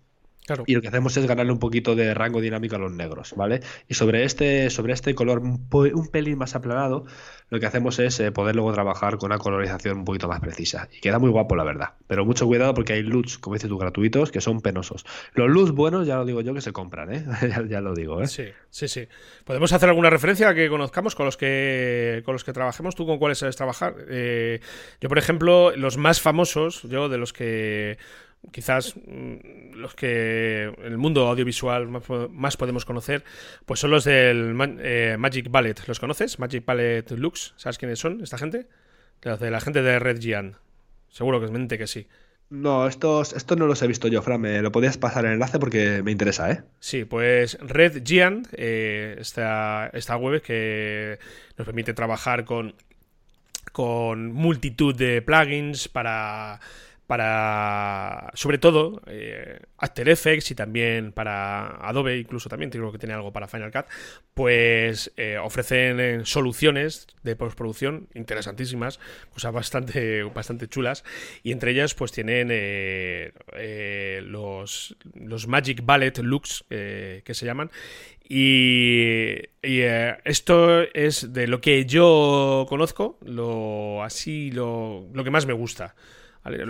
y 0.67 0.75
lo 0.75 0.81
que 0.81 0.87
hacemos 0.87 1.17
es 1.17 1.25
ganarle 1.25 1.51
un 1.51 1.59
poquito 1.59 1.95
de 1.95 2.13
rango 2.13 2.39
dinámico 2.39 2.75
a 2.75 2.79
los 2.79 2.91
negros, 2.91 3.33
¿vale? 3.35 3.61
Y 3.87 3.95
sobre 3.95 4.23
este, 4.23 4.69
sobre 4.69 4.93
este 4.93 5.15
color 5.15 5.39
un, 5.39 6.07
pelín 6.11 6.37
más 6.37 6.55
aplanado, 6.55 7.05
lo 7.49 7.59
que 7.59 7.65
hacemos 7.65 7.97
es 7.99 8.19
eh, 8.19 8.31
poder 8.31 8.55
luego 8.55 8.71
trabajar 8.71 9.17
con 9.17 9.31
una 9.31 9.39
colorización 9.39 9.99
un 9.99 10.05
poquito 10.05 10.27
más 10.27 10.39
precisa. 10.39 10.87
Y 10.95 10.99
queda 10.99 11.19
muy 11.19 11.29
guapo, 11.29 11.55
la 11.55 11.63
verdad. 11.63 11.93
Pero 12.07 12.25
mucho 12.25 12.45
cuidado 12.45 12.73
porque 12.73 12.93
hay 12.93 13.01
LUTs, 13.01 13.39
como 13.39 13.55
dices 13.55 13.69
tú, 13.69 13.77
gratuitos, 13.77 14.31
que 14.31 14.41
son 14.41 14.61
penosos. 14.61 15.05
Los 15.33 15.49
LUTs 15.49 15.71
buenos, 15.71 16.05
ya 16.05 16.17
lo 16.17 16.25
digo 16.25 16.41
yo, 16.41 16.53
que 16.53 16.61
se 16.61 16.71
compran, 16.71 17.13
¿eh? 17.13 17.25
ya, 17.69 17.81
lo 17.81 17.95
digo, 17.95 18.21
¿eh? 18.21 18.27
Sí, 18.27 18.45
sí, 18.69 18.87
sí. 18.87 19.07
¿Podemos 19.45 19.73
hacer 19.73 19.89
alguna 19.89 20.09
referencia 20.09 20.53
que 20.53 20.69
conozcamos 20.69 21.15
con 21.15 21.25
los 21.25 21.37
que, 21.37 22.21
con 22.23 22.33
los 22.33 22.43
que 22.43 22.53
trabajemos? 22.53 22.95
¿Tú 22.95 23.05
con 23.05 23.17
cuáles 23.17 23.39
sabes 23.39 23.55
trabajar? 23.55 23.95
Eh, 24.09 24.59
yo, 25.01 25.09
por 25.09 25.17
ejemplo, 25.17 25.75
los 25.75 25.97
más 25.97 26.21
famosos, 26.21 26.83
yo 26.83 27.09
de 27.09 27.17
los 27.17 27.33
que 27.33 27.97
quizás 28.51 28.95
mm, 28.95 29.73
los 29.75 29.95
que 29.95 30.63
en 30.63 30.85
el 30.85 30.97
mundo 30.97 31.27
audiovisual 31.27 31.87
más, 32.31 32.57
podemos 32.57 32.85
conocer, 32.85 33.23
pues 33.65 33.79
son 33.79 33.91
los 33.91 34.03
del 34.03 34.55
eh, 34.79 35.15
Magic 35.19 35.49
Ballet. 35.49 35.75
¿Los 35.87 35.99
conoces? 35.99 36.39
Magic 36.39 36.65
Ballet 36.65 37.09
Lux. 37.11 37.53
¿Sabes 37.57 37.77
quiénes 37.77 37.99
son 37.99 38.21
esta 38.21 38.37
gente? 38.37 38.67
De 39.21 39.49
la 39.49 39.59
gente 39.59 39.81
de 39.81 39.97
Red 39.97 40.19
Giant. 40.19 40.55
Seguro 41.09 41.39
que 41.39 41.45
es 41.45 41.51
mente 41.51 41.77
que 41.77 41.87
sí. 41.87 42.07
No, 42.49 42.87
estos, 42.87 43.33
estos 43.33 43.57
no 43.57 43.65
los 43.65 43.81
he 43.81 43.87
visto 43.87 44.07
yo, 44.07 44.21
Fran. 44.21 44.39
Me 44.39 44.61
lo 44.61 44.71
podías 44.71 44.97
pasar 44.97 45.25
el 45.25 45.33
enlace 45.33 45.57
porque 45.57 46.03
me 46.03 46.11
interesa, 46.11 46.51
¿eh? 46.51 46.63
Sí, 46.79 47.05
pues 47.05 47.57
Red 47.59 48.03
Giant, 48.05 48.47
eh, 48.53 49.15
esta, 49.19 49.89
esta 49.93 50.15
web 50.15 50.41
que 50.41 51.17
nos 51.57 51.65
permite 51.65 51.93
trabajar 51.93 52.45
con, 52.45 52.75
con 53.71 54.31
multitud 54.31 54.95
de 54.95 55.21
plugins 55.23 55.87
para 55.87 56.59
para, 57.07 58.31
sobre 58.33 58.57
todo, 58.57 59.01
eh, 59.05 59.59
After 59.77 60.09
Effects 60.09 60.51
y 60.51 60.55
también 60.55 61.11
para 61.11 61.67
Adobe, 61.87 62.17
incluso 62.17 62.49
también 62.49 62.71
creo 62.71 62.91
que 62.91 62.97
tiene 62.97 63.13
algo 63.13 63.31
para 63.31 63.47
Final 63.47 63.71
Cut, 63.71 63.85
pues 64.33 65.11
eh, 65.15 65.37
ofrecen 65.37 65.99
eh, 65.99 66.21
soluciones 66.25 67.07
de 67.21 67.35
postproducción 67.35 68.07
interesantísimas, 68.15 68.99
cosas 69.31 69.53
bastante, 69.53 70.23
bastante 70.23 70.67
chulas, 70.67 71.03
y 71.43 71.51
entre 71.51 71.71
ellas 71.71 71.93
pues 71.93 72.11
tienen 72.11 72.47
los, 74.31 74.95
los 75.13 75.47
Magic 75.47 75.85
Ballet 75.85 76.17
Looks, 76.17 76.65
que 76.69 77.33
se 77.33 77.45
llaman, 77.45 77.69
y, 78.27 79.41
esto 79.61 80.81
es 80.93 81.33
de 81.33 81.47
lo 81.47 81.61
que 81.61 81.85
yo 81.85 82.65
conozco, 82.67 83.19
lo 83.23 84.03
así, 84.03 84.51
lo, 84.51 85.07
lo 85.13 85.23
que 85.23 85.29
más 85.29 85.45
me 85.45 85.53
gusta. 85.53 85.95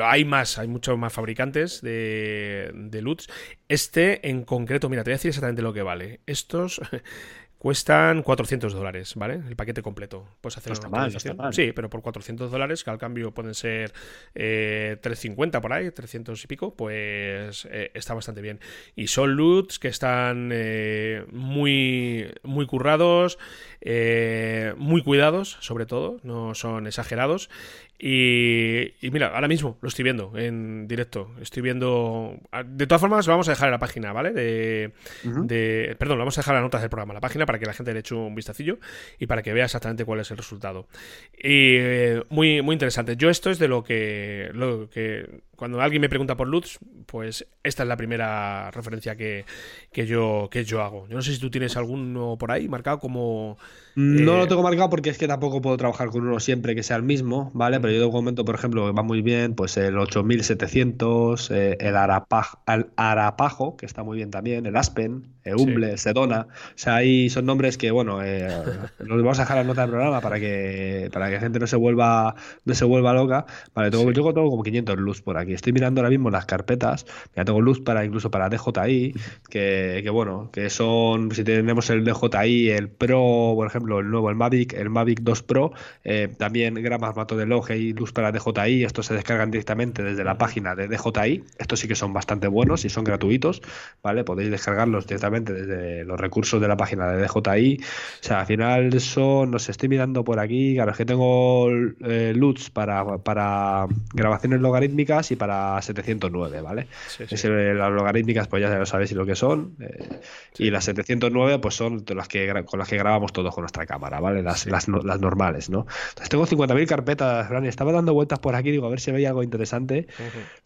Hay 0.04 0.26
más, 0.26 0.58
hay 0.58 0.68
muchos 0.68 0.98
más 0.98 1.12
fabricantes 1.12 1.82
de, 1.82 2.72
de 2.74 3.02
LUTs. 3.02 3.28
Este 3.68 4.30
en 4.30 4.44
concreto, 4.44 4.90
mira, 4.90 5.04
te 5.04 5.10
voy 5.10 5.14
a 5.14 5.18
decir 5.18 5.30
exactamente 5.30 5.62
lo 5.62 5.74
que 5.74 5.82
vale. 5.82 6.22
Estos 6.26 6.82
Cuestan 7.66 8.22
400 8.22 8.74
dólares, 8.74 9.16
¿vale? 9.16 9.42
El 9.48 9.56
paquete 9.56 9.82
completo. 9.82 10.28
Puedes 10.40 10.56
hacer 10.56 10.70
no 10.70 11.08
está 11.08 11.52
Sí, 11.52 11.72
pero 11.72 11.90
por 11.90 12.04
400 12.04 12.52
dólares, 12.52 12.84
que 12.84 12.92
al 12.92 13.00
cambio 13.00 13.32
pueden 13.32 13.56
ser 13.56 13.92
eh, 14.36 14.98
350 15.02 15.62
por 15.62 15.74
ahí, 15.74 15.90
300 15.90 16.44
y 16.44 16.46
pico, 16.46 16.76
pues 16.76 17.68
eh, 17.72 17.90
está 17.96 18.14
bastante 18.14 18.42
bien. 18.42 18.60
Y 18.96 19.08
son 19.08 19.36
loots 19.36 19.80
que 19.80 19.88
están 19.88 20.52
eh, 20.54 21.26
muy, 21.32 22.32
muy 22.44 22.68
currados, 22.68 23.40
eh, 23.82 24.76
muy 24.78 25.02
cuidados, 25.02 25.58
sobre 25.62 25.88
todo, 25.88 26.20
no 26.22 26.54
son 26.54 26.86
exagerados. 26.86 27.50
Y, 27.98 28.92
mira, 29.02 29.28
ahora 29.28 29.48
mismo 29.48 29.78
lo 29.82 29.88
estoy 29.88 30.04
viendo 30.04 30.34
en 30.36 30.88
directo. 30.88 31.32
Estoy 31.42 31.64
viendo. 31.64 32.38
Ah, 32.52 32.64
de 32.64 32.88
todas 32.88 33.00
formas, 33.00 33.26
vamos 33.26 33.48
a 33.48 33.52
dejar 33.52 33.70
en 33.70 33.72
la 33.72 33.80
página, 33.80 34.12
¿vale? 34.12 34.32
De, 34.32 34.92
de 35.24 35.96
perdón, 35.98 36.20
vamos 36.20 36.38
a 36.38 36.42
dejar 36.42 36.56
las 36.56 36.64
notas 36.64 36.82
del 36.82 36.90
programa, 36.90 37.14
la 37.14 37.22
página, 37.22 37.46
para 37.46 37.58
que 37.58 37.66
la 37.66 37.74
gente 37.74 37.94
le 37.94 38.00
eche 38.00 38.14
un 38.14 38.36
vistacillo 38.36 38.80
y 39.18 39.28
para 39.28 39.44
que 39.44 39.54
vea 39.54 39.66
exactamente 39.66 40.04
cuál 40.04 40.20
es 40.20 40.30
el 40.30 40.38
resultado. 40.38 40.88
Y 41.34 41.78
eh, 41.78 42.24
muy, 42.30 42.62
muy 42.62 42.74
interesante. 42.74 43.16
Yo, 43.16 43.30
esto 43.30 43.50
es 43.50 43.60
de 43.60 43.70
lo 43.70 43.84
que, 43.84 44.50
lo 44.54 44.90
que 44.90 45.44
cuando 45.56 45.82
alguien 45.82 46.02
me 46.02 46.10
pregunta 46.10 46.36
por 46.36 46.48
Lutz, 46.48 46.80
pues 47.06 47.48
esta 47.64 47.84
es 47.84 47.90
la 47.90 47.98
primera 47.98 48.72
referencia 48.72 49.16
que, 49.16 49.46
yo, 49.94 50.50
que 50.52 50.66
yo 50.66 50.82
hago. 50.82 51.08
Yo 51.08 51.16
no 51.16 51.22
sé 51.22 51.34
si 51.34 51.40
tú 51.40 51.50
tienes 51.50 51.78
alguno 51.78 52.38
por 52.38 52.52
ahí 52.52 52.68
marcado 52.68 53.00
como... 53.00 53.58
No 53.96 54.36
lo 54.36 54.44
eh, 54.44 54.48
tengo 54.48 54.62
marcado 54.62 54.90
porque 54.90 55.10
es 55.10 55.18
que 55.18 55.28
tampoco 55.28 55.62
puedo 55.62 55.78
trabajar 55.78 56.10
con 56.10 56.28
uno 56.28 56.40
siempre 56.42 56.76
que 56.76 56.84
sea 56.84 56.98
el 56.98 57.04
mismo, 57.04 57.52
¿vale? 57.54 57.80
Pero 57.80 57.94
yo 57.94 58.06
de 58.06 58.12
momento, 58.12 58.44
por 58.44 58.56
ejemplo, 58.56 58.86
que 58.88 58.92
va 58.92 59.04
muy 59.04 59.22
bien, 59.22 59.56
pues 59.56 59.78
el 59.78 59.98
8700, 59.98 61.52
eh, 61.52 61.78
el, 61.80 61.96
Arapajo, 61.96 63.78
que 63.78 63.86
está 63.86 64.04
muy 64.04 64.18
bien 64.18 64.32
también, 64.32 64.66
el 64.66 64.76
Aspen, 64.76 65.28
el 65.46 65.56
Humble, 65.56 65.98
Sedona. 65.98 66.48
O 66.50 66.78
sea, 66.78 66.96
ahí 66.96 67.30
son 67.30 67.46
nombres 67.46 67.78
que, 67.78 67.92
bueno, 67.92 68.22
eh, 68.22 68.50
los 69.00 69.18
vamos 69.24 69.40
a 69.40 69.44
dejar 69.44 69.60
en 69.60 69.68
nota 69.68 69.82
del 69.82 69.92
programa 69.92 70.20
para 70.20 70.42
que, 70.42 71.10
para 71.14 71.28
que 71.28 71.36
la 71.36 71.40
gente 71.40 71.60
no 71.60 71.68
se 71.68 71.78
vuelva, 71.78 72.36
no 72.66 72.74
se 72.74 72.84
vuelva 72.84 73.14
loca. 73.14 73.46
Vale, 73.74 73.92
tengo, 73.92 74.12
yo 74.12 74.34
tengo 74.34 74.50
como 74.50 74.64
500 74.64 74.98
luz 74.98 75.22
por 75.22 75.38
aquí 75.38 75.45
aquí. 75.46 75.54
Estoy 75.54 75.74
mirando 75.74 76.02
ahora 76.02 76.10
mismo 76.10 76.30
las 76.30 76.46
carpetas. 76.46 77.06
Ya 77.36 77.46
tengo 77.46 77.62
luz 77.62 77.80
para 77.82 78.06
incluso 78.06 78.30
para 78.30 78.50
DJI, 78.50 79.14
que, 79.50 80.02
que 80.04 80.10
bueno, 80.10 80.50
que 80.52 80.70
son, 80.70 81.32
si 81.32 81.44
tenemos 81.44 81.90
el 81.90 82.04
DJI, 82.04 82.70
el 82.72 82.90
Pro, 82.90 83.54
por 83.56 83.68
ejemplo, 83.68 84.00
el 84.00 84.10
nuevo, 84.10 84.30
el 84.30 84.36
Mavic, 84.36 84.74
el 84.74 84.90
Mavic 84.90 85.22
2 85.22 85.44
Pro, 85.44 85.72
eh, 86.04 86.30
también 86.38 86.76
grabas 86.76 87.16
mato 87.16 87.38
de 87.38 87.46
log 87.46 87.72
y 87.72 87.94
luz 87.94 88.12
para 88.12 88.32
DJI. 88.32 88.84
Estos 88.84 89.08
se 89.08 89.14
descargan 89.14 89.52
directamente 89.52 90.04
desde 90.04 90.24
la 90.24 90.38
página 90.38 90.76
de 90.76 90.88
DJI. 90.88 91.44
Estos 91.58 91.80
sí 91.80 91.88
que 91.88 91.96
son 91.96 92.14
bastante 92.14 92.48
buenos 92.48 92.86
y 92.86 92.90
son 92.90 93.04
gratuitos, 93.04 93.62
¿vale? 94.04 94.24
Podéis 94.24 94.52
descargarlos 94.52 95.08
directamente 95.08 95.54
desde 95.54 96.04
los 96.06 96.20
recursos 96.20 96.62
de 96.62 96.68
la 96.68 96.78
página 96.78 97.08
de 97.12 97.24
DJI. 97.24 97.80
O 97.82 98.24
sea, 98.24 98.42
al 98.42 98.46
final 98.46 99.00
son, 99.00 99.52
no 99.52 99.60
sé, 99.60 99.72
estoy 99.72 99.90
mirando 99.90 100.24
por 100.24 100.40
aquí, 100.40 100.76
claro, 100.76 100.92
es 100.92 100.98
que 100.98 101.06
tengo 101.06 101.70
eh, 101.70 102.34
LUTs 102.36 102.70
para, 102.70 103.18
para 103.20 103.88
grabaciones 104.14 104.62
logarítmicas 104.62 105.32
y 105.32 105.35
para 105.36 105.82
709, 105.82 106.62
¿vale? 106.62 106.88
las 107.20 107.92
logarítmicas, 107.92 108.48
pues 108.48 108.62
ya 108.62 108.70
lo 108.70 108.86
sabéis 108.86 109.12
lo 109.14 109.26
que 109.26 109.36
son. 109.36 109.76
Eh, 109.80 110.20
y 110.58 110.72
las 110.72 110.86
709, 110.86 111.60
pues 111.60 111.76
son 111.76 112.04
las 112.08 112.28
que, 112.28 112.64
con 112.66 112.80
las 112.80 112.88
que 112.88 112.98
grabamos 112.98 113.34
todos 113.34 113.54
con 113.54 113.64
nuestra 113.64 113.86
cámara, 113.86 114.20
¿vale? 114.20 114.42
Las, 114.44 114.66
las, 114.66 114.88
normales, 114.88 115.70
¿no? 115.70 115.86
Entonces 116.10 116.30
tengo 116.30 116.46
50.000 116.46 116.88
carpetas, 116.88 117.48
Fran, 117.48 117.66
estaba 117.66 117.92
dando 117.92 118.14
vueltas 118.14 118.40
por 118.40 118.56
aquí, 118.56 118.72
digo, 118.72 118.88
a 118.88 118.90
ver 118.90 119.00
si 119.00 119.12
veía 119.12 119.30
algo 119.30 119.44
interesante, 119.44 120.08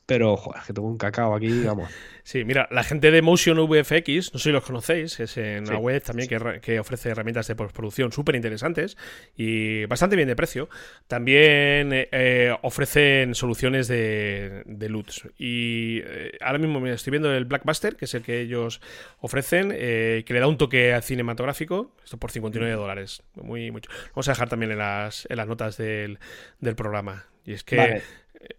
pero, 0.05 0.37
joder, 0.37 0.61
que 0.65 0.73
tengo 0.73 0.87
un 0.87 0.97
cacao 0.97 1.35
aquí, 1.35 1.47
digamos. 1.47 1.89
Sí, 2.23 2.43
mira, 2.45 2.67
la 2.69 2.83
gente 2.83 3.09
de 3.09 3.23
Motion 3.23 3.57
VFX, 3.57 4.33
no 4.33 4.39
sé 4.39 4.49
si 4.49 4.51
los 4.51 4.63
conocéis, 4.63 5.19
es 5.19 5.37
en 5.37 5.67
una 5.67 5.79
web 5.79 6.01
también 6.03 6.29
que, 6.61 6.79
ofrece 6.79 7.09
herramientas 7.09 7.47
de 7.47 7.55
postproducción 7.55 8.11
súper 8.11 8.35
interesantes 8.35 8.97
y 9.35 9.85
bastante 9.85 10.15
bien 10.15 10.27
de 10.27 10.35
precio. 10.35 10.69
También 11.07 11.89
eh, 11.91 12.55
ofrecen 12.61 13.33
soluciones 13.33 13.87
de, 13.87 14.58
de 14.65 14.89
LUTs. 14.89 15.27
Y 15.37 16.01
eh, 16.03 16.37
ahora 16.41 16.59
mismo 16.59 16.79
me 16.79 16.91
estoy 16.91 17.11
viendo 17.11 17.31
el 17.33 17.45
Blackbuster, 17.45 17.95
que 17.95 18.05
es 18.05 18.13
el 18.13 18.23
que 18.23 18.41
ellos 18.41 18.81
ofrecen, 19.19 19.71
eh, 19.73 20.23
que 20.25 20.33
le 20.33 20.39
da 20.39 20.47
un 20.47 20.57
toque 20.57 20.99
cinematográfico, 21.01 21.95
esto 22.03 22.17
por 22.17 22.31
59 22.31 22.75
dólares. 22.75 23.23
Muy, 23.35 23.71
mucho. 23.71 23.89
Vamos 24.15 24.27
a 24.27 24.31
dejar 24.31 24.49
también 24.49 24.71
en 24.71 24.79
las, 24.79 25.27
en 25.29 25.37
las 25.37 25.47
notas 25.47 25.77
del, 25.77 26.19
del 26.59 26.75
programa. 26.75 27.25
Y 27.45 27.53
es 27.53 27.63
que 27.63 28.01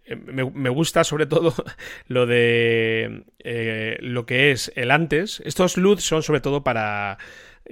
eh, 0.05 0.15
me, 0.15 0.69
gusta 0.69 1.03
sobre 1.03 1.25
todo 1.25 1.53
lo 2.07 2.25
de 2.27 3.23
eh, 3.39 3.97
lo 4.01 4.25
que 4.25 4.51
es 4.51 4.71
el 4.75 4.91
antes. 4.91 5.41
Estos 5.45 5.77
LUTs 5.77 6.03
son 6.03 6.23
sobre 6.23 6.41
todo 6.41 6.63
para 6.63 7.17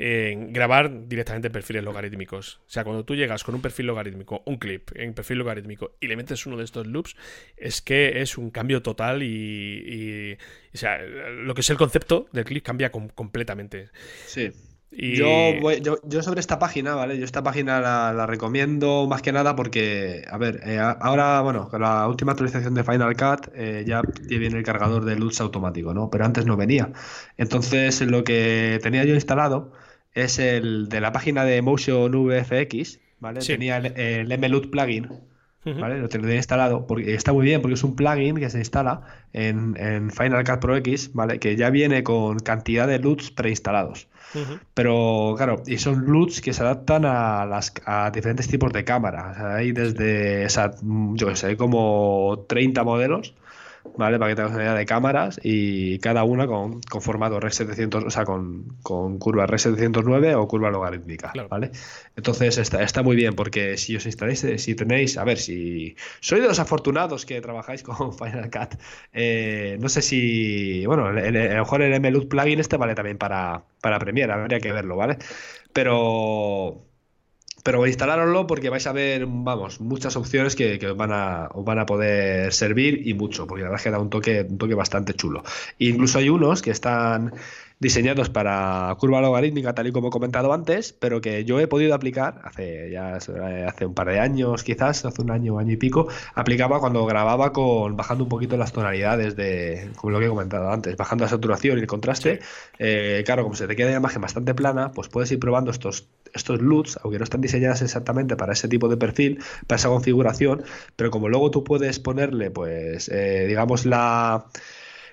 eh, 0.02 0.34
grabar 0.52 1.10
directamente 1.10 1.50
perfiles 1.50 1.84
logarítmicos. 1.84 2.62
O 2.66 2.70
sea, 2.70 2.86
cuando 2.86 3.04
tú 3.04 3.16
llegas 3.16 3.44
con 3.44 3.54
un 3.54 3.62
perfil 3.62 3.88
logarítmico, 3.88 4.44
un 4.46 4.56
clip 4.56 4.92
en 4.96 5.14
perfil 5.14 5.40
logarítmico 5.40 5.98
y 6.00 6.08
le 6.08 6.16
metes 6.16 6.46
uno 6.46 6.56
de 6.56 6.64
estos 6.64 6.88
loops, 6.88 7.18
es 7.58 7.82
que 7.82 8.22
es 8.22 8.38
un 8.38 8.50
cambio 8.50 8.82
total 8.82 9.22
y, 9.24 10.38
o 10.74 10.78
sea, 10.78 11.00
lo 11.02 11.54
que 11.54 11.60
es 11.60 11.70
el 11.70 11.76
concepto 11.76 12.30
del 12.32 12.46
clip 12.46 12.64
cambia 12.64 12.94
completamente. 12.94 13.90
Sí. 14.26 14.54
Yo, 14.92 15.52
yo, 16.08 16.24
sobre 16.24 16.40
esta 16.40 16.60
página, 16.60 16.96
¿vale? 16.96 17.20
Yo 17.20 17.26
esta 17.26 17.44
página 17.44 17.82
la, 17.82 18.26
recomiendo 18.26 19.06
más 19.06 19.22
que 19.22 19.34
nada 19.34 19.54
porque, 19.58 20.24
a 20.32 20.38
ver, 20.38 20.62
eh, 20.66 20.80
ahora, 20.80 21.42
bueno, 21.42 21.68
con 21.68 21.82
la 21.82 22.08
última 22.08 22.32
actualización 22.32 22.74
de 22.74 22.86
Final 22.86 23.18
Cut 23.18 23.52
eh, 23.54 23.84
ya 23.86 24.02
viene 24.30 24.58
el 24.58 24.64
cargador 24.64 25.04
de 25.04 25.18
luz 25.18 25.42
automático, 25.42 25.94
¿no? 25.94 26.10
Pero 26.10 26.24
antes 26.24 26.46
no 26.46 26.56
venía. 26.56 26.90
Entonces, 27.38 28.02
lo 28.02 28.24
que 28.24 28.80
tenía 28.82 29.04
yo 29.04 29.14
instalado 29.14 29.74
es 30.14 30.40
el 30.40 30.90
de 30.90 31.02
la 31.02 31.12
página 31.12 31.44
de 31.44 31.62
Motion 31.62 32.12
VFX, 32.12 33.00
¿vale? 33.20 33.42
Tenía 33.42 33.78
el, 33.78 33.86
el 33.98 34.40
MLUT 34.40 34.70
plugin, 34.70 35.08
¿vale? 35.66 36.00
Lo 36.00 36.10
tenía 36.10 36.36
instalado, 36.36 36.88
porque 36.88 37.14
está 37.14 37.34
muy 37.34 37.46
bien, 37.46 37.62
porque 37.62 37.76
es 37.76 37.84
un 37.84 37.96
plugin 37.96 38.38
que 38.38 38.50
se 38.50 38.60
instala 38.60 39.02
en, 39.34 39.76
en, 39.78 40.12
Final 40.12 40.44
Cut 40.44 40.60
Pro 40.60 40.76
X, 40.78 41.12
¿vale? 41.14 41.40
Que 41.40 41.56
ya 41.56 41.70
viene 41.70 42.04
con 42.04 42.40
cantidad 42.40 42.88
de 42.88 43.00
LUTs 43.00 43.32
preinstalados. 43.32 44.08
Pero 44.76 45.34
claro, 45.38 45.64
y 45.66 45.80
son 45.80 46.06
LUTs 46.06 46.42
que 46.42 46.54
se 46.54 46.62
adaptan 46.62 47.04
a, 47.04 47.48
las, 47.48 47.74
a 47.86 48.12
diferentes 48.12 48.48
tipos 48.48 48.72
de 48.72 48.84
cámara. 48.84 49.32
O 49.32 49.36
sea, 49.36 49.56
hay 49.56 49.72
desde, 49.72 50.44
esa, 50.46 50.76
yo 50.82 51.28
que 51.28 51.36
sé, 51.36 51.58
como 51.58 52.46
30 52.48 52.84
modelos 52.84 53.34
¿vale? 53.98 54.20
Para 54.20 54.32
que 54.32 54.36
tengas 54.36 54.54
una 54.54 54.64
idea 54.64 54.74
de 54.74 54.86
cámaras 54.86 55.40
y 55.44 56.00
cada 56.00 56.24
una 56.24 56.48
con, 56.48 56.82
con 56.82 57.02
formato 57.02 57.40
RES 57.40 57.56
700, 57.56 58.04
o 58.06 58.10
sea, 58.10 58.26
con, 58.26 58.78
con 58.84 59.20
curva 59.20 59.46
RES 59.46 59.64
709 59.64 60.36
o 60.36 60.48
curva 60.48 60.70
logarítmica, 60.72 61.34
¿vale? 61.50 61.72
Entonces 62.16 62.58
está, 62.58 62.84
está 62.84 63.04
muy 63.04 63.16
bien 63.16 63.36
porque 63.36 63.78
si 63.78 63.96
os 63.96 64.06
instaláis, 64.06 64.44
eh, 64.44 64.58
si 64.58 64.76
tenéis, 64.76 65.18
a 65.18 65.24
ver, 65.24 65.38
si 65.38 65.96
soy 66.20 66.42
de 66.42 66.48
los 66.48 66.60
afortunados 66.60 67.26
que 67.26 67.42
trabajáis 67.42 67.84
con 67.84 68.14
Final 68.18 68.50
Cut, 68.50 68.80
eh, 69.14 69.78
no 69.80 69.90
sé 69.90 70.02
si, 70.02 70.86
bueno, 70.86 71.08
a 71.08 71.12
lo 71.12 71.22
mejor 71.22 71.82
el 71.82 72.00
MLUT 72.00 72.30
plugin 72.30 72.60
este 72.60 72.78
vale 72.78 72.96
también 72.96 73.18
para, 73.18 73.64
para 73.82 74.00
Premiere, 74.00 74.34
habría 74.34 74.60
que 74.60 74.72
verlo, 74.72 74.96
¿vale? 74.96 75.18
Pero 75.74 76.89
pero 77.64 77.86
instalároslo 77.86 78.48
porque 78.48 78.70
vais 78.70 78.86
a 78.88 78.92
ver, 78.92 79.26
vamos, 79.28 79.82
muchas 79.82 80.16
opciones 80.16 80.56
que, 80.56 80.80
os, 80.86 80.98
van 80.98 81.12
a, 81.12 81.50
os 81.54 81.66
van 81.66 81.80
a 81.80 81.86
poder 81.86 82.54
servir 82.54 83.08
y 83.08 83.14
mucho, 83.14 83.48
porque 83.48 83.64
la 83.64 83.70
verdad 83.70 83.80
es 83.80 83.84
que 83.84 83.92
da 83.92 84.00
un 84.00 84.10
toque, 84.10 84.46
un 84.50 84.58
toque 84.58 84.76
bastante 84.76 85.14
chulo. 85.14 85.44
E 85.80 85.86
incluso 85.86 86.20
hay 86.20 86.30
unos 86.30 86.62
que 86.62 86.72
están 86.72 87.34
diseñados 87.80 88.30
para 88.30 88.94
curva 89.00 89.22
logarítmica, 89.22 89.74
tal 89.74 89.88
y 89.88 89.92
como 89.92 90.10
he 90.10 90.12
comentado 90.12 90.52
antes, 90.54 90.94
pero 90.94 91.22
que 91.22 91.46
yo 91.46 91.60
he 91.60 91.68
podido 91.68 91.96
aplicar 91.96 92.42
hace 92.44 92.92
ya 92.92 93.16
hace 93.16 93.86
un 93.86 93.94
par 93.94 94.08
de 94.08 94.20
años, 94.20 94.64
quizás, 94.64 95.06
hace 95.06 95.22
un 95.22 95.32
año, 95.32 95.60
año 95.60 95.74
y 95.74 95.78
pico, 95.78 96.08
aplicaba 96.36 96.80
cuando 96.80 97.06
grababa 97.06 97.54
con 97.54 97.96
bajando 97.96 98.26
un 98.26 98.30
poquito 98.30 98.58
las 98.58 98.74
tonalidades 98.74 99.36
de, 99.36 99.92
como 99.96 100.12
lo 100.12 100.20
que 100.20 100.26
he 100.26 100.30
comentado 100.30 100.70
antes, 100.72 100.98
bajando 100.98 101.24
la 101.24 101.30
saturación 101.30 101.78
y 101.78 101.82
el 101.82 101.88
contraste. 101.88 102.40
Eh, 102.78 103.24
claro, 103.26 103.44
como 103.44 103.56
se 103.56 103.68
te 103.68 103.76
queda 103.76 103.92
la 103.92 103.98
imagen 103.98 104.22
bastante 104.22 104.54
plana, 104.54 104.92
pues 104.92 105.08
puedes 105.08 105.32
ir 105.32 105.40
probando 105.40 105.72
estos 105.72 106.08
estos 106.34 106.62
LUTs, 106.62 107.00
aunque 107.04 107.18
no 107.18 107.24
están 107.24 107.42
diseñadas 107.42 107.82
exactamente 107.82 108.36
para 108.36 108.54
ese 108.54 108.68
tipo 108.68 108.88
de 108.88 108.98
perfil, 108.98 109.40
para 109.68 109.78
esa 109.78 109.90
configuración, 109.90 110.64
pero 110.96 111.12
como 111.12 111.30
luego 111.30 111.52
tú 111.52 111.64
puedes 111.64 112.00
ponerle, 112.00 112.52
pues, 112.52 113.10
eh, 113.10 113.46
digamos, 113.48 113.86
la 113.86 114.46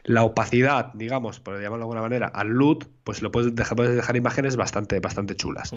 la 0.07 0.23
opacidad, 0.23 0.93
digamos, 0.95 1.41
por 1.41 1.55
llamarlo 1.55 1.79
de 1.79 1.83
alguna 1.83 2.01
manera, 2.01 2.29
al 2.29 2.49
LUT, 2.49 2.85
pues 3.03 3.23
lo 3.23 3.33
puedes 3.33 3.55
dejar, 3.55 3.77
puedes 3.77 3.97
dejar 3.97 4.17
imágenes 4.17 4.57
bastante, 4.57 5.01
bastante 5.01 5.35
chulas. 5.35 5.73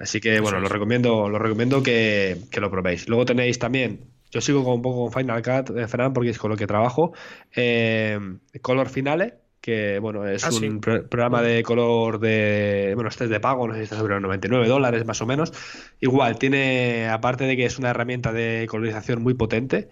Así 0.00 0.20
que 0.20 0.40
bueno, 0.40 0.58
lo 0.58 0.68
recomiendo, 0.68 1.28
lo 1.28 1.38
recomiendo 1.38 1.82
que, 1.82 2.38
lo 2.60 2.70
probéis. 2.70 3.08
Luego 3.08 3.24
tenéis 3.24 3.60
también, 3.60 4.00
yo 4.32 4.40
sigo 4.40 4.64
con 4.64 4.74
un 4.74 4.82
poco 4.82 5.04
con 5.04 5.12
Final 5.12 5.42
Cut, 5.42 5.76
eh, 5.76 5.86
Fran, 5.86 6.12
porque 6.12 6.30
es 6.30 6.38
con 6.38 6.50
lo 6.50 6.56
que 6.56 6.66
trabajo, 6.66 7.12
eh, 7.54 8.18
Color 8.60 8.88
Finale, 8.88 9.34
que 9.60 10.00
bueno, 10.00 10.26
es 10.26 10.44
ah, 10.44 10.50
un 10.50 10.80
programa 10.80 11.40
de 11.42 11.62
color 11.62 12.18
de, 12.18 12.92
bueno, 12.94 13.08
este 13.08 13.24
es 13.24 13.30
de 13.30 13.38
pago, 13.38 13.68
no 13.68 13.74
sé 13.74 13.80
si 13.80 13.84
está 13.84 13.96
sobre 13.96 14.14
los 14.14 14.22
99 14.22 14.66
dólares 14.66 15.06
más 15.06 15.22
o 15.22 15.26
menos. 15.26 15.52
Igual, 16.00 16.36
tiene, 16.38 17.08
aparte 17.08 17.44
de 17.44 17.56
que 17.56 17.66
es 17.66 17.78
una 17.78 17.90
herramienta 17.90 18.32
de 18.32 18.66
colorización 18.68 19.22
muy 19.22 19.34
potente, 19.34 19.88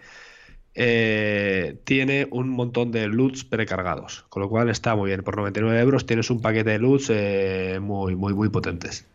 eh, 0.78 1.76
tiene 1.84 2.28
un 2.30 2.50
montón 2.50 2.92
de 2.92 3.08
LUTs 3.08 3.44
precargados, 3.44 4.26
con 4.28 4.42
lo 4.42 4.50
cual 4.50 4.68
está 4.68 4.94
muy 4.94 5.08
bien. 5.08 5.22
Por 5.22 5.36
99 5.36 5.80
euros 5.80 6.04
tienes 6.04 6.28
un 6.28 6.42
paquete 6.42 6.70
de 6.70 6.78
LUTs 6.78 7.10
eh, 7.10 7.78
muy, 7.80 8.14
muy, 8.14 8.34
muy 8.34 8.50
potentes. 8.50 9.06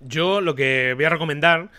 Yo 0.00 0.40
lo 0.40 0.54
que 0.54 0.94
voy 0.94 1.04
a 1.04 1.10
recomendar 1.10 1.70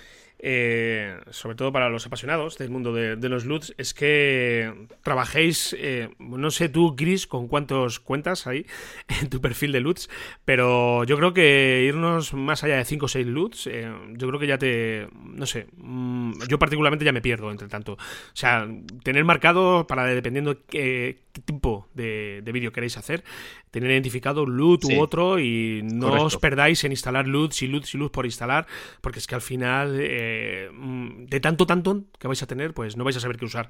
eh, 0.44 1.20
sobre 1.30 1.56
todo 1.56 1.72
para 1.72 1.90
los 1.90 2.08
apasionados 2.08 2.58
del 2.58 2.72
mundo 2.72 2.94
de, 2.94 3.30
los 3.30 3.46
LUTs, 3.46 3.76
es 3.78 3.94
que 3.94 4.88
trabajéis, 5.04 5.76
eh, 5.78 6.10
no 6.18 6.50
sé 6.50 6.68
tú, 6.68 6.96
Chris, 6.96 7.28
con 7.28 7.48
cuántos 7.48 8.00
cuentas 8.00 8.48
hay 8.48 8.66
en 9.22 9.30
tu 9.30 9.40
perfil 9.40 9.72
de 9.72 9.82
LUTs, 9.82 10.10
pero 10.44 11.04
yo 11.04 11.16
creo 11.18 11.34
que 11.36 11.84
irnos 11.88 12.34
más 12.34 12.64
allá 12.64 12.78
de 12.78 12.86
5 12.86 13.06
o 13.06 13.08
6 13.08 13.28
LUTs, 13.28 13.68
eh, 13.68 13.94
yo 14.14 14.28
creo 14.28 14.40
que 14.40 14.48
ya 14.48 14.58
te, 14.58 15.08
no 15.24 15.46
sé, 15.46 15.68
mm, 15.78 16.48
yo 16.50 16.58
particularmente 16.58 17.06
ya 17.06 17.12
me 17.12 17.22
pierdo, 17.22 17.52
entre 17.52 17.68
tanto. 17.68 17.94
O 17.94 17.98
sea, 18.34 18.68
tener 19.04 19.24
marcado 19.24 19.86
para, 19.86 20.06
dependiendo 20.08 20.58
qué, 20.66 21.20
tipo 21.46 21.88
de, 21.94 22.42
vídeo 22.52 22.74
queréis 22.74 22.98
hacer, 22.98 23.24
tener 23.70 23.92
identificado 23.92 24.46
LUT 24.46 24.84
u 24.86 25.00
otro 25.00 25.40
y 25.40 25.82
no 25.84 26.26
os 26.26 26.36
perdáis 26.38 26.84
en 26.84 26.92
instalar 26.92 27.26
LUTs 27.28 27.62
y 27.62 27.68
LUTs 27.68 27.94
y 27.94 27.98
LUTs 27.98 28.12
por 28.12 28.26
instalar, 28.26 28.68
porque 29.00 29.20
es 29.20 29.28
que 29.28 29.36
al 29.36 29.42
final 29.42 30.02
Mm, 30.31 30.31
de 30.72 31.40
tanto 31.40 31.66
tanto 31.66 32.06
que 32.20 32.28
vais 32.28 32.42
a 32.42 32.48
tener, 32.48 32.74
pues 32.74 32.98
no 32.98 33.04
vais 33.04 33.18
a 33.18 33.20
saber 33.20 33.38
qué 33.38 33.46
usar. 33.46 33.70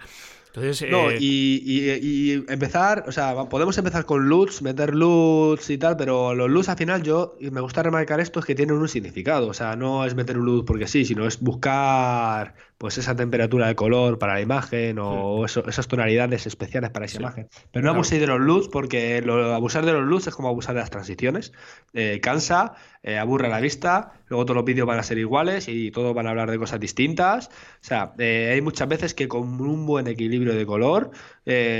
Entonces, 0.53 0.89
no, 0.91 1.09
eh, 1.09 1.17
y, 1.17 2.43
empezar, 2.51 3.05
o 3.07 3.11
sea, 3.13 3.45
podemos 3.45 3.77
empezar 3.77 4.05
con 4.05 4.27
LUTs, 4.27 4.61
meter 4.61 4.93
LUTs 4.93 5.69
y 5.69 5.77
tal, 5.77 5.95
pero 5.95 6.35
los 6.35 6.49
LUTs 6.49 6.67
al 6.67 6.77
final 6.77 7.03
yo, 7.03 7.37
me 7.39 7.61
gusta 7.61 7.83
remarcar 7.83 8.19
esto, 8.19 8.41
es 8.41 8.45
que 8.45 8.53
tienen 8.53 8.75
un 8.75 8.89
significado, 8.89 9.47
o 9.47 9.53
sea, 9.53 9.77
no 9.77 10.05
es 10.05 10.13
meter 10.13 10.37
un 10.37 10.45
LUT 10.45 10.65
porque 10.65 10.87
sí, 10.87 11.05
sino 11.05 11.25
es 11.25 11.39
buscar 11.39 12.53
pues 12.81 12.97
esa 12.97 13.15
temperatura 13.15 13.67
de 13.67 13.75
color 13.75 14.17
para 14.17 14.33
la 14.33 14.41
imagen 14.41 14.97
o 14.99 15.45
esas 15.45 15.87
tonalidades 15.87 16.47
especiales 16.47 16.89
para 16.89 17.05
esa 17.05 17.19
imagen. 17.19 17.47
Pero 17.71 17.85
no 17.85 17.91
abuséis 17.91 18.19
de 18.19 18.25
los 18.25 18.39
LUTs 18.39 18.69
porque 18.69 19.23
abusar 19.53 19.85
de 19.85 19.93
los 19.93 20.03
LUTs 20.03 20.25
es 20.25 20.35
como 20.35 20.47
abusar 20.47 20.73
de 20.73 20.81
las 20.81 20.89
transiciones. 20.89 21.53
Eh, 21.93 22.19
cansa, 22.23 22.73
eh, 23.03 23.19
aburre 23.19 23.49
la 23.49 23.59
vista, 23.59 24.13
luego 24.29 24.45
todos 24.45 24.55
los 24.55 24.65
vídeos 24.65 24.87
van 24.87 24.97
a 24.97 25.03
ser 25.03 25.19
iguales 25.19 25.67
y 25.67 25.91
todos 25.91 26.15
van 26.15 26.25
a 26.25 26.31
hablar 26.31 26.49
de 26.49 26.57
cosas 26.57 26.79
distintas. 26.79 27.49
O 27.49 27.83
sea, 27.83 28.13
eh, 28.17 28.49
hay 28.51 28.61
muchas 28.61 28.87
veces 28.87 29.13
que 29.13 29.27
con 29.27 29.61
un 29.61 29.85
buen 29.85 30.07
equilibrio 30.07 30.40
de 30.45 30.65
color, 30.65 31.11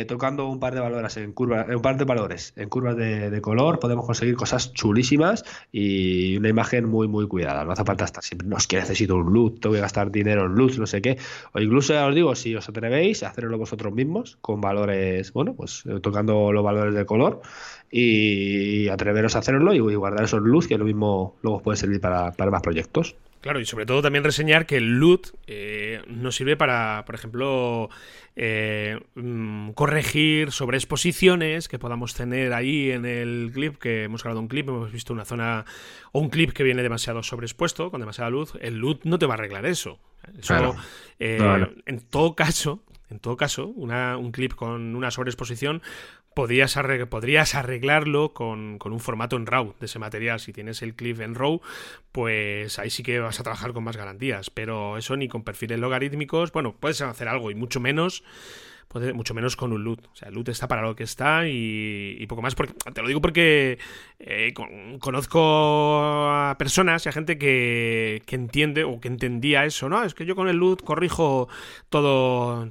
tocando 0.08 0.48
un 0.48 0.60
par 0.60 0.74
de 0.74 0.80
valores 0.80 1.18
en 1.18 1.34
curvas, 1.34 1.68
un 1.70 1.82
par 1.82 1.98
de 1.98 2.06
valores 2.06 2.54
en 2.56 2.70
curvas 2.70 2.96
de, 2.96 3.42
color, 3.42 3.80
podemos 3.80 4.06
conseguir 4.06 4.36
cosas 4.36 4.74
chulísimas 4.74 5.44
y 5.72 6.38
una 6.38 6.50
imagen 6.50 6.86
muy 6.86 7.08
muy 7.08 7.28
cuidada. 7.28 7.66
No 7.66 7.72
hace 7.72 7.84
falta 7.84 8.06
estar 8.06 8.24
siempre, 8.24 8.48
no 8.48 8.58
es 8.58 8.68
que 8.68 8.78
necesito 8.78 9.16
un 9.16 9.34
LUT, 9.34 9.60
tengo 9.60 9.76
que 9.76 9.82
gastar 9.82 10.12
dinero 10.12 10.46
en 10.46 10.54
LUTs, 10.54 10.92
sé 10.92 11.02
qué. 11.02 11.18
O 11.54 11.60
incluso 11.60 11.94
ya 11.94 12.06
os 12.08 12.16
digo, 12.16 12.36
si 12.36 12.56
os 12.56 12.68
atrevéis 12.70 13.24
hacerlo 13.24 13.58
vosotros 13.58 13.94
mismos, 13.94 14.38
con 14.42 14.62
valores, 14.62 15.34
bueno, 15.34 15.56
pues 15.56 15.84
eh, 15.86 16.00
tocando 16.02 16.52
los 16.52 16.64
valores 16.64 16.94
de 16.94 17.06
color 17.06 17.42
y 17.90 18.88
atreveros 18.90 19.36
a 19.36 19.40
hacerlo 19.40 19.74
y 19.74 19.80
guardar 19.80 20.24
esos 20.26 20.42
luz 20.42 20.68
que 20.68 20.78
lo 20.78 20.86
mismo 20.86 21.36
luego 21.42 21.58
os 21.58 21.64
puede 21.64 21.78
servir 21.78 22.00
para 22.00 22.34
más 22.52 22.62
proyectos. 22.62 23.16
Claro, 23.42 23.60
y 23.60 23.66
sobre 23.66 23.88
todo 23.88 24.04
también 24.04 24.24
reseñar 24.24 24.68
que 24.68 24.78
el 24.78 25.00
LUT 25.00 25.30
eh, 25.48 26.04
nos 26.08 26.36
sirve 26.36 26.56
para, 26.56 27.04
por 27.06 27.16
ejemplo, 27.16 27.90
eh, 28.36 29.00
mm, 29.16 29.72
corregir 29.72 30.52
sobre 30.52 30.78
exposiciones 30.78 31.68
que 31.68 31.80
podamos 31.80 32.14
tener 32.14 32.54
ahí 32.54 32.92
en 32.92 33.06
el 33.06 33.50
clip, 33.52 33.78
que 33.78 34.04
hemos 34.04 34.22
grabado 34.22 34.42
un 34.42 34.48
clip, 34.48 34.70
hemos 34.70 34.92
visto 34.92 35.12
una 35.12 35.26
zona 35.26 35.66
o 36.12 36.20
un 36.20 36.30
clip 36.30 36.52
que 36.52 36.64
viene 36.64 36.84
demasiado 36.84 37.24
sobreexpuesto, 37.24 37.90
con 37.90 38.00
demasiada 38.00 38.30
luz. 38.30 38.54
El 38.62 38.78
LUT 38.78 39.06
no 39.06 39.18
te 39.18 39.26
va 39.26 39.34
a 39.34 39.38
arreglar 39.38 39.66
eso. 39.66 40.00
Eso, 40.38 40.76
eh, 41.18 41.68
en 41.88 42.00
todo 42.00 42.36
caso, 42.36 42.84
en 43.10 43.20
todo 43.20 43.38
caso, 43.38 43.68
un 43.68 44.32
clip 44.32 44.54
con 44.54 44.96
una 44.96 45.10
sobreexposición 45.10 45.82
podrías, 46.34 46.78
podrías 47.10 47.56
arreglarlo 47.56 48.34
con, 48.34 48.80
un 48.84 49.00
formato 49.00 49.36
en 49.36 49.46
RAW 49.46 49.76
de 49.80 49.86
ese 49.86 50.00
material. 50.00 50.40
Si 50.40 50.54
tienes 50.54 50.82
el 50.82 50.96
clip 50.96 51.20
en 51.22 51.36
RAW, 51.36 51.62
pues 52.12 52.80
ahí 52.80 52.90
sí 52.90 53.04
que 53.04 53.20
vas 53.20 53.40
a 53.40 53.44
trabajar 53.44 53.74
con 53.74 53.84
más 53.84 53.98
garantías. 53.98 54.50
Pero 54.50 54.98
eso 54.98 55.16
ni 55.18 55.28
con 55.28 55.44
perfiles 55.44 55.80
logarítmicos, 55.80 56.52
bueno, 56.52 56.76
puedes 56.80 57.02
hacer 57.02 57.28
algo 57.28 57.52
y 57.52 57.56
mucho 57.56 57.80
menos 57.80 58.24
mucho 59.14 59.34
menos 59.34 59.56
con 59.56 59.72
un 59.72 59.84
loot. 59.84 60.06
O 60.08 60.16
sea, 60.16 60.28
el 60.28 60.36
loot 60.36 60.50
está 60.50 60.68
para 60.68 60.82
lo 60.82 60.96
que 60.96 61.04
está 61.04 61.48
y, 61.48 62.26
poco 62.28 62.42
más. 62.42 62.56
Porque, 62.56 62.74
te 62.94 63.02
lo 63.02 63.08
digo 63.08 63.22
porque 63.22 63.80
eh, 64.20 64.54
conozco 65.00 66.02
a 66.30 66.56
personas 66.58 67.06
y 67.06 67.10
a 67.10 67.12
gente 67.12 67.38
que, 67.38 68.22
que 68.26 68.36
entiende 68.36 68.84
o 68.84 69.00
que 69.00 69.08
entendía 69.08 69.66
eso. 69.66 69.88
No, 69.90 70.04
es 70.04 70.14
que 70.14 70.26
yo 70.26 70.36
con 70.36 70.50
el 70.50 70.58
loot 70.58 70.84
corrijo 70.84 71.48
todo 71.90 72.70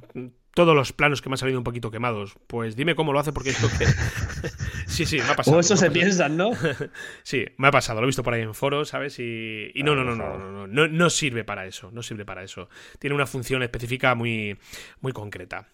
todos 0.53 0.75
los 0.75 0.93
planos 0.93 1.21
que 1.21 1.29
me 1.29 1.33
han 1.33 1.37
salido 1.37 1.57
un 1.57 1.63
poquito 1.63 1.91
quemados. 1.91 2.35
Pues 2.47 2.75
dime 2.75 2.95
cómo 2.95 3.13
lo 3.13 3.19
hace 3.19 3.31
porque 3.31 3.51
es 3.51 3.57
que... 3.57 3.85
sí, 4.87 5.05
sí, 5.05 5.17
me 5.17 5.29
ha 5.29 5.35
pasado. 5.35 5.57
O 5.57 5.59
eso 5.59 5.77
se 5.77 5.91
piensan, 5.91 6.37
¿no? 6.37 6.51
sí, 7.23 7.45
me 7.57 7.67
ha 7.67 7.71
pasado, 7.71 8.01
lo 8.01 8.05
he 8.05 8.07
visto 8.07 8.23
por 8.23 8.33
ahí 8.33 8.41
en 8.41 8.53
foros, 8.53 8.89
¿sabes? 8.89 9.19
Y, 9.19 9.71
no, 9.83 9.95
no, 9.95 10.03
no, 10.03 10.15
no, 10.15 10.37
no, 10.37 10.67
no, 10.67 10.87
no, 10.87 11.09
sirve 11.09 11.43
para 11.43 11.65
eso, 11.65 11.89
no 11.91 12.03
sirve 12.03 12.25
para 12.25 12.43
eso. 12.43 12.69
Tiene 12.99 13.15
una 13.15 13.27
función 13.27 13.63
específica 13.63 14.15
muy, 14.15 14.57
muy 14.99 15.13
concreta. 15.13 15.69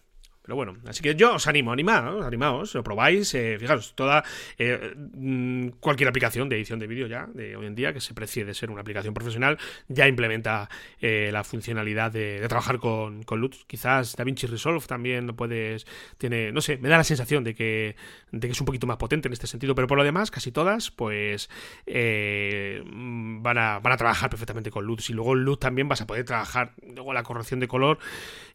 Pero 0.48 0.56
bueno, 0.56 0.78
así 0.86 1.02
que 1.02 1.14
yo 1.14 1.34
os 1.34 1.46
animo, 1.46 1.72
animaos, 1.72 2.24
animaos, 2.24 2.74
lo 2.74 2.82
probáis, 2.82 3.34
eh, 3.34 3.58
fijaros, 3.60 3.92
toda 3.94 4.24
eh, 4.56 4.94
mm, 4.96 5.72
cualquier 5.78 6.08
aplicación 6.08 6.48
de 6.48 6.56
edición 6.56 6.78
de 6.78 6.86
vídeo 6.86 7.06
ya 7.06 7.28
de 7.34 7.54
hoy 7.54 7.66
en 7.66 7.74
día 7.74 7.92
que 7.92 8.00
se 8.00 8.14
precie 8.14 8.46
de 8.46 8.54
ser 8.54 8.70
una 8.70 8.80
aplicación 8.80 9.12
profesional 9.12 9.58
ya 9.88 10.08
implementa 10.08 10.70
eh, 11.02 11.28
la 11.34 11.44
funcionalidad 11.44 12.10
de, 12.12 12.42
trabajar 12.48 12.78
con, 12.78 13.24
con 13.24 13.42
LUT. 13.42 13.56
Quizás 13.66 14.16
DaVinci 14.16 14.46
Resolve 14.46 14.80
también 14.86 15.26
lo 15.26 15.36
puedes, 15.36 15.86
tiene, 16.16 16.50
no 16.50 16.62
sé, 16.62 16.78
me 16.78 16.88
da 16.88 16.96
la 16.96 17.04
sensación 17.04 17.44
de 17.44 17.54
que, 17.54 17.96
de 18.32 18.48
que 18.48 18.52
es 18.52 18.60
un 18.60 18.64
poquito 18.64 18.86
más 18.86 18.96
potente 18.96 19.28
en 19.28 19.34
este 19.34 19.46
sentido, 19.46 19.74
pero 19.74 19.86
por 19.86 19.98
lo 19.98 20.04
demás, 20.04 20.30
casi 20.30 20.50
todas, 20.50 20.90
pues 20.90 21.50
van, 21.86 23.58
a, 23.58 23.80
van 23.80 23.92
a 23.92 23.96
trabajar 23.98 24.30
perfectamente 24.30 24.70
con 24.70 24.86
LUT. 24.86 25.10
Y 25.10 25.12
luego 25.12 25.34
LUT 25.34 25.60
también 25.60 25.88
vas 25.88 26.00
a 26.00 26.06
poder 26.06 26.24
trabajar 26.24 26.72
luego 26.82 27.12
la 27.12 27.22
corrección 27.22 27.60
de 27.60 27.68
color 27.68 27.98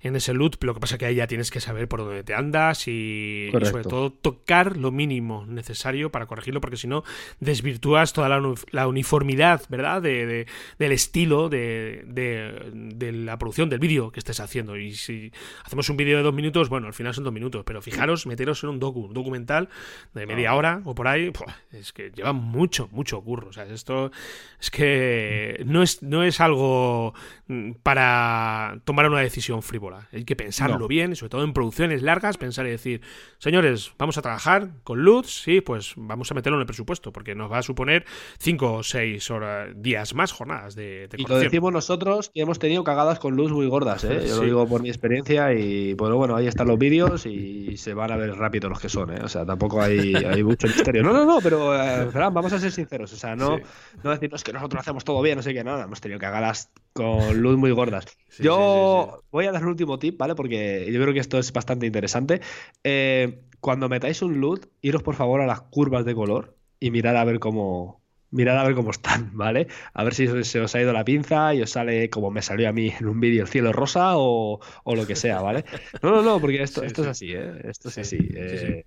en 0.02 0.16
ese 0.16 0.34
LUT, 0.34 0.56
lo 0.64 0.74
que 0.74 0.80
pasa 0.80 0.98
que 0.98 1.06
ahí 1.06 1.16
ya 1.16 1.28
tienes 1.28 1.52
que 1.52 1.60
saber 1.60 1.83
por 1.88 2.00
dónde 2.00 2.24
te 2.24 2.34
andas 2.34 2.88
y, 2.88 3.50
sobre 3.52 3.84
todo 3.84 4.12
tocar 4.12 4.78
lo 4.78 4.92
mínimo 4.92 5.46
necesario 5.46 6.12
para 6.12 6.26
corregirlo, 6.26 6.62
porque 6.62 6.78
si 6.78 6.88
no 6.88 7.04
desvirtúas 7.40 8.14
toda 8.14 8.30
la, 8.30 8.88
uniformidad, 8.88 9.62
¿verdad? 9.70 10.02
De, 10.02 10.48
del 10.78 10.92
estilo 10.92 11.50
de, 11.50 12.04
de, 12.06 13.12
la 13.12 13.38
producción 13.38 13.70
del 13.70 13.80
vídeo 13.80 14.12
que 14.12 14.20
estés 14.20 14.40
haciendo. 14.40 14.78
Y 14.78 14.94
si 14.94 15.32
hacemos 15.64 15.90
un 15.90 15.98
vídeo 15.98 16.18
de 16.18 16.24
dos 16.24 16.34
minutos, 16.34 16.70
bueno, 16.70 16.88
al 16.88 16.94
final 16.94 17.14
son 17.14 17.24
dos 17.24 17.34
minutos, 17.34 17.64
pero 17.66 17.82
fijaros, 17.82 18.26
meteros 18.26 18.64
en 18.64 18.70
un 18.70 18.80
docu, 18.80 19.10
documental 19.12 19.70
de 20.14 20.26
media 20.26 20.52
ah. 20.52 20.56
hora 20.56 20.82
o 20.86 20.96
por 20.96 21.08
ahí, 21.08 21.32
es 21.72 21.94
que 21.94 22.12
lleva 22.12 22.34
mucho, 22.34 22.90
mucho 22.92 23.22
curro. 23.22 23.50
O 23.50 23.54
sea, 23.54 23.66
esto 23.66 24.12
es 24.60 24.72
que 24.72 25.64
no 25.66 25.84
es, 25.84 26.04
no 26.04 26.24
es 26.24 26.40
algo 26.40 27.14
mm, 27.48 27.72
para 27.84 28.80
tomar 28.86 29.08
una 29.08 29.20
decisión 29.20 29.62
frívola. 29.62 30.08
Hay 30.12 30.26
que 30.26 30.36
pensarlo 30.36 30.88
bien 30.88 31.12
y 31.12 31.16
sobre 31.16 31.30
todo 31.30 31.44
en 31.44 31.54
producción 31.54 31.73
largas, 31.80 32.38
pensar 32.38 32.66
y 32.68 32.72
decir, 32.72 33.02
señores, 33.38 33.94
vamos 33.98 34.18
a 34.18 34.22
trabajar 34.22 34.70
con 34.84 35.04
luz, 35.04 35.30
sí, 35.30 35.62
pues 35.62 35.94
vamos 35.98 36.32
a 36.32 36.36
meterlo 36.36 36.58
en 36.58 36.62
el 36.62 36.68
presupuesto, 36.68 37.12
porque 37.12 37.36
nos 37.36 37.52
va 37.52 37.60
a 37.60 37.64
suponer 37.64 38.06
cinco 38.40 38.74
o 38.74 38.84
seis 38.84 39.30
horas, 39.32 39.70
días 39.76 40.14
más, 40.14 40.32
jornadas 40.32 40.76
de, 40.76 41.08
de 41.08 41.18
Y 41.22 41.26
lo 41.26 41.38
decimos 41.38 41.74
nosotros 41.74 42.32
que 42.34 42.42
hemos 42.42 42.60
tenido 42.60 42.84
cagadas 42.84 43.20
con 43.20 43.36
luz 43.36 43.52
muy 43.52 43.68
gordas, 43.68 44.04
¿eh? 44.04 44.26
Yo 44.28 44.38
lo 44.38 44.44
digo 44.44 44.68
por 44.68 44.82
mi 44.82 44.90
experiencia 44.90 45.54
y 45.54 45.96
pues 45.96 46.12
bueno, 46.14 46.36
ahí 46.36 46.48
están 46.48 46.68
los 46.68 46.78
vídeos 46.78 47.26
y 47.26 47.78
se 47.78 47.94
van 47.94 48.12
a 48.12 48.18
ver 48.18 48.36
rápido 48.36 48.70
los 48.70 48.80
que 48.80 48.90
son, 48.90 49.12
¿eh? 49.12 49.22
O 49.24 49.28
sea, 49.28 49.46
tampoco 49.46 49.82
hay, 49.82 50.14
hay 50.16 50.44
mucho 50.44 50.68
misterio. 50.68 51.04
No, 51.04 51.14
no, 51.14 51.26
no, 51.26 51.40
pero 51.42 51.76
eh, 51.76 52.10
vamos 52.14 52.54
a 52.54 52.60
ser 52.60 52.72
sinceros, 52.72 53.14
o 53.14 53.18
sea, 53.18 53.36
no, 53.36 53.60
no 54.04 54.12
decirnos 54.12 54.44
que 54.44 54.54
nosotros 54.54 54.82
hacemos 54.82 55.04
todo 55.04 55.22
bien, 55.22 55.38
no 55.38 55.44
sé 55.44 55.54
qué, 55.54 55.64
nada, 55.64 55.84
hemos 55.84 56.02
tenido 56.02 56.20
cagadas 56.20 56.70
con 56.94 57.42
luz 57.42 57.58
muy 57.58 57.72
gordas. 57.72 58.06
yo 58.40 59.24
voy 59.32 59.46
a 59.46 59.52
dar 59.52 59.64
un 59.64 59.70
último 59.70 60.00
tip, 60.00 60.18
¿vale? 60.18 60.36
Porque 60.36 60.88
yo 60.92 61.02
creo 61.02 61.14
que 61.14 61.20
esto 61.20 61.40
es 61.40 61.52
bastante 61.64 61.86
interesante. 61.86 62.42
Eh, 62.84 63.42
cuando 63.62 63.88
metáis 63.88 64.22
un 64.22 64.42
loot, 64.42 64.68
iros 64.82 65.04
por 65.04 65.16
favor 65.16 65.40
a 65.40 65.48
las 65.48 65.62
curvas 65.62 66.04
de 66.04 66.14
color 66.14 66.58
y 66.80 66.92
mirad 66.92 67.16
a 67.16 67.24
ver 67.24 67.40
cómo, 67.40 68.02
mirad 68.30 68.60
a 68.60 68.66
ver 68.66 68.76
cómo 68.76 68.92
están, 68.92 69.32
¿vale? 69.38 69.68
A 69.94 70.04
ver 70.04 70.14
si 70.14 70.28
se 70.44 70.60
os 70.60 70.76
ha 70.76 70.82
ido 70.82 70.92
la 70.92 71.06
pinza 71.06 71.54
y 71.54 71.62
os 71.62 71.70
sale 71.70 72.10
como 72.10 72.30
me 72.30 72.42
salió 72.42 72.68
a 72.68 72.74
mí 72.74 72.94
en 73.00 73.08
un 73.08 73.22
vídeo 73.22 73.44
el 73.44 73.48
cielo 73.48 73.72
rosa 73.72 74.18
o, 74.18 74.60
o, 74.84 74.96
lo 74.96 75.08
que 75.08 75.16
sea, 75.16 75.40
¿vale? 75.42 75.64
No, 76.02 76.12
no, 76.12 76.22
no, 76.22 76.42
porque 76.42 76.62
esto, 76.62 76.84
esto 76.84 77.04
es 77.04 77.08
así, 77.08 77.32
¿eh? 77.32 77.54
Esto 77.64 77.88
es 77.88 77.98
así. 78.00 78.18
Eh, 78.36 78.84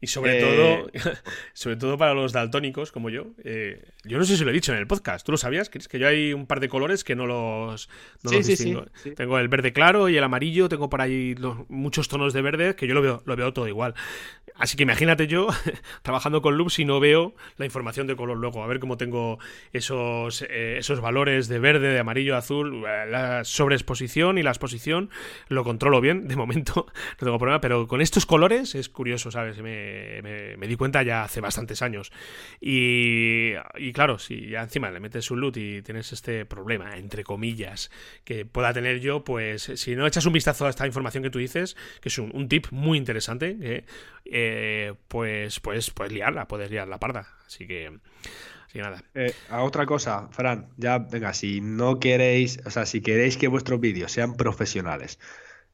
y 0.00 0.06
sobre 0.06 0.40
todo, 0.40 0.88
eh, 0.92 1.00
sobre 1.52 1.76
todo 1.76 1.98
para 1.98 2.14
los 2.14 2.32
daltónicos 2.32 2.92
como 2.92 3.10
yo, 3.10 3.32
eh, 3.42 3.84
yo 4.04 4.18
no 4.18 4.24
sé 4.24 4.36
si 4.36 4.44
lo 4.44 4.50
he 4.50 4.54
dicho 4.54 4.72
en 4.72 4.78
el 4.78 4.86
podcast, 4.86 5.26
¿tú 5.26 5.32
lo 5.32 5.38
sabías? 5.38 5.68
Que, 5.68 5.78
es 5.78 5.88
que 5.88 5.98
yo 5.98 6.06
hay 6.06 6.32
un 6.32 6.46
par 6.46 6.60
de 6.60 6.68
colores 6.68 7.02
que 7.02 7.16
no 7.16 7.26
los, 7.26 7.88
no 8.22 8.30
los 8.30 8.46
distingo. 8.46 8.86
Tengo 9.16 9.38
el 9.38 9.48
verde 9.48 9.72
claro 9.72 10.08
y 10.08 10.16
el 10.16 10.22
amarillo, 10.22 10.68
tengo 10.68 10.88
por 10.88 11.00
ahí 11.00 11.34
muchos 11.68 12.08
tonos 12.08 12.32
de 12.32 12.42
verde 12.42 12.76
que 12.76 12.86
yo 12.86 12.94
lo 12.94 13.02
veo, 13.02 13.22
lo 13.26 13.34
veo 13.34 13.52
todo 13.52 13.66
igual. 13.66 13.94
Así 14.58 14.76
que 14.76 14.82
imagínate 14.82 15.28
yo 15.28 15.46
trabajando 16.02 16.42
con 16.42 16.56
loops 16.56 16.80
y 16.80 16.84
no 16.84 16.98
veo 16.98 17.34
la 17.56 17.64
información 17.64 18.06
de 18.06 18.16
color 18.16 18.36
luego, 18.36 18.62
a 18.62 18.66
ver 18.66 18.80
cómo 18.80 18.96
tengo 18.96 19.38
esos, 19.72 20.42
eh, 20.42 20.78
esos 20.78 21.00
valores 21.00 21.46
de 21.46 21.60
verde, 21.60 21.88
de 21.92 21.98
amarillo, 22.00 22.36
azul, 22.36 22.82
la 22.82 23.44
sobreexposición 23.44 24.36
y 24.36 24.42
la 24.42 24.50
exposición, 24.50 25.10
lo 25.48 25.62
controlo 25.62 26.00
bien, 26.00 26.26
de 26.26 26.34
momento 26.34 26.86
no 27.20 27.24
tengo 27.24 27.38
problema, 27.38 27.60
pero 27.60 27.86
con 27.86 28.00
estos 28.00 28.26
colores 28.26 28.74
es 28.74 28.88
curioso, 28.88 29.30
¿sabes? 29.30 29.58
Me, 29.58 29.87
me, 30.22 30.66
di 30.66 30.76
cuenta 30.76 31.02
ya 31.02 31.24
hace 31.24 31.40
bastantes 31.40 31.82
años. 31.82 32.12
Y, 32.60 33.54
claro, 33.92 34.18
si 34.18 34.54
encima 34.54 34.90
le 34.90 35.00
metes 35.00 35.30
un 35.30 35.40
loot 35.40 35.56
y 35.56 35.82
tienes 35.82 36.12
este 36.12 36.44
problema, 36.44 36.96
entre 36.96 37.24
comillas, 37.24 37.90
que 38.24 38.44
pueda 38.44 38.72
tener 38.72 39.00
yo, 39.00 39.24
pues 39.24 39.70
si 39.74 39.96
no 39.96 40.06
echas 40.06 40.26
un 40.26 40.32
vistazo 40.32 40.66
a 40.66 40.70
esta 40.70 40.86
información 40.86 41.22
que 41.22 41.30
tú 41.30 41.38
dices, 41.38 41.76
que 42.00 42.08
es 42.08 42.18
un, 42.18 42.48
tip 42.48 42.66
muy 42.70 42.98
interesante, 42.98 43.84
eh, 44.24 44.94
pues, 45.08 45.60
pues, 45.60 45.90
pues 45.90 46.12
liarla, 46.12 46.48
puedes 46.48 46.70
liar 46.70 46.88
la 46.88 46.98
parda. 46.98 47.28
Así 47.46 47.66
que... 47.66 47.98
Así 48.68 48.78
nada. 48.80 49.02
Eh, 49.14 49.34
a 49.48 49.62
otra 49.62 49.86
cosa, 49.86 50.28
Fran, 50.30 50.68
ya 50.76 50.98
venga, 50.98 51.32
si 51.32 51.62
no 51.62 51.98
queréis, 51.98 52.60
o 52.66 52.70
sea, 52.70 52.84
si 52.84 53.00
queréis 53.00 53.38
que 53.38 53.48
vuestros 53.48 53.80
vídeos 53.80 54.12
sean 54.12 54.36
profesionales, 54.36 55.18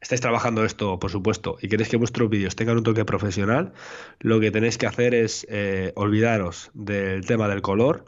estáis 0.04 0.20
trabajando 0.20 0.66
esto, 0.66 0.98
por 0.98 1.10
supuesto, 1.10 1.56
y 1.62 1.68
queréis 1.68 1.88
que 1.88 1.96
vuestros 1.96 2.28
vídeos 2.28 2.54
tengan 2.56 2.76
un 2.76 2.82
toque 2.82 3.06
profesional, 3.06 3.72
lo 4.20 4.38
que 4.38 4.50
tenéis 4.50 4.76
que 4.76 4.86
hacer 4.86 5.14
es 5.14 5.46
eh, 5.48 5.92
olvidaros 5.96 6.70
del 6.74 7.24
tema 7.24 7.48
del 7.48 7.62
color, 7.62 8.04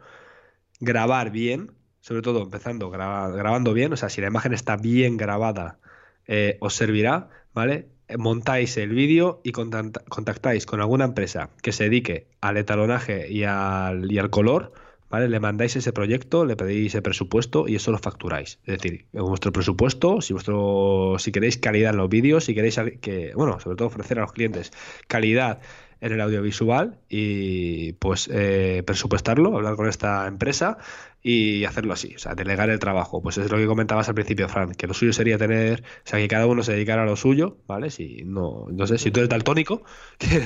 grabar 0.78 1.30
bien, 1.30 1.72
sobre 2.00 2.20
todo 2.20 2.42
empezando 2.42 2.90
grabando 2.90 3.72
bien, 3.72 3.94
o 3.94 3.96
sea, 3.96 4.10
si 4.10 4.20
la 4.20 4.26
imagen 4.26 4.52
está 4.52 4.76
bien 4.76 5.16
grabada, 5.16 5.78
eh, 6.26 6.58
os 6.60 6.74
servirá, 6.74 7.30
¿vale? 7.54 7.88
Montáis 8.18 8.76
el 8.76 8.90
vídeo 8.90 9.40
y 9.42 9.52
contactáis 9.52 10.66
con 10.66 10.80
alguna 10.80 11.06
empresa 11.06 11.48
que 11.62 11.72
se 11.72 11.84
dedique 11.84 12.28
al 12.42 12.58
etalonaje 12.58 13.32
y 13.32 13.44
al, 13.44 14.12
y 14.12 14.18
al 14.18 14.28
color 14.28 14.72
¿vale? 15.08 15.28
Le 15.28 15.40
mandáis 15.40 15.76
ese 15.76 15.92
proyecto, 15.92 16.44
le 16.44 16.56
pedís 16.56 16.94
el 16.94 17.02
presupuesto 17.02 17.68
y 17.68 17.76
eso 17.76 17.92
lo 17.92 17.98
facturáis. 17.98 18.58
Es 18.64 18.78
decir, 18.78 19.06
vuestro 19.12 19.52
presupuesto, 19.52 20.20
si 20.20 20.32
vuestro, 20.32 21.16
si 21.18 21.32
queréis 21.32 21.58
calidad 21.58 21.90
en 21.90 21.98
los 21.98 22.08
vídeos, 22.08 22.44
si 22.44 22.54
queréis 22.54 22.80
que, 23.00 23.32
bueno, 23.34 23.60
sobre 23.60 23.76
todo 23.76 23.88
ofrecer 23.88 24.18
a 24.18 24.22
los 24.22 24.32
clientes 24.32 24.72
calidad 25.06 25.60
en 26.00 26.12
el 26.12 26.20
audiovisual 26.20 26.98
y 27.08 27.92
pues 27.94 28.28
eh, 28.32 28.82
presupuestarlo, 28.86 29.56
hablar 29.56 29.76
con 29.76 29.88
esta 29.88 30.26
empresa 30.26 30.78
y 31.22 31.64
hacerlo 31.64 31.92
así, 31.92 32.14
o 32.14 32.18
sea, 32.18 32.34
delegar 32.34 32.70
el 32.70 32.78
trabajo. 32.78 33.20
Pues 33.20 33.38
es 33.38 33.50
lo 33.50 33.56
que 33.56 33.66
comentabas 33.66 34.08
al 34.08 34.14
principio, 34.14 34.48
Fran, 34.48 34.72
que 34.74 34.86
lo 34.86 34.94
suyo 34.94 35.12
sería 35.12 35.38
tener, 35.38 35.80
o 35.80 36.08
sea, 36.08 36.20
que 36.20 36.28
cada 36.28 36.46
uno 36.46 36.62
se 36.62 36.72
dedicara 36.72 37.02
a 37.02 37.06
lo 37.06 37.16
suyo, 37.16 37.56
¿vale? 37.66 37.90
Si 37.90 38.22
no, 38.24 38.66
no 38.70 38.86
sé, 38.86 38.98
si 38.98 39.10
tú 39.10 39.20
eres 39.20 39.28
daltónico, 39.28 39.82
que, 40.18 40.42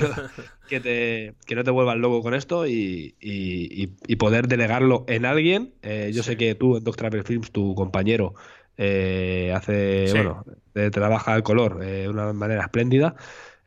que, 0.67 0.79
te, 0.79 1.35
que 1.45 1.55
no 1.55 1.63
te 1.63 1.71
vuelvas 1.71 1.97
loco 1.97 2.23
con 2.23 2.33
esto 2.33 2.65
y, 2.65 3.15
y, 3.19 4.15
poder 4.15 4.47
delegarlo 4.47 5.05
en 5.07 5.25
alguien. 5.25 5.73
Eh, 5.81 6.11
yo 6.13 6.23
sé 6.23 6.37
que 6.37 6.55
tú 6.55 6.77
en 6.77 6.83
Doctor 6.83 7.23
Films, 7.23 7.51
tu 7.51 7.75
compañero, 7.75 8.33
eh, 8.77 9.53
hace, 9.55 10.07
bueno, 10.11 10.43
trabaja 10.91 11.35
el 11.35 11.43
color 11.43 11.79
de 11.79 12.09
una 12.09 12.33
manera 12.33 12.63
espléndida. 12.63 13.15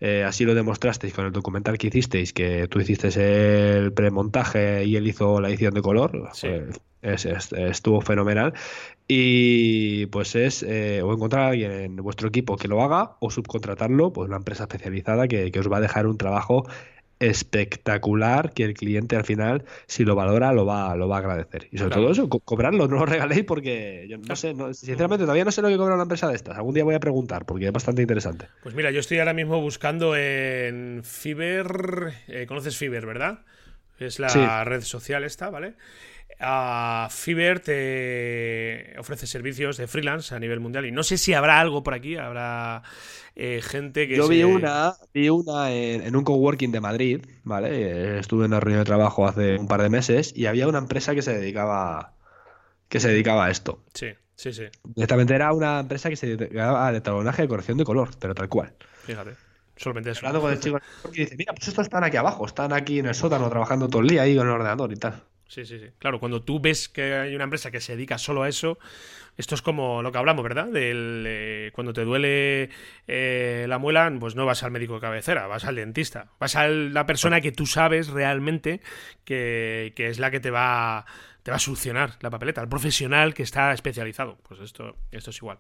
Eh, 0.07 0.23
así 0.23 0.45
lo 0.45 0.55
demostrasteis 0.55 1.15
con 1.15 1.25
el 1.25 1.33
documental 1.33 1.79
que 1.79 1.87
hicisteis, 1.87 2.35
que 2.35 2.69
tú 2.69 2.79
hiciste 2.79 3.09
el 3.79 3.91
premontaje 3.95 4.85
y 4.85 4.97
él 4.97 5.07
hizo 5.07 5.41
la 5.41 5.49
edición 5.49 5.73
de 5.73 5.81
color. 5.81 6.29
Pues, 7.01 7.25
estuvo 7.25 8.03
fenomenal. 8.03 8.53
Y 9.09 10.05
pues 10.07 10.35
es 10.35 10.63
eh, 10.63 11.01
o 11.03 11.11
encontrar 11.15 11.45
a 11.45 11.49
alguien 11.49 11.73
en 11.73 11.97
vuestro 11.97 12.29
equipo 12.29 12.59
que 12.59 12.69
lo 12.69 12.83
haga 12.83 13.17
o 13.21 13.31
subcontratarlo, 13.31 14.13
pues 14.13 14.29
una 14.29 14.37
empresa 14.37 14.65
especializada 14.65 15.27
que, 15.27 15.51
que 15.51 15.61
os 15.61 15.73
va 15.73 15.79
a 15.79 15.81
dejar 15.81 16.07
un 16.07 16.19
trabajo 16.19 16.67
espectacular 17.21 18.53
que 18.53 18.65
el 18.65 18.75
cliente 18.75 19.17
al 19.17 19.25
final, 19.25 19.65
si 19.87 20.05
lo 20.05 20.15
valora, 20.15 20.53
lo 20.53 20.67
va, 20.67 20.95
lo 20.97 21.09
va 21.09 21.17
a 21.17 21.19
agradecer. 21.21 21.69
Y 21.71 21.79
sobre 21.79 21.95
todo 21.95 22.11
eso, 22.11 22.29
cobrarlo, 22.29 22.89
no 22.89 22.97
lo 22.97 23.07
regaléis 23.07 23.45
porque 23.45 24.07
yo 24.09 24.19
no 24.19 24.37
sé, 24.37 24.55
sinceramente 24.73 25.25
todavía 25.25 25.45
no 25.45 25.53
sé 25.53 25.63
lo 25.63 25.69
que 25.69 25.77
cobra 25.77 25.95
una 25.95 26.03
empresa 26.03 26.29
de 26.29 26.35
estas. 26.35 26.57
Algún 26.57 26.75
día 26.75 26.85
voy 26.85 26.95
a 26.95 27.01
preguntar 27.01 27.45
porque 27.45 27.67
es 27.67 27.73
bastante 27.73 28.03
interesante. 28.03 28.49
Pues 28.63 28.75
mira, 28.75 28.91
yo 28.91 29.01
estoy 29.01 29.19
ahora 29.19 29.35
mismo 29.35 29.61
buscando 29.61 30.17
en 30.17 31.03
Fiverr, 31.05 32.13
eh, 32.29 32.47
conoces 32.47 32.77
Fiverr, 32.77 33.07
¿verdad? 33.07 33.41
Es 33.99 34.19
la 34.19 34.65
red 34.65 34.83
social 34.83 35.25
esta, 35.25 35.51
¿vale? 35.51 35.75
A 36.41 37.09
Fiverr 37.11 37.61
te 37.61 38.95
ofrece 38.99 39.27
servicios 39.27 39.77
de 39.77 39.87
freelance 39.87 40.35
a 40.35 40.39
nivel 40.39 40.61
mundial 40.61 40.87
y 40.87 40.93
no 40.93 41.03
sé 41.03 41.19
si 41.19 41.35
habrá 41.35 41.61
algo 41.61 41.83
por 41.83 41.95
aquí, 41.95 42.17
habrá 42.17 42.83
eh, 43.37 43.61
gente 43.63 44.09
que... 44.09 44.17
Yo 44.17 44.29
vi 44.29 44.43
una, 44.43 44.95
vi 45.13 45.29
una 45.29 45.73
en, 45.73 46.15
un 46.15 46.25
coworking 46.25 46.73
de 46.73 46.81
Madrid, 46.81 47.25
¿vale? 47.43 48.19
Estuve 48.19 48.45
en 48.45 48.53
una 48.53 48.61
reunión 48.61 48.81
de 48.81 48.87
trabajo 48.87 49.27
hace 49.27 49.57
un 49.57 49.69
par 49.69 49.83
de 49.83 49.89
meses 49.89 50.33
y 50.37 50.47
había 50.47 50.69
una 50.69 50.79
empresa 50.79 51.15
que 51.15 51.23
se 51.23 51.37
dedicaba, 51.37 52.15
que 52.89 53.01
se 53.01 53.09
dedicaba 53.09 53.47
a 53.47 53.51
esto. 53.51 53.83
Sí, 53.95 54.09
sí, 54.37 54.53
sí. 54.53 54.65
Directamente 54.85 55.35
era 55.35 55.53
una 55.53 55.81
empresa 55.81 56.09
que 56.11 56.17
se 56.17 56.37
dedicaba 56.37 56.89
a 56.89 57.01
talonaje 57.03 57.43
de 57.43 57.49
corrección 57.49 57.79
de 57.79 57.85
color, 57.85 58.11
pero 58.19 58.35
tal 58.35 58.49
cual. 58.49 58.75
Fíjate. 59.05 59.33
Solamente 59.77 60.11
eso. 60.11 60.21
Hablando 60.21 60.41
con 60.41 60.53
el 60.53 60.61
chico 60.61 60.79
y 61.13 61.21
dice, 61.21 61.37
mira, 61.37 61.53
pues 61.53 61.67
estos 61.67 61.87
están 61.87 62.05
aquí 62.05 62.17
abajo, 62.17 62.47
están 62.47 62.73
aquí 62.73 63.01
en 63.01 63.07
el 63.07 63.15
sótano 63.15 63.49
trabajando 63.51 63.89
todo 63.89 64.03
el 64.03 64.09
día 64.09 64.23
ahí 64.23 64.37
con 64.37 64.47
el 64.47 64.53
ordenador 64.53 64.93
y 64.93 64.97
tal. 64.97 65.21
Sí, 65.55 65.65
sí, 65.65 65.79
sí. 65.79 65.87
Claro, 66.01 66.19
cuando 66.19 66.43
tú 66.43 66.59
ves 66.59 66.89
que 66.89 67.15
hay 67.15 67.35
una 67.37 67.45
empresa 67.45 67.71
que 67.71 67.81
se 67.81 67.95
dedica 67.95 68.19
solo 68.19 68.43
a 68.43 68.49
eso, 68.49 68.77
esto 69.37 69.55
es 69.55 69.63
como 69.63 70.03
lo 70.03 70.11
que 70.11 70.19
hablamos, 70.19 70.43
¿verdad? 70.43 70.67
Del, 70.67 71.25
eh, 71.29 71.71
cuando 71.73 71.93
te 71.93 72.03
duele 72.03 72.71
eh, 73.07 73.65
la 73.69 73.79
muela, 73.79 74.13
pues 74.19 74.35
no 74.35 74.47
vas 74.47 74.65
al 74.65 74.73
médico 74.73 74.95
de 74.95 75.01
cabecera, 75.03 75.47
vas 75.47 75.65
al 75.65 75.77
dentista. 75.77 76.33
Vas 76.41 76.57
a 76.57 76.67
la 76.67 77.07
persona 77.07 77.41
que 77.41 77.53
tú 77.53 77.67
sabes 77.67 78.09
realmente 78.09 78.81
que, 79.25 79.93
que 79.95 80.09
es 80.09 80.19
la 80.19 80.33
que 80.33 80.41
te 80.41 80.51
va, 80.51 81.07
te 81.45 81.53
va 81.53 81.59
a 81.59 81.61
solucionar 81.61 82.17
la 82.21 82.31
papeleta, 82.31 82.61
el 82.61 82.69
profesional 82.69 83.33
que 83.33 83.45
está 83.45 83.73
especializado. 83.73 84.39
Pues 84.49 84.59
esto, 84.59 84.97
esto 85.13 85.31
es 85.31 85.37
igual. 85.37 85.59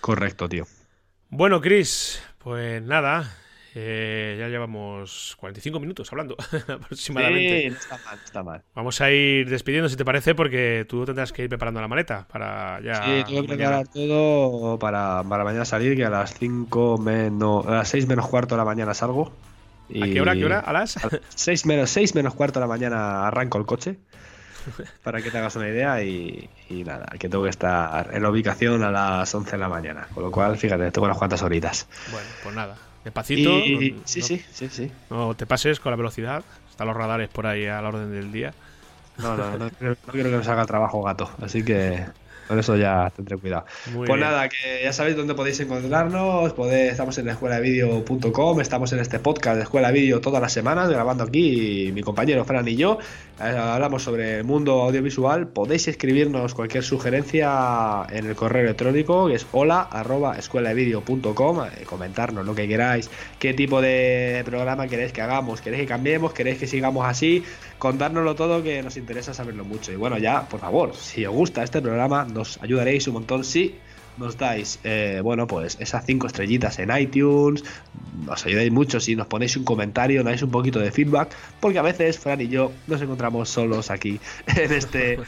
Correcto, 0.00 0.48
tío. 0.48 0.64
Bueno, 1.28 1.60
Chris, 1.60 2.22
pues 2.38 2.80
nada, 2.84 3.36
eh, 3.78 4.36
ya 4.38 4.48
llevamos 4.48 5.36
45 5.38 5.78
minutos 5.80 6.10
hablando 6.10 6.34
aproximadamente. 6.68 7.60
Sí, 7.60 7.68
no 7.68 7.76
está 7.76 7.98
mal, 7.98 8.18
está 8.24 8.42
mal. 8.42 8.62
Vamos 8.74 9.02
a 9.02 9.10
ir 9.10 9.50
despidiendo, 9.50 9.90
si 9.90 9.96
te 9.96 10.04
parece, 10.04 10.34
porque 10.34 10.86
tú 10.88 11.04
tendrás 11.04 11.30
que 11.30 11.42
ir 11.42 11.50
preparando 11.50 11.82
la 11.82 11.86
maleta 11.86 12.26
para 12.26 12.80
ya. 12.80 13.04
Sí, 13.04 13.24
tengo 13.26 13.42
que 13.42 13.48
preparar 13.48 13.86
todo 13.88 14.78
para, 14.78 15.22
para 15.28 15.44
mañana 15.44 15.66
salir, 15.66 15.94
que 15.94 16.06
a 16.06 16.08
las 16.08 16.32
5 16.38 16.96
menos. 16.96 17.66
A 17.66 17.72
las 17.72 17.88
6 17.90 18.06
menos 18.06 18.26
cuarto 18.28 18.54
de 18.54 18.60
la 18.60 18.64
mañana 18.64 18.94
salgo. 18.94 19.30
¿A 19.90 20.06
qué 20.06 20.22
hora? 20.22 20.32
¿A 20.32 20.36
qué 20.36 20.44
hora? 20.46 20.60
¿A 20.60 20.72
las? 20.72 20.98
6 21.34 21.66
menos, 21.66 21.90
6 21.90 22.14
menos 22.14 22.34
cuarto 22.34 22.58
de 22.58 22.64
la 22.64 22.68
mañana 22.68 23.26
arranco 23.26 23.58
el 23.58 23.66
coche. 23.66 23.98
Para 25.04 25.20
que 25.20 25.30
te 25.30 25.36
hagas 25.36 25.54
una 25.56 25.68
idea 25.68 26.02
y, 26.02 26.48
y 26.70 26.82
nada, 26.82 27.04
que 27.18 27.28
tengo 27.28 27.44
que 27.44 27.50
estar 27.50 28.08
en 28.10 28.22
la 28.22 28.30
ubicación 28.30 28.82
a 28.82 28.90
las 28.90 29.34
11 29.34 29.50
de 29.50 29.58
la 29.58 29.68
mañana. 29.68 30.08
Con 30.14 30.24
lo 30.24 30.30
cual, 30.30 30.56
fíjate, 30.56 30.90
tengo 30.90 31.04
unas 31.04 31.18
cuantas 31.18 31.42
horitas. 31.42 31.86
Bueno, 32.10 32.26
pues 32.42 32.54
nada. 32.54 32.85
Despacito. 33.06 33.58
Y, 33.60 33.92
no- 33.92 34.02
sí, 34.04 34.20
no- 34.20 34.26
sí, 34.26 34.44
sí, 34.52 34.68
sí. 34.68 34.90
No 35.10 35.34
te 35.36 35.46
pases 35.46 35.78
con 35.80 35.90
la 35.92 35.96
velocidad. 35.96 36.42
Están 36.68 36.88
los 36.88 36.96
radares 36.96 37.28
por 37.28 37.46
ahí 37.46 37.64
a 37.66 37.80
la 37.80 37.88
orden 37.88 38.10
del 38.10 38.32
día. 38.32 38.52
No, 39.18 39.36
no, 39.36 39.56
no, 39.58 39.70
quiero- 39.70 39.96
no 40.06 40.12
quiero 40.12 40.30
que 40.30 40.36
nos 40.36 40.48
haga 40.48 40.66
trabajo 40.66 41.02
gato. 41.02 41.30
Así 41.40 41.62
que 41.64 42.04
con 42.46 42.58
eso 42.58 42.76
ya 42.76 43.10
tendré 43.14 43.36
cuidado. 43.36 43.64
Muy 43.92 44.06
Pues 44.06 44.18
bien. 44.18 44.20
nada, 44.20 44.48
que 44.48 44.82
ya 44.84 44.92
sabéis 44.92 45.16
dónde 45.16 45.34
podéis 45.34 45.60
encontrarnos. 45.60 46.52
Podéis, 46.52 46.92
estamos 46.92 47.16
en 47.18 47.26
la 47.26 47.32
escuela 47.32 47.56
de 47.56 47.62
vídeo.com, 47.62 48.60
estamos 48.60 48.92
en 48.92 49.00
este 49.00 49.18
podcast 49.18 49.56
de 49.56 49.62
escuela 49.64 49.88
de 49.88 49.94
vídeo 49.94 50.20
todas 50.20 50.40
las 50.40 50.52
semanas, 50.52 50.88
grabando 50.88 51.24
aquí 51.24 51.90
mi 51.92 52.02
compañero 52.02 52.44
Fran 52.44 52.66
y 52.68 52.76
yo. 52.76 52.98
Eh, 53.40 53.42
hablamos 53.44 54.02
sobre 54.02 54.38
el 54.38 54.44
mundo 54.44 54.82
audiovisual. 54.82 55.48
Podéis 55.48 55.88
escribirnos 55.88 56.54
cualquier 56.54 56.84
sugerencia 56.84 58.06
en 58.10 58.26
el 58.26 58.34
correo 58.34 58.62
electrónico, 58.64 59.28
que 59.28 59.34
es 59.34 59.46
hola 59.52 59.82
arroba. 59.82 60.36
Eh, 60.38 61.84
comentarnos 61.84 62.46
lo 62.46 62.54
que 62.54 62.68
queráis, 62.68 63.10
qué 63.38 63.54
tipo 63.54 63.80
de 63.80 64.42
programa 64.44 64.86
queréis 64.88 65.12
que 65.12 65.22
hagamos, 65.22 65.60
queréis 65.60 65.82
que 65.82 65.88
cambiemos, 65.88 66.32
queréis 66.32 66.58
que 66.58 66.66
sigamos 66.66 67.06
así. 67.06 67.44
Contárnoslo 67.78 68.34
todo, 68.34 68.62
que 68.62 68.82
nos 68.82 68.96
interesa 68.96 69.34
saberlo 69.34 69.64
mucho. 69.64 69.92
Y 69.92 69.96
bueno, 69.96 70.16
ya, 70.18 70.48
por 70.48 70.60
favor, 70.60 70.94
si 70.94 71.26
os 71.26 71.34
gusta 71.34 71.62
este 71.62 71.82
programa, 71.82 72.24
nos 72.36 72.62
ayudaréis 72.62 73.06
un 73.08 73.14
montón 73.14 73.42
si 73.44 73.74
nos 74.18 74.38
dais, 74.38 74.78
eh, 74.84 75.20
bueno, 75.22 75.46
pues 75.46 75.76
esas 75.80 76.06
cinco 76.06 76.26
estrellitas 76.26 76.78
en 76.78 76.90
iTunes, 76.96 77.62
nos 78.24 78.46
ayudáis 78.46 78.70
mucho 78.72 78.98
si 78.98 79.14
nos 79.14 79.26
ponéis 79.26 79.56
un 79.58 79.64
comentario, 79.64 80.20
nos 80.20 80.30
dais 80.30 80.42
un 80.42 80.50
poquito 80.50 80.78
de 80.78 80.90
feedback, 80.90 81.34
porque 81.60 81.78
a 81.78 81.82
veces 81.82 82.18
Fran 82.18 82.40
y 82.40 82.48
yo 82.48 82.72
nos 82.86 83.02
encontramos 83.02 83.50
solos 83.50 83.90
aquí 83.90 84.18
en 84.56 84.72
este, 84.72 85.18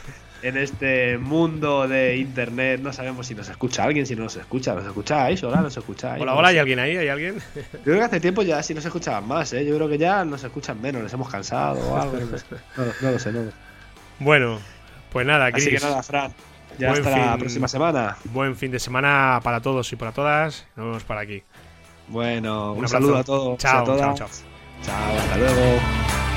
en 0.41 0.57
este 0.57 1.19
mundo 1.19 1.87
de 1.87 2.17
internet, 2.17 2.81
no 2.81 2.91
sabemos 2.91 3.27
si 3.27 3.35
nos 3.35 3.47
escucha 3.49 3.83
alguien, 3.83 4.07
si 4.07 4.15
no 4.15 4.23
nos 4.23 4.35
escucha, 4.37 4.73
¿nos 4.73 4.85
escucháis? 4.87 5.43
Hola, 5.43 5.61
¿nos 5.61 5.77
escucháis? 5.77 6.19
Hola, 6.23 6.33
hola. 6.33 6.47
¿hay 6.47 6.57
alguien 6.57 6.79
ahí? 6.79 6.97
¿Hay 6.97 7.09
alguien? 7.09 7.35
Yo 7.55 7.79
creo 7.83 7.97
que 7.99 8.03
hace 8.05 8.19
tiempo 8.19 8.41
ya 8.41 8.63
sí 8.63 8.73
nos 8.73 8.85
escuchaban 8.85 9.27
más, 9.27 9.53
¿eh? 9.53 9.63
Yo 9.67 9.75
creo 9.75 9.87
que 9.87 9.99
ya 9.99 10.25
nos 10.25 10.43
escuchan 10.43 10.81
menos, 10.81 11.03
nos 11.03 11.13
hemos 11.13 11.29
cansado 11.29 11.79
o 11.91 11.95
algo. 11.95 12.17
No, 12.19 12.37
sé. 12.39 12.45
No- 12.75 12.85
no 13.01 13.11
lo 13.11 13.19
sé, 13.19 13.31
no. 13.33 13.41
Bueno, 14.17 14.57
pues 15.11 15.27
nada, 15.27 15.51
Chris. 15.51 15.67
Así 15.67 15.75
que 15.75 15.81
nada, 15.83 16.01
Fran. 16.01 16.33
Ya 16.79 16.89
Buen 16.91 17.05
hasta 17.05 17.17
la 17.17 17.31
fin. 17.31 17.39
próxima 17.39 17.67
semana. 17.67 18.17
Buen 18.23 18.55
fin 18.55 18.71
de 18.71 18.79
semana 18.79 19.41
para 19.43 19.61
todos 19.61 19.91
y 19.91 19.97
para 19.97 20.13
todas. 20.13 20.65
Nos 20.77 20.85
vemos 20.85 21.03
por 21.03 21.17
aquí. 21.17 21.43
Bueno, 22.07 22.73
un, 22.73 22.87
saludo 22.87 23.17
a 23.17 23.23
todos. 23.23 23.57
Chao, 23.59 23.81
a 23.81 23.83
todas. 23.83 23.99
chao, 23.99 24.15
chao. 24.15 24.29
Chao, 24.81 25.17
hasta 25.19 25.37
luego. 25.37 26.28